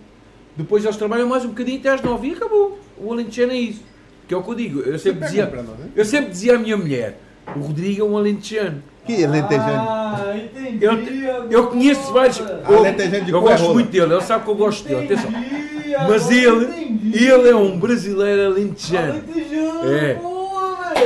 [0.55, 2.79] Depois eles trabalham mais um bocadinho até às 9 e acabou.
[2.97, 3.81] O Alentejano é isso.
[4.27, 4.79] Que é o que eu digo.
[4.81, 5.65] Eu sempre dizia, nós,
[5.95, 7.17] eu sempre dizia à minha mulher,
[7.55, 8.83] o Rodrigo é um Alentejano.
[9.05, 9.65] Que alentejante.
[9.67, 10.85] Ah, entendi.
[10.85, 12.39] Eu, eu conheço vários.
[12.39, 12.63] agora.
[12.69, 15.05] Eu, Alentejano de eu gosto muito dele, ele sabe que eu gosto dele.
[15.05, 15.31] Atenção.
[16.07, 16.65] Mas ele,
[17.13, 19.13] ele é um brasileiro alentejano.
[19.13, 20.21] Alentejano, É.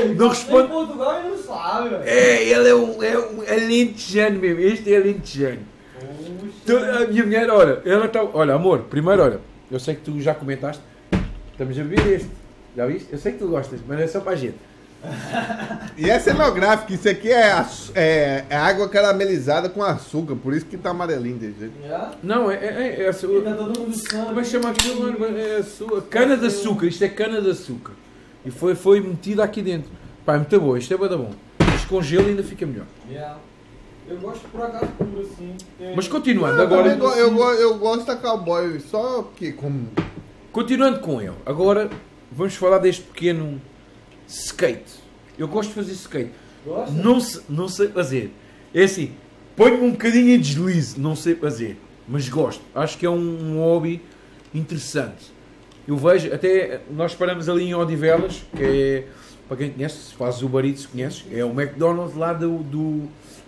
[0.07, 0.15] velho.
[0.19, 2.03] Não responde- em Portugal e não sabe, velho.
[2.05, 4.59] É, ele é um, é um alentejano mesmo.
[4.61, 5.59] Este é alentejano.
[6.65, 8.23] Tu- a minha mulher, olha, ela está.
[8.33, 9.39] Olha, amor, primeiro, olha,
[9.71, 10.81] eu sei que tu já comentaste,
[11.51, 12.29] estamos a beber este.
[12.75, 13.07] Já viste?
[13.11, 14.55] Eu sei que tu gostas, mas é só para a gente.
[15.97, 17.63] E é cenográfico, isso aqui é,
[17.93, 21.73] é- é água caramelizada com açúcar, por isso que tá amarelinho desse jeito.
[22.21, 23.41] Não, é, é, é a sua.
[23.41, 24.25] tá todo mundo sangue.
[24.25, 25.19] Como é que chama aquilo?
[25.19, 25.37] mano?
[25.37, 26.01] É a sua.
[26.01, 27.93] Cana de açúcar, isto é cana de açúcar.
[28.45, 29.89] E foi, foi metida aqui dentro.
[30.25, 31.31] Pá, é muito bom, isto é muito bom.
[31.59, 32.85] Mas com gelo ainda fica melhor.
[33.11, 33.37] Já.
[34.07, 35.55] Eu gosto por acaso puro assim.
[35.79, 36.89] Tem- Mas continuando, Eu, agora.
[37.17, 39.89] eu, go- eu gosto da cowboy, só que como.
[40.51, 41.89] Continuando com ele, agora
[42.31, 43.59] vamos falar deste pequeno
[44.27, 44.93] skate.
[45.37, 46.31] Eu gosto de fazer skate.
[46.65, 46.91] Gosta?
[46.93, 48.31] Não, se- não sei fazer.
[48.73, 49.13] É assim,
[49.55, 51.77] ponho-me um bocadinho em deslize, não sei fazer.
[52.07, 52.61] Mas gosto.
[52.75, 53.17] Acho que é um,
[53.55, 54.01] um hobby
[54.53, 55.33] interessante.
[55.87, 59.03] Eu vejo, até nós paramos ali em Odivelas, que é,
[59.47, 63.03] para quem conhece, se faz o barito, se conheces, é o McDonald's lá do, do,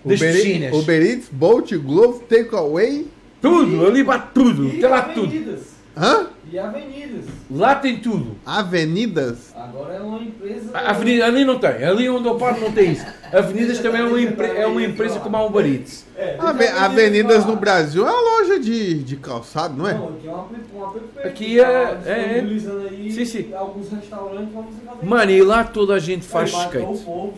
[0.05, 0.73] das Uber, piscinas.
[0.75, 3.07] Uber Eats, Bolt, Glovo, Takeaway.
[3.41, 5.59] Tudo, ali bate tudo, Ih, tem lá tá tudo.
[5.95, 6.27] Hã?
[6.49, 7.25] E avenidas.
[7.51, 8.37] Lá tem tudo.
[8.45, 9.53] Avenidas?
[9.55, 10.69] Agora é uma empresa.
[10.73, 11.83] A avenida, ali não tem.
[11.83, 13.05] Ali onde eu paro não tem isso.
[13.33, 16.05] Avenidas também é uma, empre, é uma empresa como a Uber Eats.
[16.15, 19.93] É, Ave- avenidas no Brasil é uma loja de, de calçado, não é?
[19.93, 21.69] Não, aqui é uma, uma app Aqui é- tá
[22.05, 22.23] é- é.
[22.25, 23.53] disponibilizando aí Sim, sim.
[23.53, 25.05] alguns restaurantes pra você fazer.
[25.05, 26.77] Mano, e lá toda a gente faz skate.
[27.03, 27.33] povo.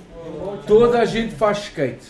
[0.68, 2.06] Toda a gente faz skate.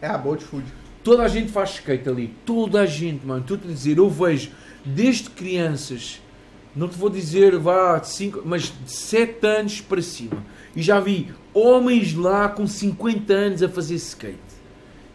[0.00, 0.64] É a Bolt Food.
[1.08, 2.34] Toda a gente faz skate ali.
[2.44, 3.40] Toda a gente, mano.
[3.40, 4.50] Estou-te a dizer, eu vejo
[4.84, 6.20] desde crianças,
[6.76, 10.44] não te vou dizer vá de 5, mas de 7 anos para cima.
[10.76, 14.38] E já vi homens lá com 50 anos a fazer skate.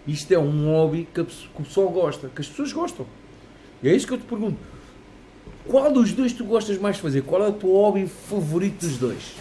[0.07, 3.05] Isto é um hobby que, a que o pessoal gosta, que as pessoas gostam.
[3.83, 4.57] E é isso que eu te pergunto.
[5.67, 7.21] Qual dos dois tu gostas mais de fazer?
[7.21, 9.35] Qual é o teu hobby favorito dos dois?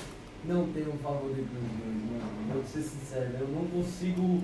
[0.44, 2.52] Não tenho um favorito dos dois, mano.
[2.52, 4.42] Vou ser sincero, eu não consigo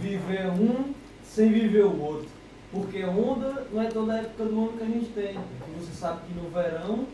[0.00, 2.28] viver um sem viver o outro.
[2.72, 5.34] Porque onda não é toda época do ano que a gente tem.
[5.34, 7.06] Porque você sabe que no verão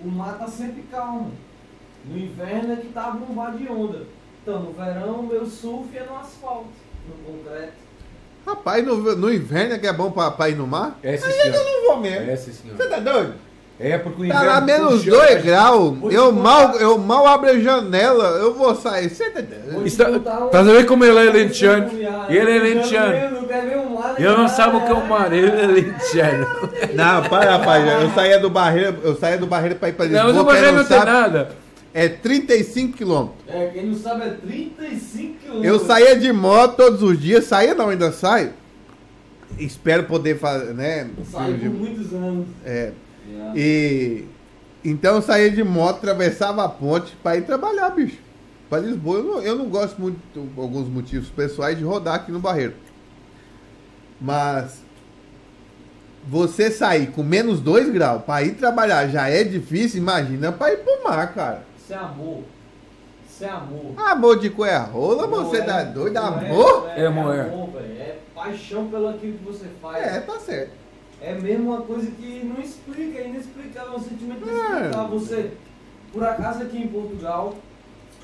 [0.00, 1.32] o mar tá sempre calmo.
[2.04, 4.06] No inverno é que tá bombado de onda.
[4.42, 6.70] Então no verão meu surf é no asfalto,
[7.08, 7.90] no concreto.
[8.46, 10.98] Rapaz, no, no inverno é que é bom pra, pra ir no mar?
[11.02, 11.62] É, sim, senhor.
[11.62, 12.30] não vou mesmo.
[12.30, 12.76] É, sim, senhor.
[12.76, 13.34] Você tá doido?
[13.82, 15.96] É porque o Tá inverno lá menos puxa- 2 graus.
[16.10, 18.24] Eu mal, eu mal abro a janela.
[18.38, 19.08] Eu vou sair.
[19.08, 19.72] Você tá doido?
[19.72, 21.90] Vou te Está- contar um- Estás a ver como ele é lentejano?
[22.06, 23.40] Ah, Ele é eu lentejano.
[24.18, 26.46] Não não sabe o que é o mar, ele é lentejano.
[26.94, 28.02] Não, para, rapaz.
[28.02, 30.24] Eu saía do Barreiro, eu saía do Barreiro pra ir pra Lisboa.
[30.24, 31.50] Não, mas o Barreiro não tem sabe, nada.
[31.94, 33.38] É 35 quilômetros.
[33.48, 35.72] É, quem não sabe é 35 quilômetros.
[35.72, 37.44] Eu saía de moto todos os dias.
[37.44, 38.50] Saía não, ainda saio.
[39.58, 41.08] Espero poder fazer, né?
[41.30, 42.46] Saí por muitos anos.
[42.64, 42.92] É.
[43.56, 44.24] E
[44.84, 48.18] então eu saía de moto, atravessava a ponte pra ir trabalhar, bicho.
[48.68, 49.18] Pra Lisboa.
[49.18, 50.18] Eu não, eu não gosto muito,
[50.54, 52.74] por alguns motivos pessoais, de rodar aqui no Barreiro.
[54.20, 54.80] Mas
[56.24, 60.78] você sair com menos 2 graus pra ir trabalhar já é difícil, imagina pra ir
[60.78, 61.62] pro mar, cara.
[61.76, 62.42] Isso é amor.
[63.28, 63.94] Isso é amor.
[63.96, 66.16] Amor de coia rola, Não você é- tá doido?
[66.18, 66.88] Amor?
[66.94, 67.40] É, É é, amor, é.
[67.40, 67.98] amor, velho.
[68.00, 70.06] É paixão pelo aquilo que você faz.
[70.06, 70.72] É, tá certo.
[71.20, 74.52] É mesmo uma coisa que não explica, é inexplicável, é um sentimento É.
[74.52, 75.18] inexplicável.
[75.18, 75.50] Você,
[76.12, 77.54] por acaso aqui em Portugal,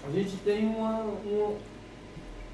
[0.06, 1.55] a gente tem uma, uma,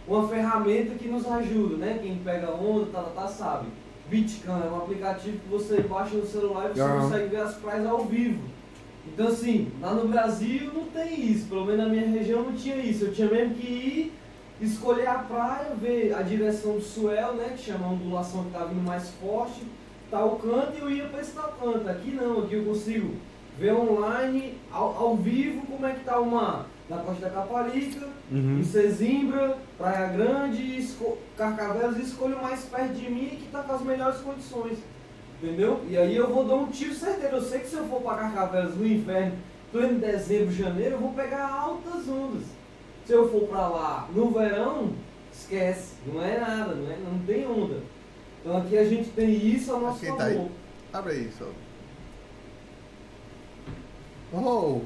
[0.09, 1.99] uma ferramenta que nos ajuda, né?
[2.03, 3.69] Quem pega onda, tá, tá, tá, sabe.
[4.09, 7.01] Bitcam é um aplicativo que você baixa no celular e você Aham.
[7.03, 8.43] consegue ver as praias ao vivo.
[9.07, 12.77] Então assim, lá no Brasil não tem isso, pelo menos na minha região não tinha
[12.77, 13.05] isso.
[13.07, 14.13] Eu tinha mesmo que ir,
[14.61, 17.55] escolher a praia, ver a direção do swell, né?
[17.57, 19.63] Que chama a ondulação que tá vindo mais forte,
[20.13, 21.89] tal canto e eu ia para esse tal canto.
[21.89, 23.17] Aqui não, aqui eu consigo
[23.59, 26.67] ver online, ao, ao vivo, como é que tá o mar.
[26.89, 28.61] Na Costa da Caparica, Uhum.
[28.61, 33.83] em Sesimbra, Praia Grande, esco Carcavelos, escolho mais perto de mim que tá com as
[33.83, 34.79] melhores condições.
[35.43, 35.81] Entendeu?
[35.89, 37.37] E aí eu vou dar um tiro certeiro.
[37.37, 39.35] Eu sei que se eu for para Carcavelos no inverno,
[39.71, 42.45] pleno dezembro, janeiro, eu vou pegar altas ondas.
[43.07, 44.93] Se eu for para lá no verão,
[45.33, 45.95] esquece.
[46.07, 47.81] Não é nada, não, é, não tem onda.
[48.45, 50.35] Então aqui a gente tem isso a nosso Quem tá aí?
[50.35, 50.51] favor.
[50.93, 51.47] Abre só.
[54.35, 54.81] Oh,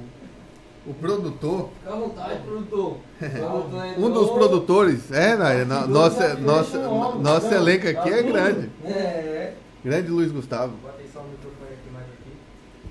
[0.86, 1.70] o produtor.
[1.80, 2.96] Fica à vontade, produtor.
[3.18, 5.64] Produtor Um dos produtores, é, né?
[5.64, 8.32] nossa, nossa, deixam logo, nosso tá elenco aqui Tá é tudo?
[8.32, 8.70] grande.
[8.84, 9.52] É,
[9.84, 10.72] Grande Luiz Gustavo.
[10.82, 12.32] Bota aí só o microfone aqui mais aqui.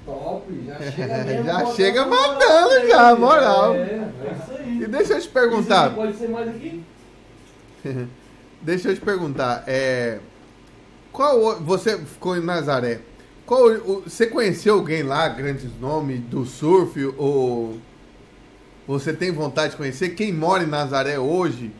[0.06, 0.64] top.
[0.66, 1.44] Já chega mesmo.
[1.46, 3.76] Já chega moral matando já, moral.
[3.76, 4.82] É, é isso aí.
[4.82, 6.84] E deixa eu te Isso perguntar, Pode ser mais aqui?
[8.62, 10.20] deixa eu te perguntar, é,
[11.16, 13.00] qual você ficou em Nazaré?
[13.46, 17.78] Qual você conheceu alguém lá, grandes nomes do surf ou
[18.86, 21.72] você tem vontade de conhecer quem mora em Nazaré hoje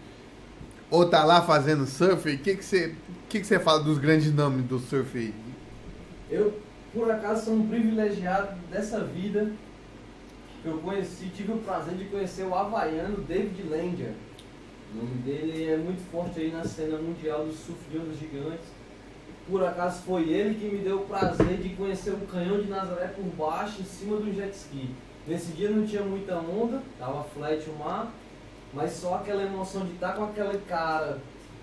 [0.90, 2.30] ou tá lá fazendo surf?
[2.30, 2.96] O que que você
[3.28, 5.34] que que você fala dos grandes nomes do surf aí?
[6.32, 6.58] Eu,
[6.94, 9.52] por acaso, sou um privilegiado dessa vida.
[10.64, 14.14] Eu conheci, tive o prazer de conhecer o havaiano David Langer.
[14.94, 18.75] O nome dele é muito forte aí na cena mundial do surf de ondas gigantes.
[19.50, 23.08] Por acaso foi ele que me deu o prazer de conhecer o canhão de Nazaré
[23.08, 24.90] por baixo, em cima do jet ski.
[25.28, 28.12] Nesse dia não tinha muita onda, tava flat o mar,
[28.74, 31.20] mas só aquela emoção de estar com aquele cara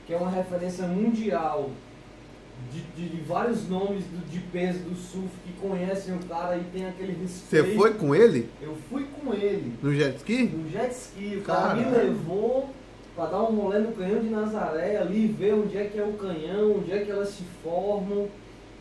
[0.07, 1.71] que é uma referência mundial
[2.73, 6.65] de, de- de vários nomes do- de peso do surf que conhecem o cara e
[6.73, 7.77] tem aquele Você respeito.
[7.79, 10.45] foi com ele Eu fui com ele no jet ski?
[10.45, 11.37] no jet ski.
[11.39, 12.09] O cara me Caralho.
[12.11, 12.71] levou
[13.15, 16.13] pra dar um rolê no canhão de Nazaré, ali ver onde é que é o
[16.15, 18.29] canhão, onde é que elas se formam.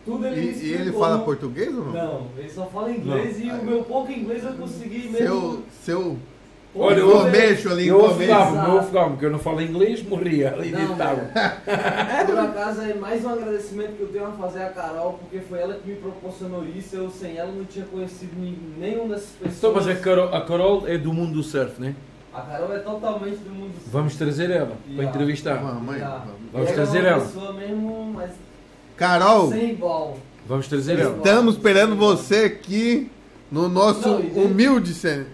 [0.05, 1.91] Tudo ele E, e ele fala português ou não?
[1.91, 3.59] Não, ele só fala inglês e Não.
[3.59, 5.17] o meu pouco inglês eu consegui mesmo.
[5.17, 6.17] Seu, seu,
[6.73, 10.53] Olha, eu, eu mexo ali, eu afogava, eu afogava, porque eu não falo inglês, morria
[10.53, 11.25] ali Não, de água.
[12.25, 15.59] Por acaso é mais um agradecimento que eu tenho a fazer a Carol, porque foi
[15.59, 16.95] ela que me proporcionou isso.
[16.95, 18.31] Eu sem ela não tinha conhecido
[18.77, 19.57] nenhum dessas pessoas.
[19.57, 21.93] Então, mas a Carol, a Carol é do mundo do surf, né?
[22.33, 23.73] A Carol é totalmente do mundo.
[23.91, 24.95] Vamos trazer ela Yeah.
[24.95, 25.61] para entrevistar.
[25.61, 26.25] Mamãe, Yeah.
[26.53, 27.25] Vamos Ela trazer é uma ela.
[27.25, 28.31] pessoa mesmo, mas
[28.95, 30.17] Carol, sem igual.
[30.47, 31.17] Vamos trazer ela.
[31.17, 33.11] estamos esperando você aqui
[33.51, 35.25] no nosso Não, humilde cen-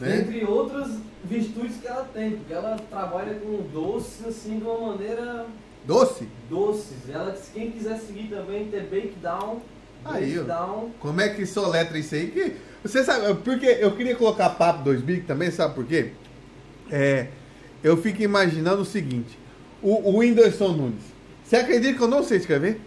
[0.00, 0.20] né?
[0.20, 0.88] Entre outras
[1.24, 5.46] virtudes que ela tem, porque ela trabalha com doces assim de uma maneira
[5.84, 6.28] Doce?
[6.50, 7.08] doces.
[7.08, 9.60] Ela disse quem quiser seguir também, ter Bake Down.
[10.04, 10.42] Aí, ó.
[10.42, 10.90] Bake Down.
[11.00, 12.28] Como é que soletra isso aí?
[12.28, 12.56] Que,
[12.88, 16.12] você sabe, porque eu queria colocar papo 2 big também, sabe por quê?
[16.90, 17.28] É,
[17.82, 19.38] eu fico imaginando o seguinte:
[19.82, 21.02] o, o Whindersson Nunes.
[21.44, 22.80] Você acredita que eu não sei escrever?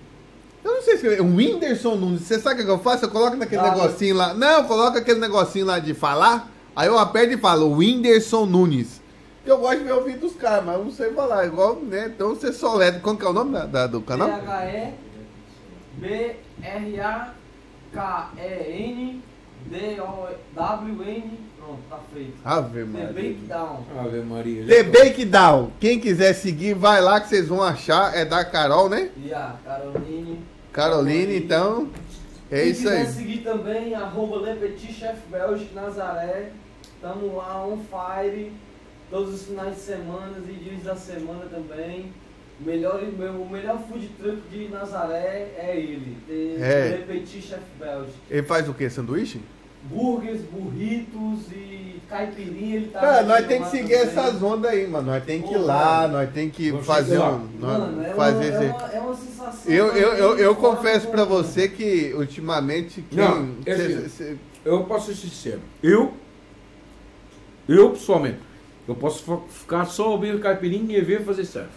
[0.64, 1.22] Eu não sei escrever.
[1.22, 3.06] O Whindersson Nunes, você sabe o que eu faço?
[3.06, 4.34] Eu coloco naquele Ah, negocinho lá.
[4.34, 6.50] Não, eu coloco aquele negocinho lá de falar.
[6.76, 9.00] Aí eu aperto e falo, Whindersson Nunes.
[9.46, 11.46] Eu gosto de ver o vídeo dos caras, mas eu não sei falar.
[11.46, 12.12] Igual, né?
[12.14, 13.00] Então você soletra.
[13.00, 14.28] Qual que é o nome da, da- do canal?
[14.28, 14.94] T-H-E
[17.94, 19.22] B-R-A-K-E-N
[19.66, 21.40] D-O-W-N.
[21.58, 22.34] Pronto, tá feito.
[22.44, 23.08] Ave The Maria.
[23.14, 23.86] Bake Down.
[24.00, 24.66] Ave Maria.
[24.66, 25.72] The Bake Down.
[25.80, 28.16] Quem quiser seguir, vai lá que vocês vão achar.
[28.16, 29.10] É da Carol, né?
[29.18, 30.40] E a Caroline.
[30.72, 31.90] Caroline, então.
[32.52, 33.00] É Quem isso aí.
[33.06, 36.52] quiser seguir também, arroba Le Petit Chef Belgique Nazaré.
[37.02, 38.52] Tamo lá on fire.
[39.10, 42.12] Todos os finais de semana e dias da semana também.
[42.60, 46.18] O melhor, o melhor food truck de Nazaré é ele.
[46.28, 46.98] The É.
[46.98, 48.18] Le Petit Chef Belgique.
[48.30, 48.90] Ele faz o quê?
[48.90, 49.40] Sanduíche?
[49.84, 52.76] Burgers, burritos e caipirinha.
[52.76, 54.08] Ele tá Cara, nós tem que seguir também.
[54.08, 55.08] essas ondas aí, mano.
[55.10, 56.14] Nós tem que ir Pô, lá, mano.
[56.16, 57.48] nós tem que Vamos fazer um.
[57.62, 58.66] Mano, é, fazer uma, esse.
[58.66, 59.72] é, uma, é uma sensação.
[59.74, 63.18] Eu, eu, eu, eu fora confesso pra você que ultimamente quem.
[63.20, 64.10] Não, é cê- assim.
[64.10, 65.62] cê- Eu posso ser sincero.
[65.82, 66.14] Eu,
[67.70, 68.40] eu pessoalmente,
[68.86, 71.70] eu posso ficar só ouvir caipirinha e ver fazer surf.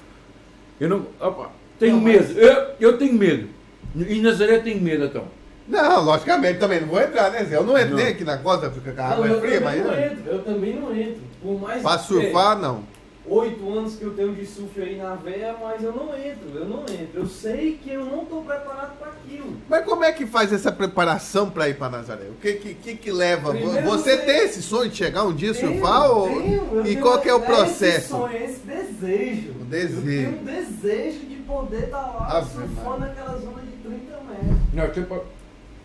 [0.83, 1.07] Eu não.
[1.21, 1.49] opa,
[1.79, 2.41] tenho Não, mas- medo.
[2.41, 3.49] Eu, eu tenho medo.
[3.95, 5.25] E Nazaré tem medo então.
[5.69, 7.55] Não, logicamente também não vou entrar, né, Zé?
[7.57, 7.99] Eu não entro Não.
[7.99, 9.85] nem aqui na costa, fica com a Não, água eu é fria, mas.
[9.85, 11.21] não entro, eu também não entro.
[11.41, 12.83] Por mais Pra surfar, não.
[13.25, 16.65] Oito anos que eu tenho de surf aí na veia, mas eu não entro, eu
[16.65, 17.11] não entro.
[17.21, 19.57] Eu sei que eu não estou preparado para aquilo.
[19.69, 22.25] Mas como é que faz essa preparação pra ir pra Nazaré?
[22.31, 23.51] O que que, que, que leva?
[23.55, 26.11] Primeiro você você- tem esse sonho de chegar um dia Tenho, surfar?
[26.11, 26.29] ou...
[26.29, 28.09] tenho, eu E tenho qual que é o esse processo?
[28.09, 29.51] sonho, esse desejo.
[29.61, 29.97] O desejo.
[29.99, 33.07] Eu tenho um desejo de poder estar lá Ave surfando Maria.
[33.07, 34.57] naquela zona de 30 metros.
[34.75, 35.23] Não, você pode,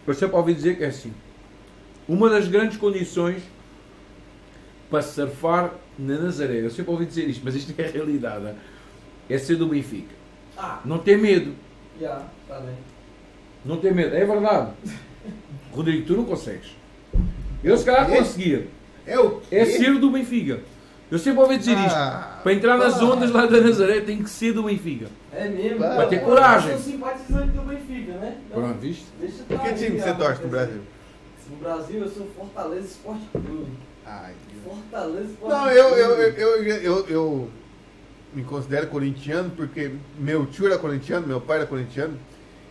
[0.07, 1.13] você pode ouvir dizer que é assim.
[2.07, 3.43] Uma das grandes condições
[4.89, 8.53] para surfar na Nazaré, eu sempre ouvi dizer isto, mas isto é a realidade,
[9.29, 10.15] é ser do Benfica.
[10.57, 11.53] Ah, Não ter medo.
[11.99, 12.75] já, tá bem.
[13.65, 14.15] Não ter medo.
[14.15, 14.71] É verdade.
[15.73, 16.75] Rodrigo, tu não consegues.
[17.63, 18.17] Eu se calhar quê?
[18.17, 18.67] conseguia.
[19.05, 20.59] É o É ser do Benfica.
[21.09, 21.95] Eu sempre ouvi dizer isto.
[21.95, 23.05] Ah, Para entrar nas ah.
[23.05, 25.07] ondas lá da Nazaré tem que ser do Benfica.
[25.31, 25.79] É mesmo?
[25.79, 26.71] Vai Eu- ter eu coragem.
[26.71, 28.37] sou simpatizante do Benfica, né?
[28.45, 29.05] Então, Pronto, viste?
[29.19, 30.81] Deixa eu Que dar time você torce no Brasil?
[31.49, 33.71] No Brasil eu sou Fortaleza Esporte Clube.
[34.05, 34.33] Ai.
[34.69, 37.49] Fortaleza Não, eu, eu, eu, eu, eu, eu
[38.33, 42.17] me considero corintiano porque meu tio era corintiano, meu pai era corintiano.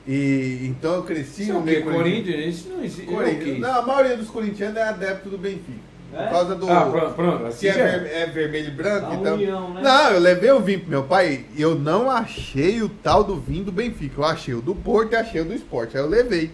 [0.07, 2.11] E então eu cresci é no meio corintiano.
[2.11, 2.55] Corinthians?
[2.55, 3.13] Isso não existe.
[3.13, 3.59] É?
[3.59, 5.87] Não, a maioria dos corintianos é adepto do Benfica.
[6.13, 6.23] É?
[6.23, 6.71] Por causa do.
[6.71, 7.47] Ah, pronto, pronto.
[7.47, 7.99] Assim que é, já é.
[7.99, 9.35] ver- é vermelho e branco, A então.
[9.35, 9.81] união, né?
[9.83, 13.35] Não, eu levei o vinho pro meu pai e eu não achei o tal do
[13.35, 14.21] vinho do Benfica.
[14.21, 15.97] Eu achei o do Porto e achei o do esporte.
[15.97, 16.51] Aí eu levei.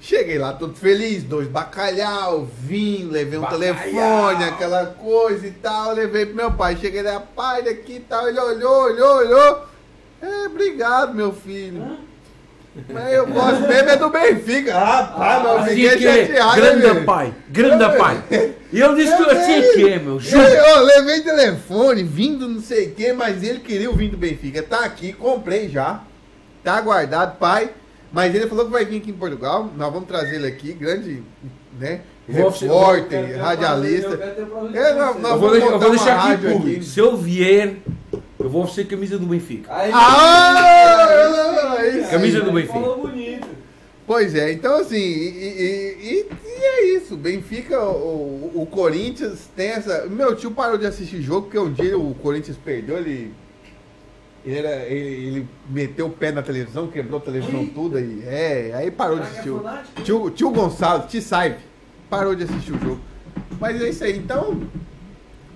[0.00, 3.74] Cheguei lá todo feliz, dois bacalhau, vinho, levei um Bacalhau.
[3.74, 5.90] telefone, aquela coisa e tal.
[5.90, 6.76] Eu levei pro meu pai.
[6.76, 8.28] Cheguei lá, pai, daqui e tal.
[8.28, 9.64] Ele olhou, olhou, olhou.
[10.22, 11.82] É, obrigado, meu filho.
[11.82, 11.96] Hã?
[12.92, 14.78] Mas eu gosto mesmo é do Benfica.
[14.78, 16.56] Rapaz, mas eu Assim fiquei que chateado.
[16.56, 17.34] Grande pai.
[17.48, 18.22] Grande pai.
[18.70, 19.72] E ele disse que Eu sei.
[19.72, 20.20] que meu.
[20.20, 20.42] Juro.
[20.42, 24.18] Eu, eu levei telefone, vindo não sei o que, mas ele queria o vinho do
[24.18, 24.62] Benfica.
[24.62, 26.02] Tá aqui, comprei já.
[26.62, 27.70] Tá guardado, pai.
[28.16, 29.70] Mas ele falou que vai vir aqui em Portugal.
[29.76, 31.22] Nós vamos trazer ele aqui, grande,
[31.78, 32.00] né?
[32.26, 34.08] Vou- Eu Repórter, radialista.
[34.08, 36.78] eu É, não, não, Eu vou, eu vou deixar aqui público.
[36.78, 36.82] aqui.
[36.86, 37.76] Se ele vier,
[38.40, 39.70] eu vou oferecer camisa do Benfica.
[39.70, 42.72] Aí, Ah, aí, isso Camisa do Benfica.
[42.72, 43.46] Falou bonito.
[44.06, 47.16] Pois é, então assim, e, e- e- e é isso.
[47.18, 50.06] Benfica, o, o Corinthians tem essa.
[50.06, 53.34] Meu tio parou de assistir jogo porque um dia o Corinthians perdeu, ele.
[54.46, 57.70] Ele, era- ele- ele meteu o pé na televisão, quebrou a televisão Ih.
[57.74, 58.22] tudo aí.
[58.24, 59.50] É, aí parou de é assistir.
[59.50, 59.62] o-?
[60.04, 61.56] Tio, tio Gonçalo, T-Saive,
[62.08, 63.00] parou de assistir o jogo.
[63.60, 64.16] Mas é isso aí.
[64.16, 64.62] Então,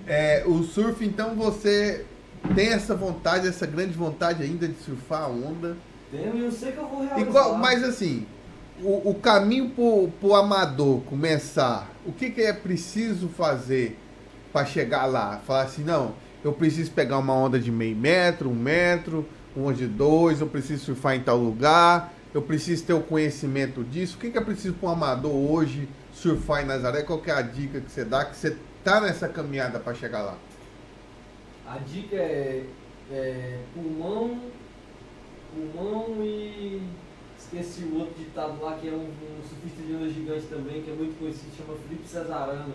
[0.05, 2.05] é, o surf, então você
[2.53, 5.77] tem essa vontade, essa grande vontade ainda de surfar a onda.
[6.11, 7.31] Tenho, e eu sei que eu vou E realizar.
[7.31, 8.25] qual- mas assim,
[8.83, 13.97] o, o caminho pro, pro amador começar, o que, que é preciso fazer
[14.51, 15.39] para chegar lá?
[15.47, 16.13] Falar assim, não,
[16.43, 20.85] eu preciso pegar uma onda de meio metro, um metro, uma de dois, eu preciso
[20.85, 24.17] surfar em tal lugar, eu preciso ter o conhecimento disso.
[24.17, 27.03] O que, que é preciso para um amador hoje surfar em Nazaré?
[27.03, 30.37] Qual é a dica que você dá que você tá nessa caminhada para chegar lá?
[31.67, 32.65] A dica é,
[33.11, 34.39] é pulmão,
[35.53, 36.81] pulmão e
[37.37, 40.91] esqueci o outro ditado lá que é um, um surfista de onda gigante também, que
[40.91, 42.73] é muito conhecido, chama Felipe Cesarano.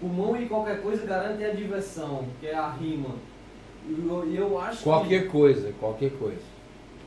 [0.00, 3.14] Pulmão e qualquer coisa garante a diversão, que é a rima.
[3.86, 5.28] E eu, eu, acho Qualquer que...
[5.28, 6.40] coisa, qualquer coisa.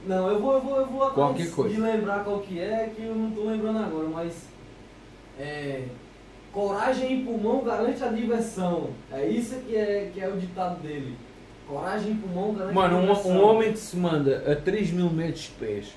[0.05, 1.73] Não, eu vou, eu vou, eu vou qualquer coisa.
[1.73, 4.47] de lembrar qual que é, que eu não estou lembrando agora, mas
[5.39, 5.85] é,
[6.51, 8.89] coragem e pulmão garante a diversão.
[9.11, 11.15] É isso que é, que é o ditado dele.
[11.67, 13.31] Coragem e pulmão garante Mano, a diversão.
[13.31, 15.93] um homem que se manda a 3 mil metros de pés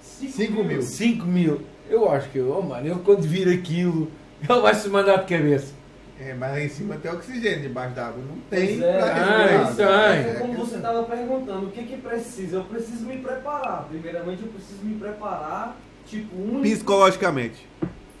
[0.00, 0.82] 5 mil.
[0.82, 1.60] 5 mil.
[1.88, 4.10] Eu acho que, oh mano, ele quando vir aquilo,
[4.48, 5.75] ele vai se mandar de cabeça.
[6.18, 8.78] É, mas lá em cima tem oxigênio, debaixo d'água não tem.
[8.78, 8.98] Pois é.
[8.98, 10.24] pra Ah, isso aí.
[10.24, 12.56] Foi como você estava perguntando, o que que precisa?
[12.56, 13.86] Eu preciso me preparar.
[13.90, 15.76] Primeiramente eu preciso me preparar,
[16.06, 17.68] tipo, um Psicologicamente.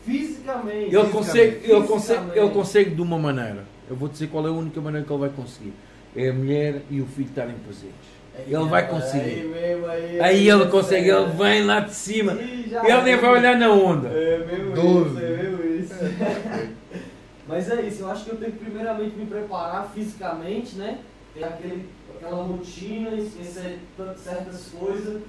[0.04, 0.94] fisicamente.
[1.10, 2.38] Consegue, ele, consegue, Fisicamente.
[2.38, 3.64] ele consegue de uma maneira.
[3.88, 5.72] Eu vou dizer qual é a única maneira que ele vai conseguir.
[6.14, 8.16] É a mulher e o filho estarem presentes.
[8.46, 9.20] Ele vai conseguir.
[9.30, 11.22] Aí, mesmo, aí, Aí ele é consegue, sério.
[11.24, 12.32] ele vem lá de cima.
[12.34, 13.16] Ih, Ele nem é.
[13.16, 14.08] vai olhar na onda.
[14.08, 15.08] É mesmo Doze.
[15.16, 15.94] isso, é mesmo isso.
[17.46, 21.00] Mas é isso, eu acho que eu tenho que primeiramente me preparar fisicamente, né?
[21.32, 23.80] Ter aquele, aquela rotina, esquecer
[24.16, 25.22] certas coisas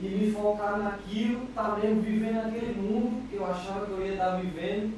[0.00, 4.12] e me focar naquilo, tá mesmo vivendo aquele mundo que eu achava que eu ia
[4.12, 4.94] estar vivendo,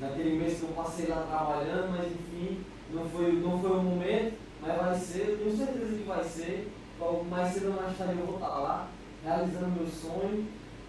[0.00, 2.60] naquele mês que eu passei lá trabalhando, mas enfim,
[2.92, 6.72] não foi, não foi o momento, mas vai ser, eu tenho certeza que vai ser.
[7.28, 8.88] Mais cedo ou mais tarde eu vou estar lá,
[9.22, 10.46] realizando meu sonho.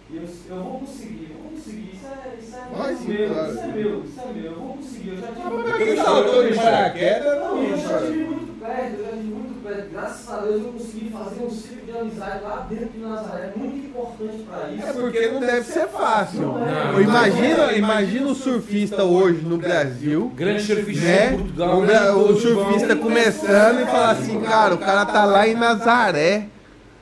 [0.08, 3.50] Eu, eu vou conseguir, eu vou conseguir, isso é, isso é sim, meu, claro.
[3.50, 6.48] isso é meu, isso é meu, eu vou conseguir, eu já tive Pra quem saltou
[6.48, 8.04] de paraquedas, não, não, eu já cara.
[8.04, 9.90] estive muito perto, eu já estive muito perto.
[9.90, 13.86] Graças a Deus eu consegui fazer um ciclo de amizade lá dentro de Nazaré, muito
[13.86, 14.86] importante para isso.
[14.86, 16.40] É porque não deve ser fácil.
[16.40, 17.02] Não.
[17.02, 21.30] Imagina, imagina o surfista hoje no Brasil, Grande surfista né?
[21.32, 21.78] Portugal.
[21.78, 22.10] O, né?
[22.12, 26.46] o surfista começando e falar assim, cara, o cara tá lá em Nazaré,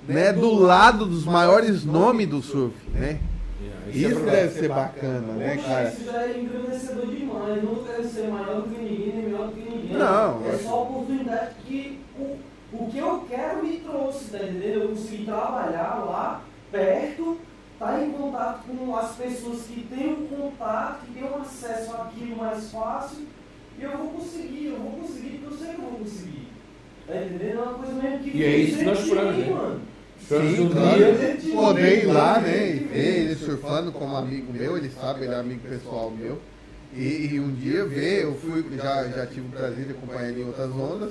[0.07, 0.33] né?
[0.33, 3.21] Do lado dos maiores nomes do surf, né?
[3.61, 5.89] Yeah, é Isso deve ser bacana, né, Poxa, cara?
[5.89, 7.63] Isso já é engrandecedor demais.
[7.63, 9.97] Não quero ser maior do que ninguém, nem melhor do que ninguém.
[9.97, 12.39] Não, É só a oportunidade que o,
[12.73, 14.83] o que eu quero me trouxe, tá entendendo?
[14.83, 17.39] Eu consegui trabalhar lá, perto,
[17.73, 22.37] estar em contato com as pessoas que têm um contato, que têm um acesso àquilo
[22.37, 23.27] mais fácil.
[23.79, 26.49] E eu vou conseguir, eu vou conseguir, porque eu sei que eu vou conseguir.
[27.07, 27.59] Tá entendendo?
[27.59, 29.51] É uma coisa mesmo que E é isso que nós mim, né?
[29.51, 29.81] mano.
[30.29, 30.97] Sim, um claro.
[30.97, 31.55] dia.
[31.55, 32.69] Poder ir lá, né?
[32.71, 36.39] E ver ele surfando como amigo meu, ele sabe, ele é amigo pessoal meu.
[36.95, 40.43] E, e um dia ver, eu fui, já, já tive o prazer de acompanhar ele
[40.43, 41.11] em outras ondas.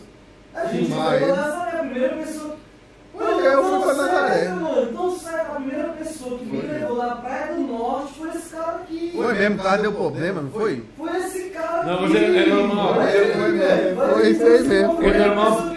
[0.54, 1.36] A gente Filmar foi pra.
[1.36, 2.56] Nazaré, a primeira pessoa.
[3.16, 4.34] Pois é, eu fui pra Tão Nazaré.
[4.40, 8.30] sério, Mano, tão sério, a primeira pessoa que me levou na Praia do Norte foi
[8.30, 9.12] esse cara aqui.
[9.16, 10.84] Foi mesmo, o cara deu problema, não foi?
[10.98, 12.04] Foi esse cara Não, aqui.
[12.04, 12.94] mas é- é normal.
[12.96, 14.02] Foi, foi mesmo.
[14.02, 15.04] Foi isso aí mesmo.
[15.04, 15.73] É normal.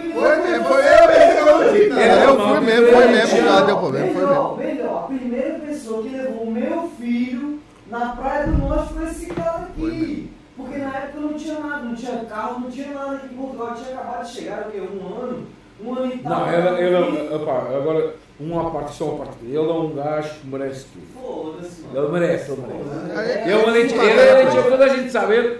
[1.75, 2.55] É Eu normal.
[2.55, 4.27] fui mesmo, foi mesmo, o cara deu problema, foi mesmo.
[4.27, 9.05] Melhor, melhor, a primeira pessoa que levou o meu filho na Praia do Norte foi
[9.05, 10.29] esse cara Foi aqui.
[10.55, 13.75] Porque na época não tinha nada, não tinha carro, não tinha nada aqui em Portugal,
[13.75, 14.79] tinha acabado de chegar, o quê?
[14.81, 15.47] Um ano?
[15.83, 16.39] Um ano e tal.
[16.39, 19.37] Não, ele, ele, opá, agora, uma parte, só uma parte.
[19.43, 21.05] Ele é um gajo que merece tudo.
[21.13, 22.07] Foda-se, mano.
[22.07, 23.39] Ele merece, ele merece.
[23.41, 25.35] Ele é um alentejano, ele é um alentejano, toda a gente sabe.
[25.35, 25.59] Ele,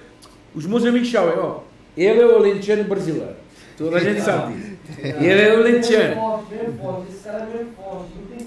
[0.56, 1.60] os meus amigos sabem, ó.
[1.96, 3.36] Ele é o alentejano brasileiro.
[3.78, 4.77] Toda a gente sabe disso.
[4.98, 5.82] Ele é o tem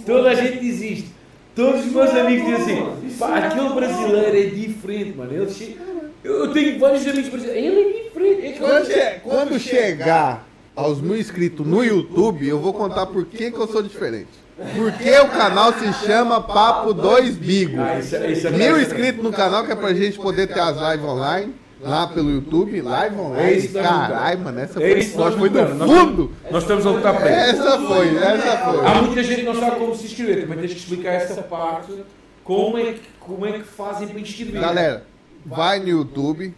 [0.07, 1.11] Toda a gente diz isto.
[1.55, 5.33] Todos os meus amigos dizem assim, pá, aquele brasileiro é diferente, mano.
[5.33, 5.77] Ele che...
[6.23, 7.65] eu, tenho vários amigos brasileiros.
[7.65, 8.47] Ele é diferente.
[8.47, 13.51] É Quando, che- quando chegar aos mil inscritos no YouTube, eu vou contar por que,
[13.51, 14.29] que eu sou diferente.
[14.77, 17.81] Porque o canal se chama Papo 2 Bigo.
[17.81, 20.61] Ah, isso, é- isso é Mil inscritos no canal que é pra gente poder ter
[20.61, 21.55] as lives online.
[21.81, 23.69] Lá pelo YouTube, live online.
[23.69, 26.33] Caralho, mano, essa É foi, nós foi do fundo.
[26.51, 27.31] Nós estamos a lutar para.
[27.31, 28.87] Essa foi, essa foi.
[28.87, 30.43] Há muita gente que não sabe como se inscrever.
[30.43, 32.05] Também tens que explicar essa parte.
[32.45, 34.61] Como é que, como é que fazem para inscrever.
[34.61, 35.07] Galera,
[35.45, 36.55] vai no YouTube,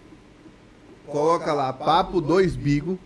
[1.07, 2.99] coloca lá Papo 2 Bigo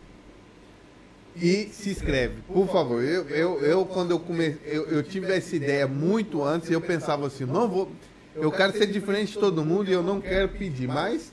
[1.35, 3.03] e se inscreve, por favor.
[3.03, 7.27] Eu, eu, eu quando eu comecei, eu, eu tive essa ideia muito antes, eu pensava
[7.27, 7.91] assim, não vou,
[8.35, 11.33] eu quero ser diferente de todo mundo e eu não quero pedir, mas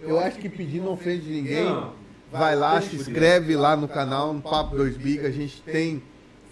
[0.00, 1.64] eu acho que pedir não ofende ninguém.
[1.64, 1.92] Não.
[2.30, 6.02] Vai lá, se inscreve lá no canal, no Papo 2 Biga, a gente tem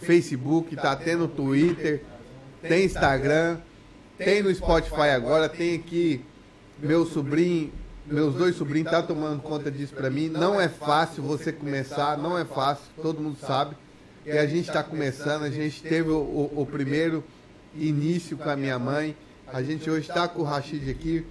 [0.01, 2.05] Facebook, tá tendo Twitter,
[2.60, 3.59] tem Instagram,
[4.16, 6.24] tem no Spotify agora, tem aqui
[6.78, 7.73] meu sobrinho
[8.06, 10.28] meus dois sobrinhos estão tá tomando conta disso para mim.
[10.28, 13.77] Não é fácil você começar, não é fácil, todo mundo sabe.
[14.24, 17.24] E a gente está começando, a gente teve o, o, o, primeiro
[17.74, 19.16] início com a minha mãe,
[19.47, 21.27] a gente hoje está com o Rashid aqui.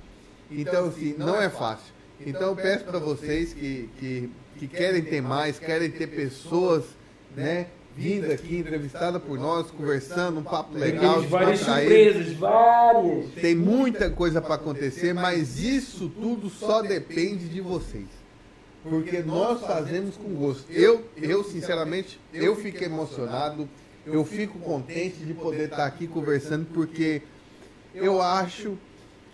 [0.49, 1.93] Então, assim, não é fácil.
[2.25, 6.85] Então, eu peço para vocês que, que, que querem ter mais, querem ter pessoas,
[7.35, 7.67] né?
[7.95, 11.15] vinda aqui, entrevistada por nós, conversando, um papo legal.
[11.15, 13.31] Temos várias surpresas, várias.
[13.33, 18.07] Tem muita coisa para acontecer, mas isso tudo só depende de vocês.
[18.83, 20.71] Porque nós fazemos com gosto.
[20.71, 23.69] Eu, eu sinceramente, eu fico emocionado,
[24.05, 27.21] eu fico contente de poder estar aqui conversando, porque
[27.93, 28.77] eu acho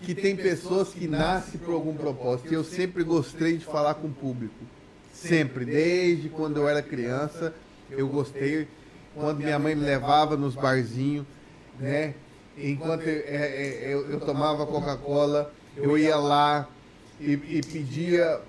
[0.02, 2.52] que tem pessoas que nascem por algum propósito.
[2.52, 4.56] E eu sempre gostei de falar com o público.
[5.14, 7.54] Sempre, desde quando eu era criança
[7.90, 8.68] eu gostei
[9.16, 11.26] quando minha mãe me levava nos barzinhos,
[11.80, 12.14] né?
[12.58, 16.68] Enquanto eu, é, é, eu, eu tomava Coca-Cola, eu ia lá
[17.20, 18.40] e, e, pedia,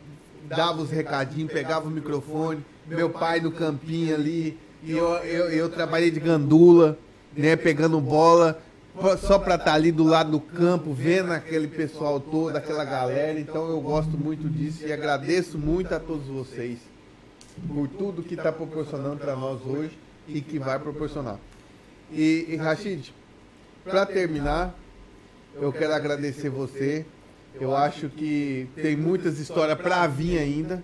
[0.45, 5.69] dava os recadinhos, pegava o microfone, meu pai no campinho ali, e eu, eu, eu
[5.69, 6.99] trabalhei de gandula,
[7.37, 7.57] né?
[7.57, 8.61] Pegando bola,
[9.21, 13.39] só para estar tá ali do lado do campo, vendo aquele pessoal todo, aquela galera.
[13.39, 16.79] Então eu gosto muito disso e agradeço muito a todos vocês
[17.67, 21.39] por tudo que está proporcionando para nós hoje e que vai proporcionar.
[22.13, 23.13] E, e Rashid,
[23.85, 24.75] para terminar,
[25.55, 27.05] eu quero agradecer você.
[27.61, 30.83] Eu acho que tem muitas histórias para vir ainda.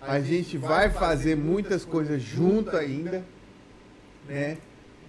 [0.00, 3.24] A gente vai fazer muitas coisas junto ainda,
[4.28, 4.56] né?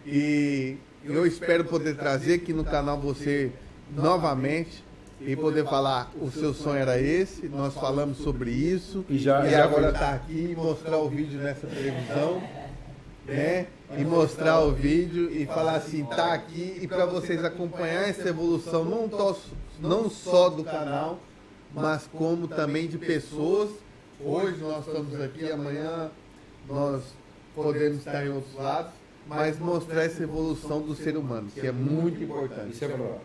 [0.06, 3.51] E eu espero poder trazer aqui no canal você
[3.95, 4.84] novamente
[5.21, 9.55] e poder falar o seu sonho era esse, nós falamos sobre isso e, já, e
[9.55, 12.41] agora está aqui mostrar o vídeo nessa televisão,
[13.25, 13.67] né?
[13.97, 18.84] E mostrar o vídeo e falar assim, tá aqui e para vocês acompanhar essa evolução
[18.84, 19.35] não, to,
[19.79, 21.19] não só do canal,
[21.73, 23.69] mas como também de pessoas.
[24.19, 26.11] Hoje nós estamos aqui, amanhã
[26.67, 27.03] nós
[27.55, 28.91] podemos estar em outros lados,
[29.28, 32.72] mas mostrar essa evolução do ser humano, que é muito importante.
[32.72, 33.20] Isso é verdade.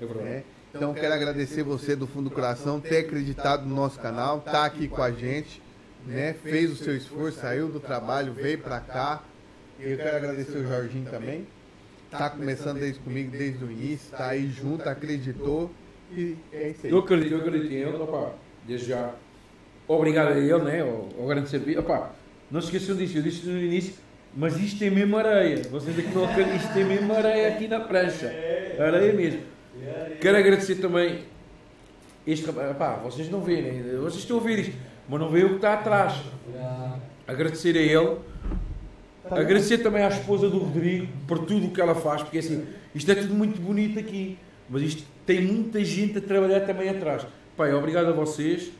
[0.00, 0.28] É verdade.
[0.28, 0.44] É?
[0.74, 4.86] Então quero agradecer você do fundo do coração ter acreditado no nosso canal, tá aqui
[4.86, 5.62] com a gente,
[6.06, 6.34] né?
[6.34, 9.22] Fez o seu esforço, saiu do trabalho, veio para cá.
[9.80, 11.46] Eu quero agradecer o Jorginho também.
[12.10, 15.70] Tá começando desde comigo desde o início, tá aí junto, acreditou
[16.10, 16.92] e é isso aí.
[16.92, 18.32] Eu acredito, eu acredito ele, opa,
[18.66, 19.14] desde já.
[19.86, 20.82] Obrigado a ele, né?
[20.84, 21.80] O, o grande serviço.
[21.80, 22.12] Opa,
[22.50, 23.94] não se esqueçam disso, eu disse no início,
[24.38, 25.64] mas isto tem mesmo areia.
[25.68, 28.32] Vocês aqui não acreditam, isto tem mesmo areia aqui na prancha.
[28.78, 29.40] Areia mesmo.
[30.20, 31.24] Quero agradecer também.
[32.24, 32.46] Este,
[32.78, 33.96] pá, vocês não veem, né?
[33.96, 34.76] vocês estão a ouvir isto,
[35.08, 36.22] mas não veem o que está atrás.
[37.26, 38.16] Agradecer a ele.
[39.28, 43.10] Agradecer também à esposa do Rodrigo por tudo o que ela faz, porque assim, isto
[43.10, 44.38] é tudo muito bonito aqui,
[44.70, 47.26] mas isto tem muita gente a trabalhar também atrás.
[47.56, 48.70] Pai, obrigado a vocês.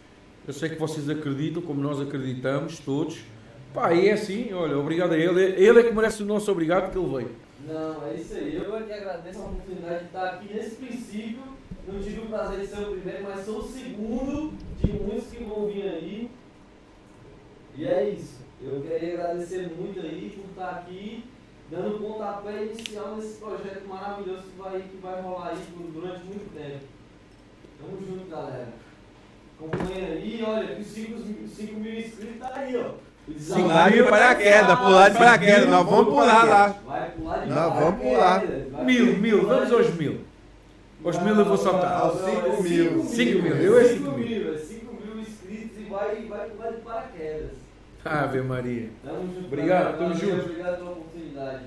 [0.47, 3.18] Eu sei que vocês acreditam, como nós acreditamos, todos.
[3.79, 5.41] Pá, e é assim, olha, obrigado a ele.
[5.41, 7.31] Ele é que merece o nosso obrigado que ele veio.
[7.65, 8.57] Não, é isso aí.
[8.57, 11.43] Eu é que agradeço a oportunidade de estar aqui nesse princípio.
[11.87, 14.53] Não tive o prazer de ser o primeiro, mas sou o segundo
[14.83, 16.31] de muitos que vão vir aí.
[17.77, 18.41] E é isso.
[18.61, 21.25] Eu queria agradecer muito aí por estar aqui,
[21.71, 25.59] dando pontapé inicial nesse projeto maravilhoso que vai, que vai rolar aí
[25.95, 26.85] durante muito tempo.
[27.81, 28.73] Tamo junto, galera.
[29.57, 33.07] Acompanha aí, olha, os 5 mil inscritos tá aí, ó.
[33.49, 35.69] Pular de paraquedas, pular de paraquedas.
[35.69, 36.77] Nós vamos pular lá.
[36.87, 38.45] Vai pular de Nós vamos pular.
[38.85, 40.21] Mil, mil, vamos aos mil.
[41.05, 42.01] Os mil eu vou soltar.
[42.01, 43.05] Aos 5 mil.
[43.05, 44.55] 5 mil, eu é 5 mil.
[44.55, 47.51] É 5 mil inscritos e vai, vai pular de paraquedas.
[48.05, 48.89] Ave Maria.
[49.05, 49.47] Tamo junto.
[49.47, 50.41] Obrigado, tamo junto.
[50.41, 51.63] Obrigado pela oportunidade.